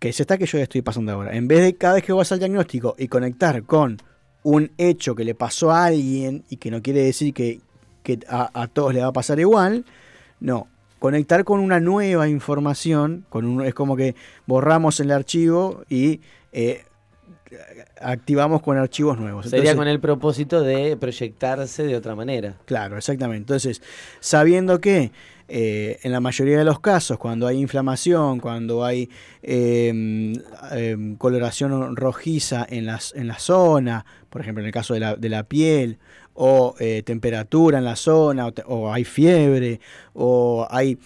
Que 0.00 0.08
es 0.08 0.18
esta 0.18 0.36
que 0.36 0.46
yo 0.46 0.58
estoy 0.58 0.82
pasando 0.82 1.12
ahora. 1.12 1.36
En 1.36 1.46
vez 1.46 1.62
de 1.62 1.76
cada 1.76 1.94
vez 1.94 2.02
que 2.02 2.12
vas 2.12 2.32
al 2.32 2.40
diagnóstico 2.40 2.96
y 2.98 3.06
conectar 3.06 3.62
con 3.62 3.98
un 4.42 4.72
hecho 4.76 5.14
que 5.14 5.24
le 5.24 5.34
pasó 5.36 5.70
a 5.70 5.86
alguien 5.86 6.44
y 6.50 6.56
que 6.56 6.70
no 6.70 6.82
quiere 6.82 7.04
decir 7.04 7.32
que, 7.32 7.60
que 8.02 8.18
a, 8.28 8.50
a 8.60 8.66
todos 8.66 8.92
le 8.92 9.00
va 9.00 9.06
a 9.06 9.12
pasar 9.12 9.38
igual, 9.38 9.84
no. 10.40 10.66
Conectar 11.04 11.44
con 11.44 11.60
una 11.60 11.80
nueva 11.80 12.28
información, 12.28 13.26
con 13.28 13.44
un, 13.44 13.62
es 13.62 13.74
como 13.74 13.94
que 13.94 14.14
borramos 14.46 15.00
el 15.00 15.10
archivo 15.10 15.84
y 15.90 16.22
eh, 16.50 16.86
activamos 18.00 18.62
con 18.62 18.78
archivos 18.78 19.18
nuevos. 19.18 19.44
Sería 19.44 19.58
Entonces- 19.58 19.76
con 19.76 19.88
el 19.88 20.00
propósito 20.00 20.62
de 20.62 20.96
proyectarse 20.96 21.82
de 21.82 21.94
otra 21.94 22.14
manera. 22.14 22.56
Claro, 22.64 22.96
exactamente. 22.96 23.42
Entonces, 23.42 23.82
sabiendo 24.20 24.80
que 24.80 25.12
eh, 25.48 25.98
en 26.04 26.10
la 26.10 26.20
mayoría 26.20 26.56
de 26.56 26.64
los 26.64 26.80
casos, 26.80 27.18
cuando 27.18 27.46
hay 27.46 27.60
inflamación, 27.60 28.40
cuando 28.40 28.82
hay 28.82 29.10
eh, 29.42 30.32
eh, 30.72 31.14
coloración 31.18 31.96
rojiza 31.96 32.66
en, 32.66 32.86
las, 32.86 33.14
en 33.14 33.26
la 33.28 33.38
zona, 33.38 34.06
por 34.30 34.40
ejemplo, 34.40 34.62
en 34.62 34.68
el 34.68 34.72
caso 34.72 34.94
de 34.94 35.00
la, 35.00 35.16
de 35.16 35.28
la 35.28 35.42
piel, 35.42 35.98
o 36.34 36.74
eh, 36.78 37.02
temperatura 37.04 37.78
en 37.78 37.84
la 37.84 37.96
zona, 37.96 38.48
o, 38.66 38.92
hay 38.92 39.04
fiebre, 39.04 39.80
o 40.12 40.66
hay 40.70 40.98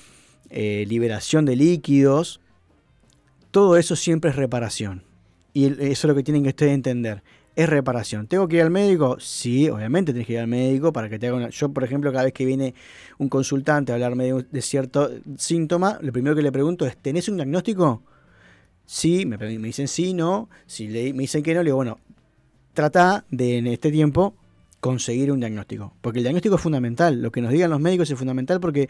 eh, 0.50 0.84
liberación 0.88 1.44
de 1.44 1.56
líquidos, 1.56 2.40
todo 3.50 3.76
eso 3.76 3.96
siempre 3.96 4.30
es 4.30 4.36
reparación. 4.36 5.04
Y 5.54 5.66
eso 5.66 5.80
es 5.82 6.04
lo 6.04 6.14
que 6.14 6.22
tienen 6.22 6.42
que 6.42 6.50
ustedes 6.50 6.72
entender. 6.72 7.22
Es 7.56 7.68
reparación. 7.68 8.28
¿Tengo 8.28 8.46
que 8.46 8.56
ir 8.56 8.62
al 8.62 8.70
médico? 8.70 9.16
Sí, 9.18 9.68
obviamente 9.68 10.12
tienes 10.12 10.26
que 10.28 10.34
ir 10.34 10.38
al 10.38 10.46
médico 10.46 10.92
para 10.92 11.08
que 11.08 11.18
te 11.18 11.26
haga 11.26 11.36
una... 11.36 11.48
Yo, 11.48 11.70
por 11.70 11.82
ejemplo, 11.82 12.12
cada 12.12 12.24
vez 12.24 12.32
que 12.32 12.44
viene 12.44 12.74
un 13.18 13.28
consultante 13.28 13.90
a 13.90 13.96
hablarme 13.96 14.26
de, 14.26 14.34
un- 14.34 14.46
cierto 14.60 15.10
síntoma, 15.36 15.98
lo 16.00 16.12
primero 16.12 16.36
que 16.36 16.42
le 16.42 16.52
pregunto 16.52 16.86
es, 16.86 16.96
¿tenés 16.96 17.28
un 17.28 17.36
diagnóstico? 17.36 18.02
Sí, 18.86 19.26
me 19.26 19.36
dicen 19.36 19.88
sí, 19.88 20.14
no. 20.14 20.48
Si 20.66 20.86
le, 20.86 21.12
me 21.12 21.22
dicen 21.22 21.42
que 21.42 21.52
no, 21.52 21.60
le 21.62 21.66
digo, 21.66 21.76
bueno, 21.76 21.98
trata 22.74 23.24
de 23.30 23.58
en 23.58 23.66
este 23.66 23.90
tiempo 23.90 24.34
conseguir 24.80 25.32
un 25.32 25.40
diagnóstico. 25.40 25.94
Porque 26.00 26.20
el 26.20 26.24
diagnóstico 26.24 26.56
es 26.56 26.60
fundamental. 26.60 27.20
Lo 27.20 27.32
que 27.32 27.40
nos 27.40 27.52
digan 27.52 27.70
los 27.70 27.80
médicos 27.80 28.10
es 28.10 28.18
fundamental 28.18 28.60
porque 28.60 28.88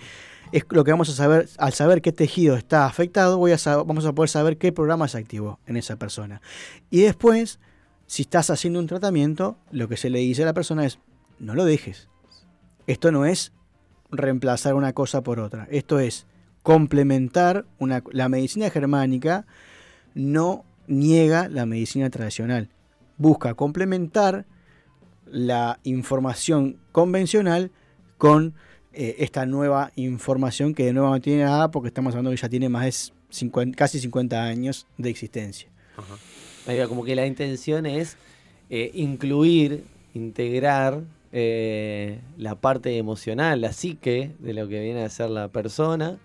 es 0.52 0.64
lo 0.70 0.84
que 0.84 0.90
vamos 0.90 1.08
a 1.08 1.12
saber. 1.12 1.48
Al 1.58 1.72
saber 1.72 2.02
qué 2.02 2.12
tejido 2.12 2.56
está 2.56 2.86
afectado, 2.86 3.38
voy 3.38 3.52
a 3.52 3.58
vamos 3.76 4.04
a 4.04 4.12
poder 4.12 4.28
saber 4.28 4.58
qué 4.58 4.72
programa 4.72 5.08
se 5.08 5.18
activó 5.18 5.58
en 5.66 5.76
esa 5.76 5.96
persona. 5.96 6.40
Y 6.90 7.00
después, 7.00 7.58
si 8.06 8.22
estás 8.22 8.50
haciendo 8.50 8.78
un 8.78 8.86
tratamiento, 8.86 9.56
lo 9.70 9.88
que 9.88 9.96
se 9.96 10.10
le 10.10 10.18
dice 10.18 10.42
a 10.42 10.46
la 10.46 10.54
persona 10.54 10.84
es, 10.84 10.98
no 11.38 11.54
lo 11.54 11.64
dejes. 11.64 12.08
Esto 12.86 13.12
no 13.12 13.24
es 13.24 13.52
reemplazar 14.10 14.74
una 14.74 14.92
cosa 14.92 15.22
por 15.22 15.40
otra. 15.40 15.68
Esto 15.70 15.98
es 15.98 16.26
complementar 16.62 17.66
una, 17.78 18.02
la 18.12 18.28
medicina 18.28 18.70
germánica 18.70 19.46
no 20.14 20.64
niega 20.86 21.48
la 21.48 21.66
medicina 21.66 22.10
tradicional. 22.10 22.70
Busca 23.16 23.54
complementar 23.54 24.46
la 25.30 25.80
información 25.84 26.78
convencional 26.92 27.70
con 28.16 28.54
eh, 28.92 29.16
esta 29.18 29.46
nueva 29.46 29.92
información 29.96 30.74
que 30.74 30.84
de 30.86 30.92
nuevo 30.92 31.10
no 31.10 31.20
tiene 31.20 31.44
nada 31.44 31.70
porque 31.70 31.88
estamos 31.88 32.14
hablando 32.14 32.30
que 32.30 32.36
ya 32.36 32.48
tiene 32.48 32.68
más 32.68 32.84
de 32.84 33.14
50 33.30 33.76
casi 33.76 34.00
50 34.00 34.42
años 34.42 34.86
de 34.96 35.10
existencia. 35.10 35.68
Como 36.88 37.04
que 37.04 37.14
la 37.14 37.26
intención 37.26 37.86
es 37.86 38.16
eh, 38.70 38.90
incluir, 38.94 39.84
integrar 40.14 41.02
eh, 41.32 42.20
la 42.36 42.54
parte 42.56 42.96
emocional, 42.98 43.60
la 43.60 43.72
psique 43.72 44.32
de 44.38 44.52
lo 44.54 44.68
que 44.68 44.80
viene 44.80 45.02
a 45.02 45.08
ser 45.08 45.30
la 45.30 45.48
persona 45.48 46.18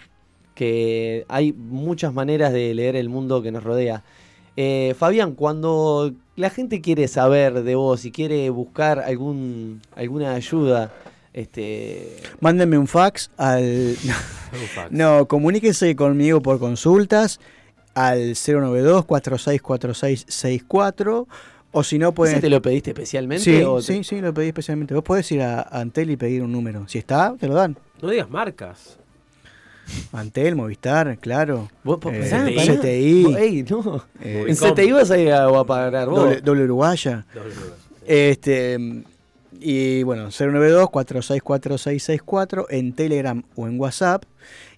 que 0.54 1.24
hay 1.28 1.52
muchas 1.52 2.12
maneras 2.12 2.52
de 2.52 2.74
leer 2.74 2.96
el 2.96 3.08
mundo 3.08 3.42
que 3.42 3.52
nos 3.52 3.64
rodea. 3.64 4.04
Eh, 4.56 4.94
Fabián, 4.98 5.32
cuando 5.32 6.12
la 6.36 6.50
gente 6.50 6.82
quiere 6.82 7.08
saber 7.08 7.62
de 7.62 7.74
vos 7.74 8.04
y 8.04 8.12
quiere 8.12 8.50
buscar 8.50 8.98
algún, 9.00 9.80
alguna 9.96 10.34
ayuda, 10.34 10.92
este, 11.32 12.18
Mándenme 12.40 12.76
un 12.76 12.86
fax 12.86 13.30
al. 13.38 13.62
Un 14.52 14.58
fax. 14.74 14.92
No, 14.92 15.26
comuníquense 15.28 15.96
conmigo 15.96 16.42
por 16.42 16.58
consultas 16.58 17.40
al 17.94 18.34
092-464664 18.34 21.26
o 21.72 21.82
si 21.82 21.98
no 21.98 22.08
¿ese 22.08 22.14
pueden... 22.14 22.40
te 22.40 22.48
lo 22.50 22.62
pediste 22.62 22.90
especialmente? 22.90 23.42
Sí, 23.44 23.62
o 23.62 23.76
te- 23.78 23.82
sí, 23.82 24.04
sí, 24.04 24.20
lo 24.20 24.32
pedí 24.32 24.48
especialmente. 24.48 24.94
Vos 24.94 25.02
podés 25.02 25.30
ir 25.32 25.42
a 25.42 25.62
Antel 25.62 26.10
y 26.10 26.16
pedir 26.16 26.42
un 26.42 26.52
número. 26.52 26.86
Si 26.88 26.98
está, 26.98 27.34
te 27.38 27.48
lo 27.48 27.54
dan. 27.54 27.76
No 28.00 28.08
digas 28.10 28.30
marcas. 28.30 28.98
Antel, 30.12 30.54
Movistar, 30.54 31.18
claro. 31.18 31.68
Vos, 31.82 31.98
Eh, 32.12 32.30
CTI. 32.30 32.76
CTI. 32.78 33.24
Vos- 33.24 33.36
ey, 33.36 33.64
no. 33.68 34.04
eh, 34.22 34.44
En. 34.48 34.54
CTI 34.56 34.92
vas 34.92 35.10
a 35.10 35.18
ir 35.18 35.32
a, 35.32 35.46
a 35.46 35.64
pagar 35.64 36.08
vos. 36.08 36.20
doble, 36.24 36.40
doble 36.40 36.64
uruguaya. 36.64 37.26
Doble 37.34 37.54
lugar. 37.54 37.72
Este, 38.06 38.78
y 39.60 40.02
bueno, 40.04 40.28
092-464664 40.28 42.66
en 42.70 42.92
Telegram 42.92 43.42
o 43.56 43.66
en 43.66 43.78
WhatsApp. 43.80 44.24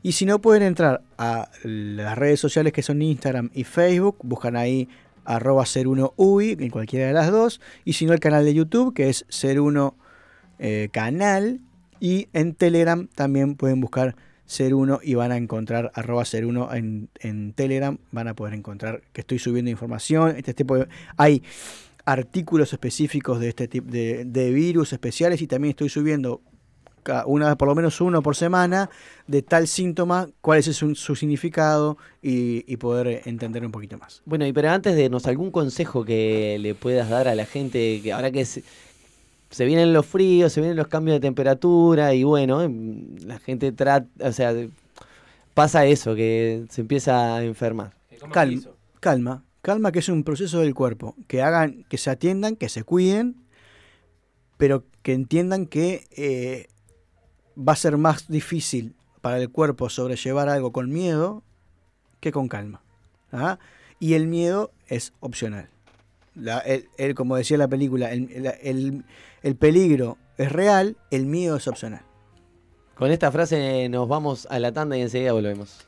Y 0.03 0.13
si 0.13 0.25
no, 0.27 0.39
pueden 0.41 0.63
entrar 0.63 1.01
a 1.17 1.49
las 1.63 2.19
redes 2.19 2.41
sociales 2.41 2.73
que 2.73 2.83
son 2.83 3.01
Instagram 3.03 3.51
y 3.55 3.65
Facebook. 3.65 4.17
Buscan 4.23 4.57
ahí 4.57 4.89
arroba 5.25 5.65
01UI 5.65 6.57
en 6.61 6.71
cualquiera 6.71 7.07
de 7.07 7.13
las 7.13 7.31
dos. 7.31 7.61
Y 7.85 7.95
si 7.95 8.07
no, 8.07 8.13
el 8.13 8.21
canal 8.21 8.45
de 8.45 8.55
YouTube 8.55 8.95
que 8.95 9.09
es 9.09 9.25
01 9.31 9.97
eh, 10.59 10.89
Canal. 10.93 11.61
Y 12.01 12.29
en 12.33 12.55
Telegram 12.55 13.09
también 13.15 13.55
pueden 13.55 13.81
buscar 13.81 14.17
01 14.47 15.01
y 15.03 15.15
van 15.15 15.33
a 15.33 15.37
encontrar 15.37 15.91
arroba 15.95 16.25
01 16.31 16.75
en, 16.75 17.09
en 17.21 17.53
Telegram. 17.55 17.97
Van 18.13 18.29
a 18.29 18.35
poder 18.35 18.55
encontrar 18.55 19.03
que 19.13 19.23
estoy 19.23 19.39
subiendo 19.39 19.71
información. 19.71 20.35
Este 20.37 20.53
tipo 20.55 20.77
de- 20.77 20.89
hay 21.17 21.43
artículos 22.05 22.73
específicos 22.73 23.41
de 23.41 23.49
este 23.49 23.69
tipo 23.69 23.91
de, 23.91 24.25
de 24.27 24.51
virus 24.51 24.93
especiales 24.93 25.41
y 25.41 25.47
también 25.47 25.71
estoy 25.71 25.89
subiendo 25.89 26.43
una 27.27 27.57
por 27.57 27.69
lo 27.69 27.75
menos 27.75 28.01
uno 28.01 28.23
por 28.23 28.37
semana 28.37 28.91
de 29.27 29.43
tal 29.43 29.69
síntoma, 29.69 30.29
cuál 30.41 30.59
es 30.59 30.77
su, 30.77 30.95
su 30.95 31.17
significado 31.17 31.97
y, 32.23 32.65
y 32.73 32.77
poder 32.77 33.23
entender 33.27 33.65
un 33.65 33.73
poquito 33.73 33.99
más. 33.99 34.23
Bueno, 34.25 34.47
y 34.47 34.53
pero 34.53 34.71
antes 34.71 34.97
de 34.97 35.09
nos 35.09 35.27
algún 35.27 35.51
consejo 35.51 36.05
que 36.05 36.59
le 36.61 36.75
puedas 36.75 37.09
dar 37.09 37.29
a 37.29 37.35
la 37.35 37.47
gente 37.47 38.01
que 38.03 38.13
ahora 38.13 38.31
que 38.31 38.45
se, 38.45 38.63
se 39.51 39.65
vienen 39.65 39.93
los 39.93 40.05
fríos, 40.05 40.53
se 40.53 40.61
vienen 40.61 40.77
los 40.77 40.89
cambios 40.89 41.17
de 41.17 41.21
temperatura 41.21 42.13
y 42.13 42.25
bueno, 42.25 42.63
em, 42.63 43.17
la 43.25 43.39
gente 43.39 43.71
trata, 43.73 44.09
o 44.21 44.33
sea, 44.33 44.53
pasa 45.55 45.87
eso 45.87 46.15
que 46.15 46.65
se 46.71 46.81
empieza 46.81 47.37
a 47.37 47.45
enfermar. 47.45 47.93
Calma, 48.33 48.63
calma, 49.01 49.45
calma 49.63 49.93
que 49.93 50.01
es 50.01 50.09
un 50.09 50.25
proceso 50.25 50.61
del 50.61 50.75
cuerpo, 50.75 51.15
que 51.29 51.43
hagan, 51.43 51.85
que 51.89 51.99
se 51.99 52.11
atiendan, 52.11 52.57
que 52.57 52.69
se 52.69 52.83
cuiden, 52.83 53.45
pero 54.57 54.85
que 55.03 55.13
entiendan 55.13 55.67
que 55.67 56.05
eh, 56.17 56.67
va 57.57 57.73
a 57.73 57.77
ser 57.77 57.97
más 57.97 58.29
difícil 58.29 58.95
para 59.21 59.39
el 59.39 59.51
cuerpo 59.51 59.89
sobrellevar 59.89 60.49
algo 60.49 60.73
con 60.73 60.91
miedo 60.93 61.43
que 62.21 62.33
con 62.33 62.49
calma. 62.49 62.81
¿ah? 63.33 63.59
Y 64.01 64.15
el 64.15 64.27
miedo 64.27 64.71
es 64.89 65.13
opcional. 65.21 65.69
Como 67.15 67.37
decía 67.37 67.57
la 67.59 67.69
película, 67.69 68.13
el, 68.13 68.31
el- 68.33 68.47
el- 68.63 69.05
el 69.43 69.57
peligro 69.57 70.17
es 70.37 70.51
real, 70.51 70.97
el 71.11 71.27
miedo 71.27 71.57
es 71.57 71.69
opcional. 71.69 72.03
Con 72.97 73.11
esta 73.11 73.31
frase 73.33 73.89
nos 73.89 74.09
vamos 74.09 74.47
a 74.51 74.59
la 74.59 74.73
tanda 74.73 74.97
y 74.97 75.03
enseguida 75.03 75.33
volvemos. 75.33 75.85